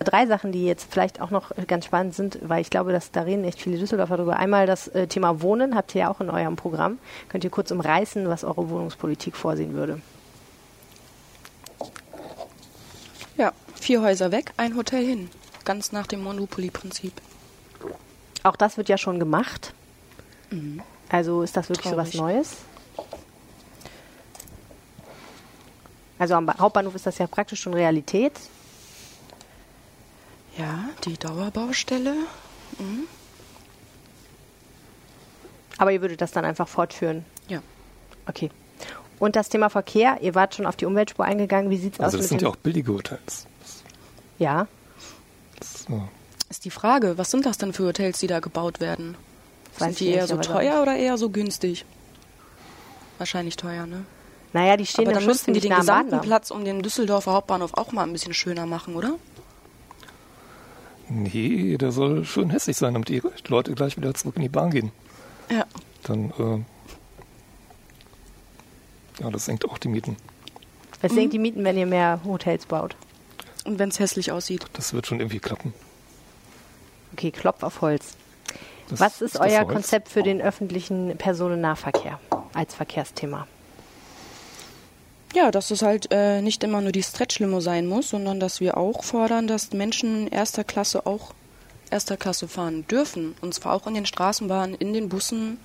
Drei 0.05 0.27
Sachen, 0.27 0.53
die 0.53 0.65
jetzt 0.65 0.87
vielleicht 0.91 1.21
auch 1.21 1.31
noch 1.31 1.51
ganz 1.67 1.87
spannend 1.87 2.15
sind, 2.15 2.39
weil 2.43 2.61
ich 2.61 2.71
glaube, 2.71 2.93
dass 2.93 3.11
da 3.11 3.23
reden 3.23 3.45
echt 3.45 3.61
viele 3.61 3.79
Düsseldorfer 3.79 4.17
drüber. 4.17 4.37
Einmal 4.37 4.67
das 4.67 4.89
äh, 4.89 5.07
Thema 5.07 5.43
Wohnen 5.43 5.75
habt 5.75 5.95
ihr 5.95 6.03
ja 6.03 6.11
auch 6.11 6.21
in 6.21 6.31
eurem 6.31 6.57
Programm. 6.57 6.99
Könnt 7.29 7.45
ihr 7.45 7.51
kurz 7.51 7.71
umreißen, 7.71 8.29
was 8.29 8.45
eure 8.45 8.69
Wohnungspolitik 8.69 9.37
vorsehen 9.37 9.75
würde? 9.75 10.01
Ja, 13.37 13.53
vier 13.75 14.03
Häuser 14.03 14.31
weg, 14.31 14.53
ein 14.57 14.77
Hotel 14.77 15.05
hin. 15.05 15.31
Ganz 15.65 15.93
nach 15.93 16.07
dem 16.07 16.23
Monopoly-Prinzip. 16.23 17.13
Auch 18.43 18.57
das 18.57 18.77
wird 18.77 18.89
ja 18.89 18.99
schon 18.99 19.19
gemacht. 19.19 19.73
Mhm. 20.51 20.83
Also 21.09 21.43
ist 21.43 21.57
das 21.57 21.69
wirklich 21.69 21.91
Traurig. 21.91 22.13
so 22.13 22.19
was 22.19 22.21
Neues? 22.21 22.57
Also 26.19 26.35
am 26.35 26.49
Hauptbahnhof 26.49 26.95
ist 26.95 27.07
das 27.07 27.19
ja 27.19 27.27
praktisch 27.27 27.61
schon 27.61 27.75
Realität. 27.75 28.33
Ja, 30.57 30.89
die 31.05 31.19
Dauerbaustelle. 31.19 32.15
Mhm. 32.79 33.05
Aber 35.79 35.93
ihr 35.93 36.01
würdet 36.01 36.21
das 36.21 36.31
dann 36.31 36.45
einfach 36.45 36.69
fortführen? 36.69 37.25
Ja. 37.49 37.61
Okay. 38.27 38.51
Und 39.19 39.37
das 39.37 39.49
Thema 39.49 39.71
Verkehr, 39.71 40.19
ihr 40.21 40.35
wart 40.35 40.55
schon 40.55 40.67
auf 40.67 40.77
die 40.77 40.87
Umweltspur 40.87 41.25
eingegangen. 41.25 41.71
Wie 41.71 41.77
sieht 41.77 41.95
es 41.95 42.01
also 42.01 42.09
aus? 42.09 42.15
Also 42.15 42.19
das 42.19 42.29
sind 42.29 42.43
ja 42.43 42.49
auch 42.49 42.57
billige 42.57 42.93
Hotels. 42.93 43.47
Ja. 44.39 44.67
So. 45.61 46.09
Ist 46.49 46.65
die 46.65 46.71
Frage, 46.71 47.19
was 47.19 47.31
sind 47.31 47.47
das 47.47 47.59
denn 47.59 47.73
für 47.73 47.87
Hotels, 47.87 48.19
die 48.19 48.27
da 48.27 48.41
gebaut 48.41 48.81
werden? 48.81 49.17
Weiß 49.79 49.97
sind 49.97 50.01
die 50.01 50.09
eher 50.09 50.27
so 50.27 50.37
teuer 50.37 50.83
oder 50.83 50.97
eher 50.97 51.19
so 51.19 51.31
günstig? 51.31 51.85
Wahrscheinlich 53.19 53.57
teuer, 53.57 53.87
ne? 53.87 54.05
Naja, 54.53 54.77
die 54.77 54.87
stehen 54.87 55.07
Aber 55.07 55.15
dann 55.15 55.27
müssten 55.27 55.53
die 55.53 55.61
den 55.61 55.75
gesamten 55.75 56.21
Platz 56.21 56.53
um 56.53 56.65
den 56.65 56.81
Düsseldorfer 56.81 57.33
Hauptbahnhof 57.33 57.75
auch 57.75 57.91
mal 57.91 58.05
ein 58.05 58.13
bisschen 58.13 58.35
schöner 58.35 58.67
machen, 58.67 58.95
oder? 58.95 59.15
Nee, 61.09 61.77
der 61.77 61.93
soll 61.93 62.25
schön 62.25 62.51
hässlich 62.51 62.77
sein, 62.77 62.95
damit 62.95 63.09
die 63.09 63.23
Leute 63.49 63.75
gleich 63.75 63.97
wieder 63.97 64.15
zurück 64.15 64.37
in 64.37 64.43
die 64.43 64.49
Bahn 64.49 64.71
gehen. 64.71 64.93
Ja. 65.51 65.67
Dann, 66.03 66.31
äh, 66.39 66.65
ja, 69.23 69.31
das 69.31 69.45
senkt 69.45 69.69
auch 69.69 69.79
die 69.79 69.89
Mieten. 69.89 70.17
Es 71.03 71.13
mhm. 71.13 71.17
senkt 71.17 71.33
die 71.35 71.39
Mieten, 71.39 71.65
wenn 71.65 71.77
ihr 71.77 71.87
mehr 71.87 72.21
Hotels 72.25 72.67
baut. 72.67 72.97
Und 73.65 73.79
wenn 73.79 73.89
es 73.89 73.99
hässlich 73.99 74.33
aussieht. 74.33 74.67
Das 74.75 74.93
wird 74.93 75.07
schon 75.07 75.21
irgendwie 75.21 75.39
klappen. 75.39 75.73
Okay, 77.13 77.31
Klopf 77.31 77.63
auf 77.63 77.81
Holz. 77.81 78.17
Das 78.89 79.01
Was 79.01 79.23
ist, 79.23 79.35
ist 79.35 79.41
euer 79.41 79.65
Konzept 79.65 80.09
für 80.09 80.23
den 80.23 80.43
öffentlichen 80.43 81.17
Personennahverkehr 81.17 82.21
als 82.53 82.75
Verkehrsthema? 82.75 83.47
Ja, 85.35 85.51
dass 85.51 85.73
es 85.73 85.83
halt 85.83 86.13
äh, 86.13 86.41
nicht 86.41 86.63
immer 86.63 86.81
nur 86.81 86.93
die 86.93 87.03
Stretch-Limo 87.03 87.59
sein 87.59 87.89
muss, 87.89 88.11
sondern 88.11 88.39
dass 88.39 88.61
wir 88.61 88.77
auch 88.77 89.03
fordern, 89.03 89.49
dass 89.49 89.73
Menschen 89.73 90.29
erster 90.29 90.63
Klasse 90.63 91.07
auch 91.07 91.35
erster 91.91 92.17
Klasse 92.17 92.47
fahren 92.47 92.87
dürfen. 92.87 93.35
Und 93.41 93.53
zwar 93.53 93.75
auch 93.75 93.89
in 93.89 93.95
den 93.95 94.07
Straßenbahnen, 94.07 94.77
in 94.77 94.93
den 94.93 95.09
Bussen. 95.09 95.59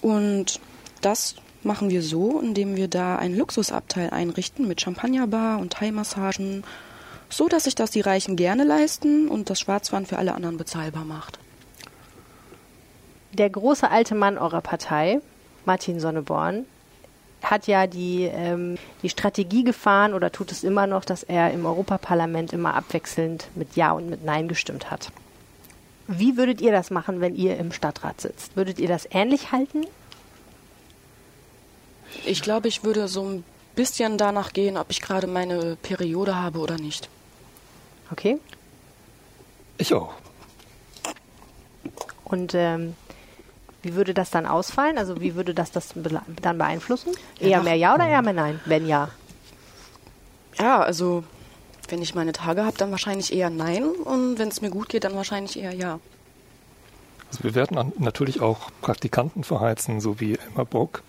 Und 0.00 0.58
das 1.02 1.36
machen 1.62 1.90
wir 1.90 2.02
so, 2.02 2.40
indem 2.40 2.76
wir 2.76 2.88
da 2.88 3.16
einen 3.16 3.36
Luxusabteil 3.36 4.08
einrichten 4.08 4.66
mit 4.66 4.80
Champagnerbar 4.80 5.58
und 5.58 5.74
Thai-Massagen, 5.74 6.64
so 7.28 7.46
dass 7.46 7.64
sich 7.64 7.74
das 7.74 7.90
die 7.90 8.00
Reichen 8.00 8.36
gerne 8.36 8.64
leisten 8.64 9.28
und 9.28 9.50
das 9.50 9.60
Schwarzfahren 9.60 10.06
für 10.06 10.16
alle 10.16 10.34
anderen 10.34 10.56
bezahlbar 10.56 11.04
macht. 11.04 11.38
Der 13.32 13.50
große 13.50 13.90
alte 13.90 14.14
Mann 14.14 14.38
eurer 14.38 14.62
Partei, 14.62 15.20
Martin 15.66 16.00
Sonneborn, 16.00 16.64
hat 17.42 17.66
ja 17.66 17.86
die, 17.86 18.24
ähm, 18.24 18.76
die 19.02 19.08
Strategie 19.08 19.64
gefahren 19.64 20.14
oder 20.14 20.30
tut 20.30 20.52
es 20.52 20.64
immer 20.64 20.86
noch, 20.86 21.04
dass 21.04 21.22
er 21.22 21.52
im 21.52 21.66
Europaparlament 21.66 22.52
immer 22.52 22.74
abwechselnd 22.74 23.48
mit 23.54 23.76
Ja 23.76 23.92
und 23.92 24.10
mit 24.10 24.24
Nein 24.24 24.48
gestimmt 24.48 24.90
hat. 24.90 25.10
Wie 26.06 26.36
würdet 26.36 26.60
ihr 26.60 26.72
das 26.72 26.90
machen, 26.90 27.20
wenn 27.20 27.36
ihr 27.36 27.56
im 27.56 27.72
Stadtrat 27.72 28.20
sitzt? 28.20 28.56
Würdet 28.56 28.78
ihr 28.78 28.88
das 28.88 29.08
ähnlich 29.10 29.52
halten? 29.52 29.84
Ich 32.24 32.42
glaube, 32.42 32.68
ich 32.68 32.82
würde 32.82 33.06
so 33.08 33.24
ein 33.24 33.44
bisschen 33.76 34.18
danach 34.18 34.52
gehen, 34.52 34.76
ob 34.76 34.90
ich 34.90 35.00
gerade 35.00 35.26
meine 35.26 35.76
Periode 35.76 36.34
habe 36.34 36.58
oder 36.58 36.76
nicht. 36.76 37.08
Okay. 38.10 38.38
Ich 39.78 39.94
auch. 39.94 40.14
Und 42.24 42.54
ähm, 42.54 42.94
wie 43.82 43.94
würde 43.94 44.14
das 44.14 44.30
dann 44.30 44.46
ausfallen? 44.46 44.98
Also 44.98 45.20
wie 45.20 45.34
würde 45.34 45.54
das 45.54 45.70
das 45.70 45.94
dann 46.42 46.58
beeinflussen? 46.58 47.12
Eher 47.38 47.48
ja, 47.48 47.62
mehr 47.62 47.76
Ja 47.76 47.94
oder 47.94 48.06
eher 48.06 48.22
mehr 48.22 48.34
Nein? 48.34 48.60
Wenn 48.64 48.86
ja. 48.86 49.10
Ja, 50.58 50.80
also 50.80 51.24
wenn 51.88 52.02
ich 52.02 52.14
meine 52.14 52.32
Tage 52.32 52.64
habe, 52.64 52.76
dann 52.76 52.90
wahrscheinlich 52.90 53.32
eher 53.32 53.50
Nein 53.50 53.84
und 53.84 54.38
wenn 54.38 54.48
es 54.48 54.60
mir 54.60 54.70
gut 54.70 54.88
geht, 54.88 55.04
dann 55.04 55.14
wahrscheinlich 55.14 55.58
eher 55.58 55.72
Ja. 55.72 55.98
Also 57.30 57.44
wir 57.44 57.54
werden 57.54 57.92
natürlich 57.98 58.40
auch 58.40 58.70
Praktikanten 58.80 59.44
verheizen, 59.44 60.00
so 60.00 60.18
wie 60.18 60.36
Emma 60.52 60.64
Bock. 60.64 61.02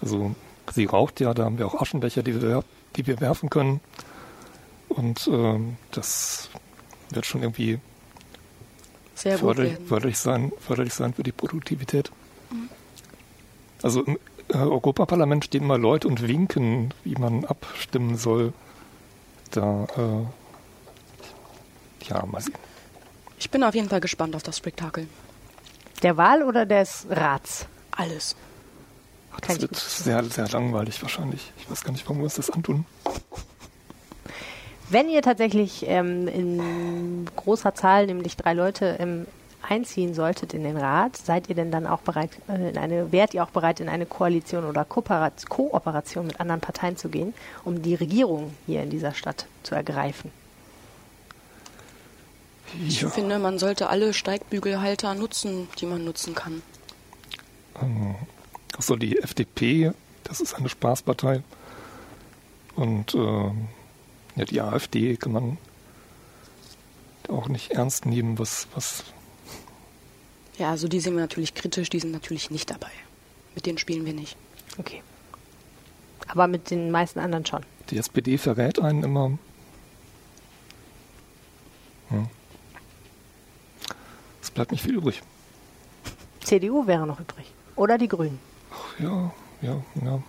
Also 0.00 0.34
sie 0.72 0.86
raucht 0.86 1.20
ja, 1.20 1.34
da 1.34 1.44
haben 1.44 1.58
wir 1.58 1.66
auch 1.66 1.80
Aschenbecher, 1.80 2.22
die 2.22 2.40
wir, 2.40 2.64
die 2.96 3.06
wir 3.06 3.20
werfen 3.20 3.50
können. 3.50 3.80
Und 4.88 5.28
ähm, 5.28 5.76
das 5.90 6.48
wird 7.10 7.26
schon 7.26 7.42
irgendwie 7.42 7.78
sehr 9.18 9.38
förderlich, 9.38 9.76
förderlich, 9.86 10.18
sein, 10.18 10.52
förderlich 10.60 10.94
sein 10.94 11.14
für 11.14 11.22
die 11.22 11.32
Produktivität. 11.32 12.10
Mhm. 12.50 12.68
Also 13.82 14.02
im 14.04 14.18
äh, 14.48 14.56
Europaparlament 14.56 15.44
stehen 15.44 15.66
mal 15.66 15.80
Leute 15.80 16.08
und 16.08 16.26
winken, 16.26 16.94
wie 17.04 17.14
man 17.16 17.44
abstimmen 17.44 18.16
soll. 18.16 18.52
Da, 19.50 19.86
äh, 19.96 20.26
ja, 22.08 22.24
mal 22.26 22.40
sehen. 22.40 22.54
Ich 23.38 23.50
bin 23.50 23.62
auf 23.62 23.74
jeden 23.74 23.88
Fall 23.88 24.00
gespannt 24.00 24.34
auf 24.34 24.42
das 24.42 24.56
Spektakel. 24.56 25.06
Der 26.02 26.16
Wahl 26.16 26.42
oder 26.42 26.66
des 26.66 27.06
Rats? 27.10 27.66
Alles. 27.90 28.36
Ach, 29.32 29.40
das 29.40 29.60
wird 29.60 29.76
sehr, 29.76 30.24
sehr 30.24 30.48
langweilig 30.48 31.02
wahrscheinlich. 31.02 31.52
Ich 31.58 31.70
weiß 31.70 31.84
gar 31.84 31.92
nicht, 31.92 32.04
warum 32.06 32.18
wir 32.18 32.24
uns 32.24 32.34
das 32.34 32.50
antun. 32.50 32.84
Wenn 34.90 35.08
ihr 35.08 35.22
tatsächlich 35.22 35.84
ähm, 35.86 36.28
in 36.28 37.26
großer 37.36 37.74
Zahl, 37.74 38.06
nämlich 38.06 38.36
drei 38.36 38.54
Leute, 38.54 38.96
ähm, 38.98 39.26
einziehen 39.68 40.14
solltet 40.14 40.54
in 40.54 40.64
den 40.64 40.76
Rat, 40.76 41.16
seid 41.16 41.48
ihr 41.48 41.54
denn 41.54 41.70
dann 41.70 41.86
auch 41.86 42.00
bereit, 42.00 42.30
äh, 42.48 42.70
in 42.70 42.78
eine, 42.78 43.12
wärt 43.12 43.34
ihr 43.34 43.42
auch 43.42 43.50
bereit, 43.50 43.80
in 43.80 43.88
eine 43.88 44.06
Koalition 44.06 44.64
oder 44.64 44.84
Kooperation 44.84 46.26
mit 46.26 46.40
anderen 46.40 46.60
Parteien 46.60 46.96
zu 46.96 47.08
gehen, 47.08 47.34
um 47.64 47.82
die 47.82 47.94
Regierung 47.94 48.54
hier 48.66 48.82
in 48.82 48.90
dieser 48.90 49.14
Stadt 49.14 49.46
zu 49.62 49.74
ergreifen? 49.74 50.30
Ich 52.86 53.02
ja. 53.02 53.08
finde, 53.08 53.38
man 53.38 53.58
sollte 53.58 53.88
alle 53.88 54.12
Steigbügelhalter 54.12 55.14
nutzen, 55.14 55.68
die 55.80 55.86
man 55.86 56.04
nutzen 56.04 56.34
kann. 56.34 56.62
Ähm, 57.80 58.14
also 58.76 58.96
die 58.96 59.18
FDP, 59.18 59.92
das 60.24 60.40
ist 60.40 60.54
eine 60.54 60.68
Spaßpartei. 60.68 61.42
Und 62.76 63.14
äh, 63.14 63.50
ja, 64.38 64.44
die 64.44 64.60
AfD 64.60 65.16
kann 65.16 65.32
man 65.32 65.58
auch 67.28 67.48
nicht 67.48 67.72
ernst 67.72 68.06
nehmen, 68.06 68.38
was, 68.38 68.68
was. 68.74 69.04
Ja, 70.56 70.70
also 70.70 70.88
die 70.88 71.00
sind 71.00 71.14
wir 71.14 71.20
natürlich 71.20 71.54
kritisch, 71.54 71.90
die 71.90 72.00
sind 72.00 72.12
natürlich 72.12 72.50
nicht 72.50 72.70
dabei. 72.70 72.90
Mit 73.54 73.66
denen 73.66 73.78
spielen 73.78 74.06
wir 74.06 74.14
nicht. 74.14 74.36
Okay. 74.78 75.02
Aber 76.28 76.46
mit 76.46 76.70
den 76.70 76.90
meisten 76.90 77.18
anderen 77.18 77.44
schon. 77.44 77.64
Die 77.90 77.98
SPD 77.98 78.38
verrät 78.38 78.78
einen 78.78 79.02
immer. 79.02 79.38
Hm. 82.10 82.28
Es 84.40 84.50
bleibt 84.50 84.70
nicht 84.70 84.82
viel 84.82 84.94
übrig. 84.94 85.22
CDU 86.40 86.86
wäre 86.86 87.06
noch 87.06 87.20
übrig. 87.20 87.52
Oder 87.76 87.98
die 87.98 88.08
Grünen. 88.08 88.38
Ach, 88.72 89.00
ja, 89.00 89.32
ja, 89.62 89.82
ja. 90.04 90.22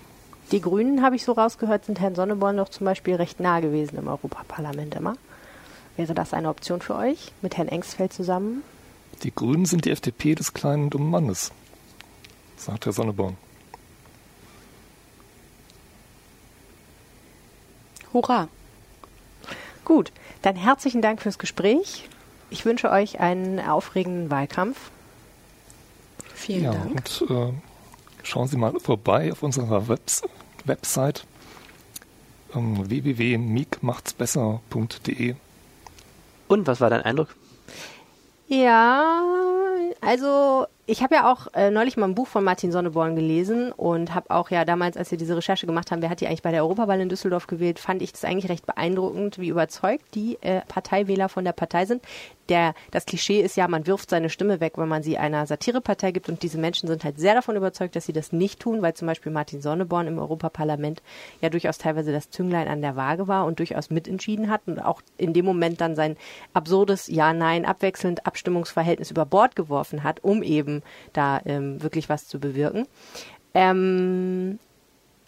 Die 0.52 0.62
Grünen, 0.62 1.04
habe 1.04 1.16
ich 1.16 1.24
so 1.24 1.34
rausgehört, 1.34 1.86
sind 1.86 2.00
Herrn 2.00 2.16
Sonneborn 2.16 2.58
doch 2.58 2.70
zum 2.70 2.86
Beispiel 2.86 3.16
recht 3.16 3.39
nah 3.39 3.60
gewesen 3.60 3.97
im 3.97 4.08
Europaparlament 4.08 4.95
immer. 4.95 5.16
Wäre 5.95 6.16
das 6.16 6.34
eine 6.34 6.50
Option 6.50 6.82
für 6.82 6.95
euch, 6.95 7.32
mit 7.41 7.58
Herrn 7.58 7.68
Engsfeld 7.68 8.14
zusammen? 8.14 8.64
Die 9.24 9.34
Grünen 9.34 9.66
sind 9.66 9.86
die 9.86 9.91
FDP 9.91 10.34
des 10.34 10.54
kleinen 10.54 10.89
dummen 10.89 11.12
Mannes, 11.12 11.52
sagt 12.58 12.86
Herr 12.86 12.93
Sonneborn. 12.93 13.38
Hurra! 18.12 18.47
Gut, 19.86 20.12
dann 20.41 20.56
herzlichen 20.56 21.02
Dank 21.02 21.22
fürs 21.22 21.38
Gespräch. 21.38 22.08
Ich 22.50 22.66
wünsche 22.66 22.89
euch 22.89 23.20
einen 23.20 23.60
aufregenden 23.60 24.32
Wahlkampf. 24.32 24.89
Vielen 26.34 26.64
ja, 26.64 26.72
Dank. 26.72 27.04
Und 27.22 27.30
äh, 27.30 27.54
schauen 28.30 28.47
Sie 28.47 28.57
mal 28.57 28.73
vorbei 28.80 29.32
auf 29.32 29.43
unserer 29.43 29.88
Webs 29.88 30.23
Website 30.65 31.25
ähm, 32.55 32.89
www.miekmachtsbesser.de. 32.89 35.36
Und 36.47 36.65
was 36.67 36.82
war 36.82 36.89
dein 36.89 37.01
Eindruck? 37.01 37.36
Ja, 38.47 39.21
also 40.01 40.65
ich 40.89 41.03
habe 41.03 41.13
ja 41.13 41.31
auch 41.31 41.53
äh, 41.53 41.69
neulich 41.69 41.97
mal 41.97 42.07
ein 42.07 42.15
Buch 42.15 42.27
von 42.27 42.43
Martin 42.43 42.71
Sonneborn 42.71 43.15
gelesen 43.15 43.71
und 43.71 44.15
habe 44.15 44.31
auch 44.31 44.49
ja 44.49 44.65
damals, 44.65 44.97
als 44.97 45.11
wir 45.11 45.19
diese 45.19 45.37
Recherche 45.37 45.67
gemacht 45.67 45.91
haben, 45.91 46.01
wer 46.01 46.09
hat 46.09 46.19
die 46.19 46.25
eigentlich 46.25 46.41
bei 46.41 46.51
der 46.51 46.63
Europawahl 46.63 46.99
in 46.99 47.09
Düsseldorf 47.09 47.45
gewählt, 47.45 47.77
fand 47.77 48.01
ich 48.01 48.11
das 48.11 48.25
eigentlich 48.25 48.49
recht 48.49 48.65
beeindruckend, 48.65 49.37
wie 49.37 49.49
überzeugt 49.49 50.15
die 50.15 50.39
äh, 50.41 50.61
Parteiwähler 50.67 51.29
von 51.29 51.45
der 51.45 51.51
Partei 51.51 51.85
sind. 51.85 52.03
Der, 52.49 52.73
das 52.89 53.05
Klischee 53.05 53.41
ist 53.41 53.55
ja, 53.55 53.67
man 53.67 53.85
wirft 53.85 54.09
seine 54.09 54.31
Stimme 54.31 54.59
weg, 54.59 54.79
wenn 54.79 54.87
man 54.87 55.03
sie 55.03 55.19
einer 55.19 55.45
Satirepartei 55.45 56.11
gibt 56.11 56.27
und 56.27 56.41
diese 56.41 56.57
Menschen 56.57 56.87
sind 56.87 57.03
halt 57.03 57.19
sehr 57.19 57.35
davon 57.35 57.55
überzeugt, 57.55 57.95
dass 57.95 58.07
sie 58.07 58.13
das 58.13 58.31
nicht 58.31 58.59
tun, 58.59 58.81
weil 58.81 58.95
zum 58.95 59.07
Beispiel 59.07 59.31
Martin 59.31 59.61
Sonneborn 59.61 60.07
im 60.07 60.17
Europaparlament 60.17 61.03
ja 61.41 61.49
durchaus 61.49 61.77
teilweise 61.77 62.11
das 62.11 62.31
Zünglein 62.31 62.67
an 62.67 62.81
der 62.81 62.95
Waage 62.95 63.27
war 63.27 63.45
und 63.45 63.59
durchaus 63.59 63.91
mitentschieden 63.91 64.49
hat 64.49 64.61
und 64.65 64.79
auch 64.79 65.03
in 65.19 65.33
dem 65.33 65.45
Moment 65.45 65.79
dann 65.81 65.95
sein 65.95 66.17
absurdes 66.55 67.05
Ja-Nein 67.05 67.65
abwechselnd 67.65 68.25
Abstimmungsverhältnis 68.25 69.11
über 69.11 69.27
Bord 69.27 69.55
geworfen 69.55 70.03
hat, 70.03 70.23
um 70.23 70.41
eben 70.41 70.78
da 71.13 71.41
ähm, 71.45 71.82
wirklich 71.82 72.09
was 72.09 72.27
zu 72.27 72.39
bewirken. 72.39 72.88
Ähm, 73.53 74.59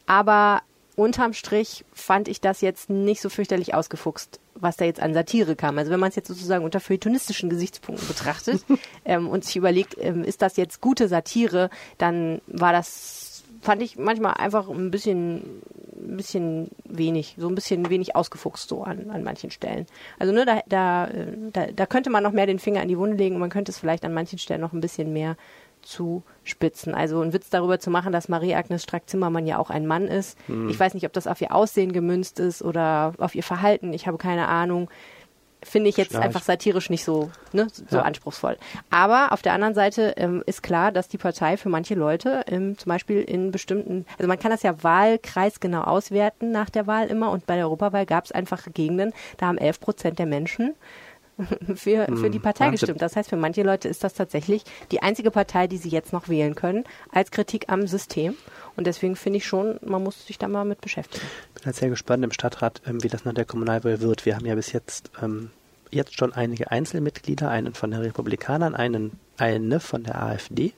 aber 0.05 0.61
unterm 0.95 1.33
Strich 1.33 1.85
fand 1.93 2.27
ich 2.27 2.41
das 2.41 2.61
jetzt 2.61 2.89
nicht 2.89 3.21
so 3.21 3.29
fürchterlich 3.29 3.73
ausgefuchst, 3.73 4.39
was 4.55 4.77
da 4.77 4.85
jetzt 4.85 5.01
an 5.01 5.13
Satire 5.13 5.55
kam. 5.55 5.77
Also 5.77 5.91
wenn 5.91 5.99
man 5.99 6.09
es 6.09 6.15
jetzt 6.15 6.27
sozusagen 6.27 6.65
unter 6.65 6.79
feuilletonistischen 6.79 7.49
Gesichtspunkten 7.49 8.07
betrachtet 8.07 8.63
ähm, 9.05 9.27
und 9.29 9.45
sich 9.45 9.55
überlegt, 9.55 9.95
ähm, 9.99 10.23
ist 10.23 10.41
das 10.41 10.57
jetzt 10.57 10.81
gute 10.81 11.07
Satire, 11.07 11.69
dann 11.97 12.41
war 12.47 12.73
das, 12.73 13.30
fand 13.61 13.81
ich 13.81 13.97
manchmal 13.97 14.33
einfach 14.33 14.69
ein 14.69 14.91
bisschen, 14.91 15.61
ein 15.95 16.17
bisschen 16.17 16.69
wenig, 16.83 17.35
so 17.37 17.47
ein 17.47 17.55
bisschen 17.55 17.89
wenig 17.89 18.15
ausgefuchst 18.15 18.67
so 18.67 18.83
an, 18.83 19.09
an 19.11 19.23
manchen 19.23 19.51
Stellen. 19.51 19.85
Also 20.19 20.33
ne, 20.33 20.45
da, 20.45 20.61
da, 20.67 21.07
äh, 21.07 21.27
da, 21.53 21.67
da 21.67 21.85
könnte 21.85 22.09
man 22.09 22.23
noch 22.23 22.31
mehr 22.31 22.47
den 22.47 22.59
Finger 22.59 22.81
an 22.81 22.87
die 22.87 22.97
Wunde 22.97 23.17
legen 23.17 23.35
und 23.35 23.41
man 23.41 23.49
könnte 23.49 23.71
es 23.71 23.77
vielleicht 23.77 24.03
an 24.03 24.13
manchen 24.13 24.39
Stellen 24.39 24.61
noch 24.61 24.73
ein 24.73 24.81
bisschen 24.81 25.13
mehr 25.13 25.37
zu 25.81 26.23
spitzen. 26.43 26.93
Also 26.93 27.21
einen 27.21 27.33
Witz 27.33 27.49
darüber 27.49 27.79
zu 27.79 27.89
machen, 27.89 28.11
dass 28.11 28.29
Marie-Agnes 28.29 28.83
Strack-Zimmermann 28.83 29.47
ja 29.47 29.57
auch 29.57 29.69
ein 29.69 29.87
Mann 29.87 30.07
ist. 30.07 30.37
Hm. 30.47 30.69
Ich 30.69 30.79
weiß 30.79 30.93
nicht, 30.93 31.05
ob 31.05 31.13
das 31.13 31.27
auf 31.27 31.41
ihr 31.41 31.53
Aussehen 31.53 31.91
gemünzt 31.91 32.39
ist 32.39 32.61
oder 32.61 33.13
auf 33.17 33.35
ihr 33.35 33.43
Verhalten. 33.43 33.93
Ich 33.93 34.07
habe 34.07 34.17
keine 34.17 34.47
Ahnung. 34.47 34.89
Finde 35.63 35.89
ich 35.89 35.97
jetzt 35.97 36.11
Schnarch. 36.11 36.25
einfach 36.25 36.41
satirisch 36.41 36.89
nicht 36.89 37.03
so, 37.03 37.29
ne, 37.53 37.67
so 37.71 37.97
ja. 37.97 38.01
anspruchsvoll. 38.01 38.57
Aber 38.89 39.31
auf 39.31 39.43
der 39.43 39.53
anderen 39.53 39.75
Seite 39.75 40.15
ähm, 40.17 40.41
ist 40.47 40.63
klar, 40.63 40.91
dass 40.91 41.07
die 41.07 41.19
Partei 41.19 41.55
für 41.55 41.69
manche 41.69 41.93
Leute 41.93 42.43
ähm, 42.47 42.77
zum 42.79 42.89
Beispiel 42.89 43.21
in 43.21 43.51
bestimmten, 43.51 44.05
also 44.17 44.27
man 44.27 44.39
kann 44.39 44.49
das 44.49 44.63
ja 44.63 44.83
wahlkreisgenau 44.83 45.81
auswerten 45.81 46.51
nach 46.51 46.71
der 46.71 46.87
Wahl 46.87 47.07
immer 47.07 47.29
und 47.29 47.45
bei 47.45 47.55
der 47.55 47.65
Europawahl 47.65 48.07
gab 48.07 48.25
es 48.25 48.31
einfach 48.31 48.67
Gegenden, 48.73 49.13
da 49.37 49.47
haben 49.47 49.59
11 49.59 49.79
Prozent 49.79 50.19
der 50.19 50.25
Menschen 50.25 50.73
für, 51.75 52.05
für 52.05 52.29
die 52.29 52.37
hm, 52.37 52.41
Partei 52.41 52.65
Wahnsinn. 52.65 52.71
gestimmt. 52.71 53.01
Das 53.01 53.15
heißt, 53.15 53.29
für 53.29 53.37
manche 53.37 53.63
Leute 53.63 53.87
ist 53.87 54.03
das 54.03 54.13
tatsächlich 54.13 54.63
die 54.91 55.01
einzige 55.01 55.31
Partei, 55.31 55.67
die 55.67 55.77
sie 55.77 55.89
jetzt 55.89 56.13
noch 56.13 56.29
wählen 56.29 56.55
können, 56.55 56.83
als 57.11 57.31
Kritik 57.31 57.65
am 57.69 57.87
System. 57.87 58.35
Und 58.75 58.87
deswegen 58.87 59.15
finde 59.15 59.37
ich 59.37 59.45
schon, 59.45 59.79
man 59.81 60.03
muss 60.03 60.25
sich 60.25 60.37
da 60.37 60.47
mal 60.47 60.65
mit 60.65 60.81
beschäftigen. 60.81 61.25
Ich 61.49 61.53
bin 61.55 61.65
halt 61.65 61.75
sehr 61.75 61.89
gespannt 61.89 62.23
im 62.23 62.31
Stadtrat, 62.31 62.81
ähm, 62.85 63.03
wie 63.03 63.09
das 63.09 63.25
nach 63.25 63.33
der 63.33 63.45
Kommunalwahl 63.45 64.01
wird. 64.01 64.25
Wir 64.25 64.35
haben 64.35 64.45
ja 64.45 64.55
bis 64.55 64.71
jetzt 64.71 65.11
ähm, 65.21 65.51
jetzt 65.91 66.17
schon 66.17 66.33
einige 66.33 66.71
Einzelmitglieder, 66.71 67.49
einen 67.49 67.73
von 67.73 67.91
den 67.91 68.01
Republikanern, 68.01 68.75
einen 68.75 69.19
eine 69.37 69.79
von 69.79 70.03
der 70.03 70.21
AfD, 70.21 70.73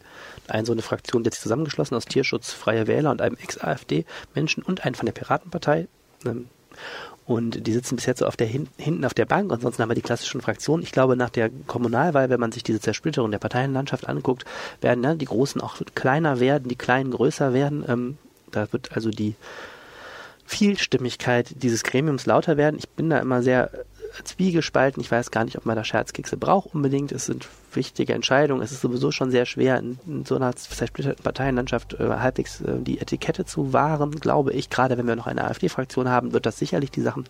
eine 0.48 0.66
so 0.66 0.72
eine 0.72 0.82
Fraktion, 0.82 1.24
die 1.24 1.28
hat 1.28 1.34
sich 1.34 1.44
zusammengeschlossen 1.44 1.96
aus 1.96 2.06
Tierschutz, 2.06 2.52
Freie 2.52 2.88
Wähler 2.88 3.12
und 3.12 3.22
einem 3.22 3.36
Ex-AfD-Menschen 3.36 4.64
und 4.64 4.86
einen 4.86 4.96
von 4.96 5.06
der 5.06 5.14
Piratenpartei. 5.14 5.88
Ähm, 6.26 6.50
und 7.26 7.66
die 7.68 7.72
sitzen 7.72 7.96
bis 7.96 8.06
jetzt 8.06 8.20
so 8.20 8.26
auf 8.26 8.36
der 8.36 8.48
hin, 8.48 8.68
hinten 8.78 9.06
auf 9.06 9.14
der 9.14 9.26
Bank. 9.26 9.52
Ansonsten 9.52 9.82
haben 9.82 9.90
wir 9.90 9.96
die 9.96 10.02
klassischen 10.02 10.42
Fraktionen. 10.42 10.84
Ich 10.84 10.92
glaube, 10.92 11.16
nach 11.16 11.30
der 11.30 11.50
Kommunalwahl, 11.68 12.30
wenn 12.30 12.40
man 12.40 12.52
sich 12.52 12.64
diese 12.64 12.82
Zersplitterung 12.82 13.32
der 13.32 13.40
Parteienlandschaft 13.40 14.10
anguckt, 14.10 14.44
werden 14.82 15.04
ja, 15.04 15.16
die 15.16 15.26
Großen 15.26 15.62
auch 15.62 15.78
kleiner 15.96 16.40
werden, 16.40 16.68
die 16.68 16.76
Kleinen 16.76 17.12
größer 17.12 17.54
werden. 17.54 17.86
Ähm, 17.88 18.18
da 18.52 18.72
wird 18.74 18.92
also 18.94 19.10
die 19.10 19.36
Vielstimmigkeit 20.46 21.64
dieses 21.64 21.84
Gremiums 21.84 22.26
lauter 22.26 22.58
werden. 22.58 22.78
Ich 22.78 22.90
bin 22.90 23.10
da 23.10 23.20
immer 23.20 23.42
sehr 23.42 23.72
zwiegespalten. 24.24 25.02
Ich 25.02 25.12
weiß 25.12 25.32
gar 25.32 25.44
nicht, 25.44 25.58
ob 25.58 25.66
man 25.66 25.76
da 25.76 25.84
Scherzkekse 25.84 26.38
braucht 26.38 26.74
unbedingt. 26.74 27.12
Es 27.12 27.26
sind 27.26 27.48
wichtige 27.74 28.14
Entscheidungen. 28.14 28.62
Es 28.62 28.72
ist 28.72 28.82
sowieso 28.82 29.12
schon 29.12 29.32
sehr 29.32 29.46
schwer, 29.46 29.80
in, 29.80 30.00
in 30.06 30.26
so 30.26 30.36
einer 30.36 30.56
zersplitterten 30.56 31.24
Parteienlandschaft 31.24 31.96
äh, 31.96 32.10
halbwegs 32.20 32.62
äh, 32.62 32.80
die 32.80 33.00
Etikette 33.00 33.46
zu 33.46 33.74
wahren, 33.74 34.12
glaube 34.12 34.54
ich. 34.54 34.70
Gerade 34.70 34.98
wenn 34.98 35.08
wir 35.08 35.16
noch 35.16 35.28
eine 35.28 35.46
AfD-Fraktion 35.46 36.10
haben, 36.10 36.34
wird 36.34 36.46
das 36.46 36.58
sicherlich 36.58 36.92
die 36.92 37.02
Sachen 37.02 37.26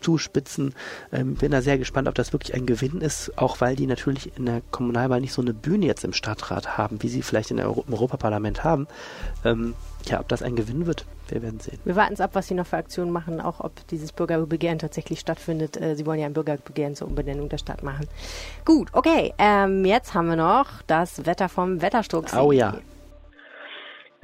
zuspitzen. 0.00 0.74
Ähm, 1.12 1.34
bin 1.34 1.50
da 1.50 1.62
sehr 1.62 1.78
gespannt, 1.78 2.08
ob 2.08 2.14
das 2.14 2.32
wirklich 2.32 2.54
ein 2.54 2.66
Gewinn 2.66 3.00
ist, 3.00 3.36
auch 3.36 3.60
weil 3.60 3.76
die 3.76 3.86
natürlich 3.86 4.36
in 4.36 4.46
der 4.46 4.62
Kommunalwahl 4.70 5.20
nicht 5.20 5.32
so 5.32 5.42
eine 5.42 5.54
Bühne 5.54 5.86
jetzt 5.86 6.04
im 6.04 6.12
Stadtrat 6.12 6.78
haben, 6.78 7.02
wie 7.02 7.08
sie 7.08 7.22
vielleicht 7.22 7.50
in 7.50 7.56
der 7.56 7.66
Euro 7.66 7.84
im 7.86 7.94
Europaparlament 7.94 8.64
haben. 8.64 8.86
Ähm, 9.44 9.74
ja, 10.06 10.20
ob 10.20 10.28
das 10.28 10.42
ein 10.42 10.56
Gewinn 10.56 10.86
wird, 10.86 11.04
wir 11.30 11.42
werden 11.42 11.60
sehen. 11.60 11.78
Wir 11.84 11.96
warten 11.96 12.14
es 12.14 12.20
ab, 12.20 12.30
was 12.34 12.48
Sie 12.48 12.54
noch 12.54 12.66
für 12.66 12.76
Aktionen 12.76 13.10
machen, 13.10 13.40
auch 13.40 13.60
ob 13.60 13.86
dieses 13.88 14.12
Bürgerbegehren 14.12 14.78
tatsächlich 14.78 15.20
stattfindet. 15.20 15.80
Äh, 15.80 15.94
Sie 15.94 16.06
wollen 16.06 16.20
ja 16.20 16.26
ein 16.26 16.32
Bürgerbegehren 16.32 16.94
zur 16.94 17.08
Umbenennung 17.08 17.48
der 17.48 17.58
Stadt 17.58 17.82
machen. 17.82 18.08
Gut, 18.64 18.88
okay. 18.92 19.32
Ähm, 19.38 19.84
jetzt 19.84 20.14
haben 20.14 20.28
wir 20.28 20.36
noch 20.36 20.82
das 20.86 21.26
Wetter 21.26 21.48
vom 21.48 21.82
Wetterstruck. 21.82 22.26
Oh 22.34 22.52
ja. 22.52 22.74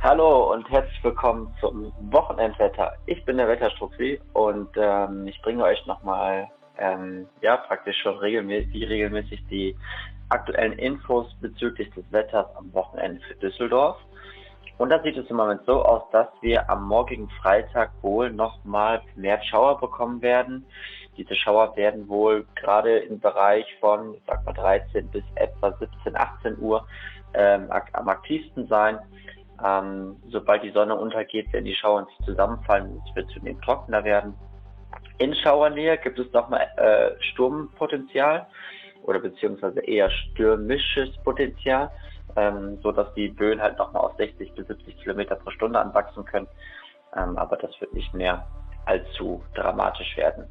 Hallo 0.05 0.53
und 0.53 0.69
herzlich 0.69 1.03
willkommen 1.03 1.55
zum 1.61 1.91
Wochenendwetter. 2.11 2.93
Ich 3.07 3.25
bin 3.25 3.39
der 3.39 3.49
Wetterstruxi 3.49 4.21
und 4.35 4.69
ähm, 4.77 5.27
ich 5.27 5.41
bringe 5.41 5.65
euch 5.65 5.87
nochmal, 5.87 6.47
ähm, 6.77 7.27
ja, 7.41 7.57
praktisch 7.57 7.97
schon 8.03 8.19
regelmäßig, 8.19 8.87
regelmäßig 8.87 9.43
die 9.51 9.75
aktuellen 10.29 10.75
Infos 10.75 11.35
bezüglich 11.41 11.91
des 11.95 12.05
Wetters 12.11 12.47
am 12.57 12.71
Wochenende 12.75 13.21
für 13.27 13.35
Düsseldorf. 13.37 13.97
Und 14.79 14.91
da 14.91 15.01
sieht 15.03 15.17
es 15.17 15.31
im 15.31 15.37
Moment 15.37 15.63
so 15.67 15.85
aus, 15.85 16.03
dass 16.11 16.27
wir 16.41 16.69
am 16.69 16.89
morgigen 16.89 17.29
Freitag 17.41 17.91
wohl 18.03 18.31
nochmal 18.31 19.03
mehr 19.15 19.41
Schauer 19.43 19.79
bekommen 19.79 20.21
werden. 20.21 20.67
Diese 21.17 21.35
Schauer 21.37 21.77
werden 21.77 22.09
wohl 22.09 22.45
gerade 22.57 22.99
im 22.99 23.21
Bereich 23.21 23.67
von, 23.79 24.15
ich 24.15 24.23
sag 24.27 24.45
mal, 24.45 24.53
13 24.53 25.09
bis 25.11 25.23
etwa 25.37 25.73
17, 25.79 26.17
18 26.17 26.59
Uhr 26.59 26.87
ähm, 27.35 27.71
am 27.93 28.09
aktivsten 28.09 28.67
sein. 28.67 28.99
Ähm, 29.65 30.17
sobald 30.31 30.65
die 30.65 30.73
Sonne 30.73 30.97
untergeht, 30.97 31.53
werden 31.53 31.65
die 31.65 31.75
Schauer 31.75 32.07
sich 32.07 32.27
zusammenfallen 32.27 32.91
und 32.91 33.03
es 33.09 33.15
wird 33.15 33.31
zunehmend 33.31 33.63
trockener 33.65 34.03
werden. 34.03 34.35
In 35.19 35.35
Schauernähe 35.35 35.97
gibt 35.99 36.19
es 36.19 36.33
nochmal 36.33 36.67
äh, 36.77 37.23
Sturmpotenzial 37.23 38.49
oder 39.05 39.21
beziehungsweise 39.21 39.81
eher 39.81 40.11
stürmisches 40.11 41.17
Potenzial, 41.23 41.91
ähm, 42.37 42.79
so 42.83 42.93
dass 42.93 43.13
die 43.15 43.29
Böen 43.29 43.61
halt 43.61 43.79
nochmal 43.79 44.03
auf 44.03 44.17
60 44.17 44.53
bis 44.55 44.67
70 44.67 44.97
Kilometer 45.03 45.37
pro 45.37 45.51
Stunde 45.51 45.79
anwachsen 45.79 46.25
können. 46.25 46.49
Ähm, 47.17 47.37
aber 47.39 47.57
das 47.57 47.71
wird 47.81 47.93
nicht 47.95 48.13
mehr 48.15 48.47
allzu 48.87 49.43
dramatisch 49.55 50.17
werden. 50.17 50.47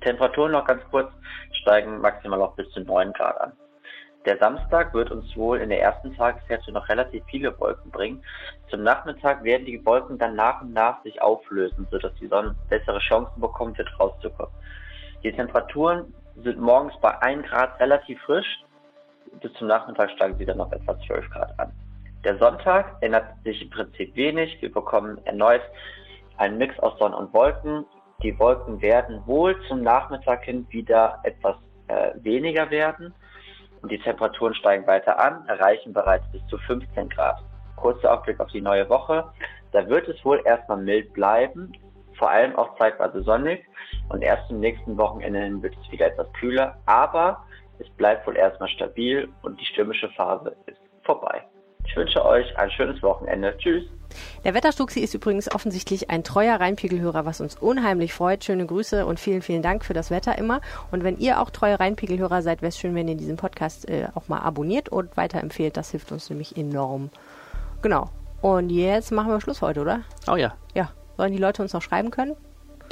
Temperaturen 0.00 0.52
noch 0.52 0.66
ganz 0.66 0.82
kurz 0.90 1.12
steigen 1.60 2.00
maximal 2.00 2.42
auf 2.42 2.56
bis 2.56 2.68
zu 2.70 2.80
9 2.80 3.12
Grad 3.12 3.40
an. 3.40 3.52
Der 4.24 4.38
Samstag 4.38 4.94
wird 4.94 5.10
uns 5.10 5.36
wohl 5.36 5.58
in 5.58 5.68
der 5.68 5.82
ersten 5.82 6.14
Tageshälfte 6.14 6.70
noch 6.70 6.88
relativ 6.88 7.24
viele 7.26 7.58
Wolken 7.58 7.90
bringen. 7.90 8.22
Zum 8.70 8.84
Nachmittag 8.84 9.42
werden 9.42 9.66
die 9.66 9.84
Wolken 9.84 10.16
dann 10.16 10.36
nach 10.36 10.62
und 10.62 10.72
nach 10.72 11.02
sich 11.02 11.20
auflösen, 11.20 11.88
sodass 11.90 12.14
die 12.20 12.28
Sonne 12.28 12.54
bessere 12.68 13.00
Chancen 13.00 13.40
bekommt, 13.40 13.76
hier 13.76 13.86
rauszukommen. 13.98 14.52
Die 15.24 15.32
Temperaturen 15.32 16.14
sind 16.36 16.60
morgens 16.60 16.94
bei 17.00 17.20
1 17.20 17.46
Grad 17.48 17.80
relativ 17.80 18.20
frisch. 18.22 18.62
Bis 19.40 19.52
zum 19.54 19.68
Nachmittag 19.68 20.10
steigen 20.12 20.36
sie 20.38 20.44
dann 20.44 20.58
noch 20.58 20.72
etwa 20.72 20.98
12 21.06 21.30
Grad 21.30 21.58
an. 21.58 21.72
Der 22.24 22.38
Sonntag 22.38 22.96
ändert 23.00 23.24
sich 23.44 23.62
im 23.62 23.70
Prinzip 23.70 24.14
wenig. 24.14 24.60
Wir 24.60 24.72
bekommen 24.72 25.18
erneut 25.24 25.62
einen 26.36 26.58
Mix 26.58 26.78
aus 26.78 26.96
Sonne 26.98 27.16
und 27.16 27.32
Wolken. 27.32 27.84
Die 28.22 28.38
Wolken 28.38 28.80
werden 28.80 29.20
wohl 29.26 29.60
zum 29.66 29.82
Nachmittag 29.82 30.44
hin 30.44 30.66
wieder 30.70 31.18
etwas 31.24 31.56
äh, 31.88 32.12
weniger 32.22 32.70
werden 32.70 33.12
und 33.82 33.90
die 33.90 33.98
Temperaturen 33.98 34.54
steigen 34.54 34.86
weiter 34.86 35.18
an, 35.18 35.44
erreichen 35.48 35.92
bereits 35.92 36.24
bis 36.30 36.46
zu 36.46 36.56
15 36.58 37.08
Grad. 37.08 37.42
Kurzer 37.76 38.12
Aufblick 38.12 38.38
auf 38.38 38.50
die 38.52 38.60
neue 38.60 38.88
Woche. 38.88 39.24
Da 39.72 39.88
wird 39.88 40.06
es 40.08 40.24
wohl 40.24 40.40
erstmal 40.44 40.78
mild 40.78 41.12
bleiben, 41.12 41.72
vor 42.16 42.30
allem 42.30 42.54
auch 42.54 42.78
zeitweise 42.78 43.22
sonnig 43.22 43.64
und 44.10 44.22
erst 44.22 44.48
im 44.50 44.60
nächsten 44.60 44.96
Wochenende 44.96 45.60
wird 45.62 45.74
es 45.82 45.90
wieder 45.90 46.06
etwas 46.06 46.32
kühler, 46.34 46.76
aber 46.86 47.44
es 47.82 47.90
bleibt 47.96 48.26
wohl 48.26 48.36
erstmal 48.36 48.68
stabil 48.68 49.28
und 49.42 49.60
die 49.60 49.64
stürmische 49.66 50.08
Phase 50.10 50.56
ist 50.66 50.78
vorbei. 51.02 51.42
Ich 51.86 51.96
wünsche 51.96 52.24
euch 52.24 52.56
ein 52.56 52.70
schönes 52.70 53.02
Wochenende. 53.02 53.56
Tschüss. 53.58 53.84
Der 54.44 54.54
Wetterstuxi 54.54 55.00
ist 55.00 55.14
übrigens 55.14 55.52
offensichtlich 55.52 56.10
ein 56.10 56.22
treuer 56.22 56.60
Rheinpegelhörer, 56.60 57.24
was 57.24 57.40
uns 57.40 57.56
unheimlich 57.56 58.12
freut. 58.12 58.44
Schöne 58.44 58.66
Grüße 58.66 59.04
und 59.06 59.18
vielen, 59.18 59.42
vielen 59.42 59.62
Dank 59.62 59.84
für 59.84 59.94
das 59.94 60.10
Wetter 60.10 60.38
immer. 60.38 60.60
Und 60.90 61.02
wenn 61.02 61.18
ihr 61.18 61.40
auch 61.40 61.50
treue 61.50 61.80
Rheinpegelhörer 61.80 62.42
seid, 62.42 62.62
wäre 62.62 62.68
es 62.68 62.78
schön, 62.78 62.94
wenn 62.94 63.08
ihr 63.08 63.16
diesen 63.16 63.36
Podcast 63.36 63.88
äh, 63.88 64.08
auch 64.14 64.28
mal 64.28 64.40
abonniert 64.40 64.90
und 64.90 65.16
weiterempfehlt. 65.16 65.76
Das 65.76 65.90
hilft 65.90 66.12
uns 66.12 66.30
nämlich 66.30 66.56
enorm. 66.56 67.10
Genau. 67.80 68.10
Und 68.42 68.70
jetzt 68.70 69.12
machen 69.12 69.30
wir 69.30 69.40
Schluss 69.40 69.62
heute, 69.62 69.80
oder? 69.80 70.02
Oh 70.30 70.36
ja. 70.36 70.54
Ja. 70.74 70.90
Sollen 71.16 71.32
die 71.32 71.38
Leute 71.38 71.62
uns 71.62 71.72
noch 71.72 71.82
schreiben 71.82 72.10
können? 72.10 72.36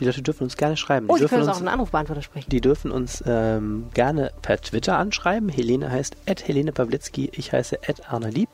Die 0.01 0.07
Leute 0.07 0.22
dürfen 0.22 0.44
uns 0.44 0.57
gerne 0.57 0.78
schreiben. 0.78 1.07
Oh, 1.09 1.16
die 1.16 1.22
sie 1.22 1.28
können 1.28 1.42
uns 1.42 1.53
auch 1.53 1.59
einen 1.59 1.68
Anrufbeantworter 1.68 2.22
sprechen. 2.22 2.48
Die 2.48 2.62
dürfen 2.62 2.90
uns 2.90 3.22
ähm, 3.26 3.90
gerne 3.92 4.32
per 4.40 4.59
Twitter 4.61 4.96
anschreiben. 4.96 5.51
Helene 5.51 5.90
heißt 5.90 6.16
Helene 6.44 6.72
Pawlitzki, 6.72 7.30
ich 7.34 7.53
heiße 7.53 7.78
Arne 8.09 8.30
Lieb. 8.30 8.48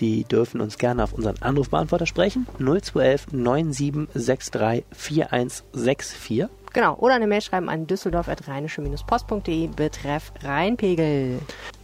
Die 0.00 0.24
dürfen 0.24 0.60
uns 0.60 0.78
gerne 0.78 1.04
auf 1.04 1.12
unseren 1.12 1.36
Anrufbeantworter 1.40 2.06
sprechen. 2.06 2.46
0211 2.58 3.32
9763 3.32 4.84
4164. 4.92 6.46
Genau, 6.72 6.96
oder 6.96 7.14
eine 7.14 7.26
Mail 7.26 7.42
schreiben 7.42 7.68
an 7.68 7.86
düsseldorf.rheinische-post.de 7.86 9.66
betreff 9.68 10.32
Rheinpegel. 10.42 11.38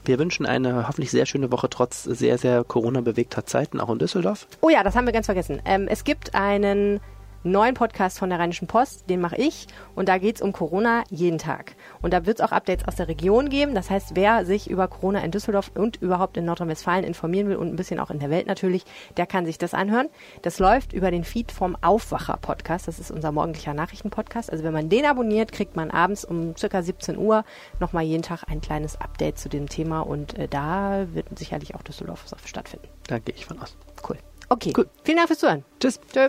Wir 0.04 0.18
wünschen 0.18 0.46
eine 0.46 0.88
hoffentlich 0.88 1.10
sehr 1.10 1.26
schöne 1.26 1.52
Woche 1.52 1.68
trotz 1.68 2.04
sehr, 2.04 2.38
sehr 2.38 2.64
Corona-bewegter 2.64 3.44
Zeiten, 3.44 3.80
auch 3.80 3.90
in 3.90 3.98
Düsseldorf. 3.98 4.46
Oh 4.62 4.70
ja, 4.70 4.82
das 4.82 4.96
haben 4.96 5.04
wir 5.04 5.12
ganz 5.12 5.26
vergessen. 5.26 5.60
Ähm, 5.66 5.88
es 5.88 6.04
gibt 6.04 6.34
einen 6.34 7.00
neuen 7.50 7.74
Podcast 7.74 8.18
von 8.18 8.30
der 8.30 8.38
Rheinischen 8.38 8.68
Post, 8.68 9.08
den 9.08 9.20
mache 9.20 9.36
ich. 9.36 9.66
Und 9.94 10.08
da 10.08 10.18
geht 10.18 10.36
es 10.36 10.42
um 10.42 10.52
Corona 10.52 11.04
jeden 11.10 11.38
Tag. 11.38 11.76
Und 12.02 12.12
da 12.12 12.26
wird 12.26 12.40
es 12.40 12.44
auch 12.44 12.52
Updates 12.52 12.86
aus 12.86 12.96
der 12.96 13.08
Region 13.08 13.48
geben. 13.48 13.74
Das 13.74 13.90
heißt, 13.90 14.14
wer 14.14 14.44
sich 14.44 14.70
über 14.70 14.88
Corona 14.88 15.20
in 15.20 15.30
Düsseldorf 15.30 15.70
und 15.74 15.96
überhaupt 15.96 16.36
in 16.36 16.44
Nordrhein-Westfalen 16.44 17.04
informieren 17.04 17.48
will 17.48 17.56
und 17.56 17.68
ein 17.68 17.76
bisschen 17.76 18.00
auch 18.00 18.10
in 18.10 18.18
der 18.18 18.30
Welt 18.30 18.46
natürlich, 18.46 18.84
der 19.16 19.26
kann 19.26 19.46
sich 19.46 19.58
das 19.58 19.74
anhören. 19.74 20.08
Das 20.42 20.58
läuft 20.58 20.92
über 20.92 21.10
den 21.10 21.24
Feed 21.24 21.52
vom 21.52 21.76
Aufwacher-Podcast. 21.80 22.88
Das 22.88 22.98
ist 22.98 23.10
unser 23.10 23.32
morgendlicher 23.32 23.74
Nachrichten-Podcast. 23.74 24.50
Also 24.50 24.64
wenn 24.64 24.72
man 24.72 24.88
den 24.88 25.06
abonniert, 25.06 25.52
kriegt 25.52 25.76
man 25.76 25.90
abends 25.90 26.24
um 26.24 26.56
circa 26.56 26.82
17 26.82 27.16
Uhr 27.16 27.44
nochmal 27.80 28.04
jeden 28.04 28.22
Tag 28.22 28.44
ein 28.48 28.60
kleines 28.60 29.00
Update 29.00 29.38
zu 29.38 29.48
dem 29.48 29.68
Thema. 29.68 30.00
Und 30.00 30.38
äh, 30.38 30.48
da 30.48 31.06
wird 31.12 31.26
sicherlich 31.38 31.74
auch 31.74 31.82
Düsseldorf 31.82 32.24
stattfinden. 32.44 32.88
Da 33.06 33.18
gehe 33.18 33.34
ich 33.34 33.46
von 33.46 33.60
aus. 33.60 33.76
Cool. 34.08 34.18
Okay. 34.48 34.72
Cool. 34.76 34.88
Vielen 35.04 35.16
Dank 35.16 35.28
fürs 35.28 35.40
Zuhören. 35.40 35.64
Tschüss. 35.80 36.00
Tschö. 36.12 36.28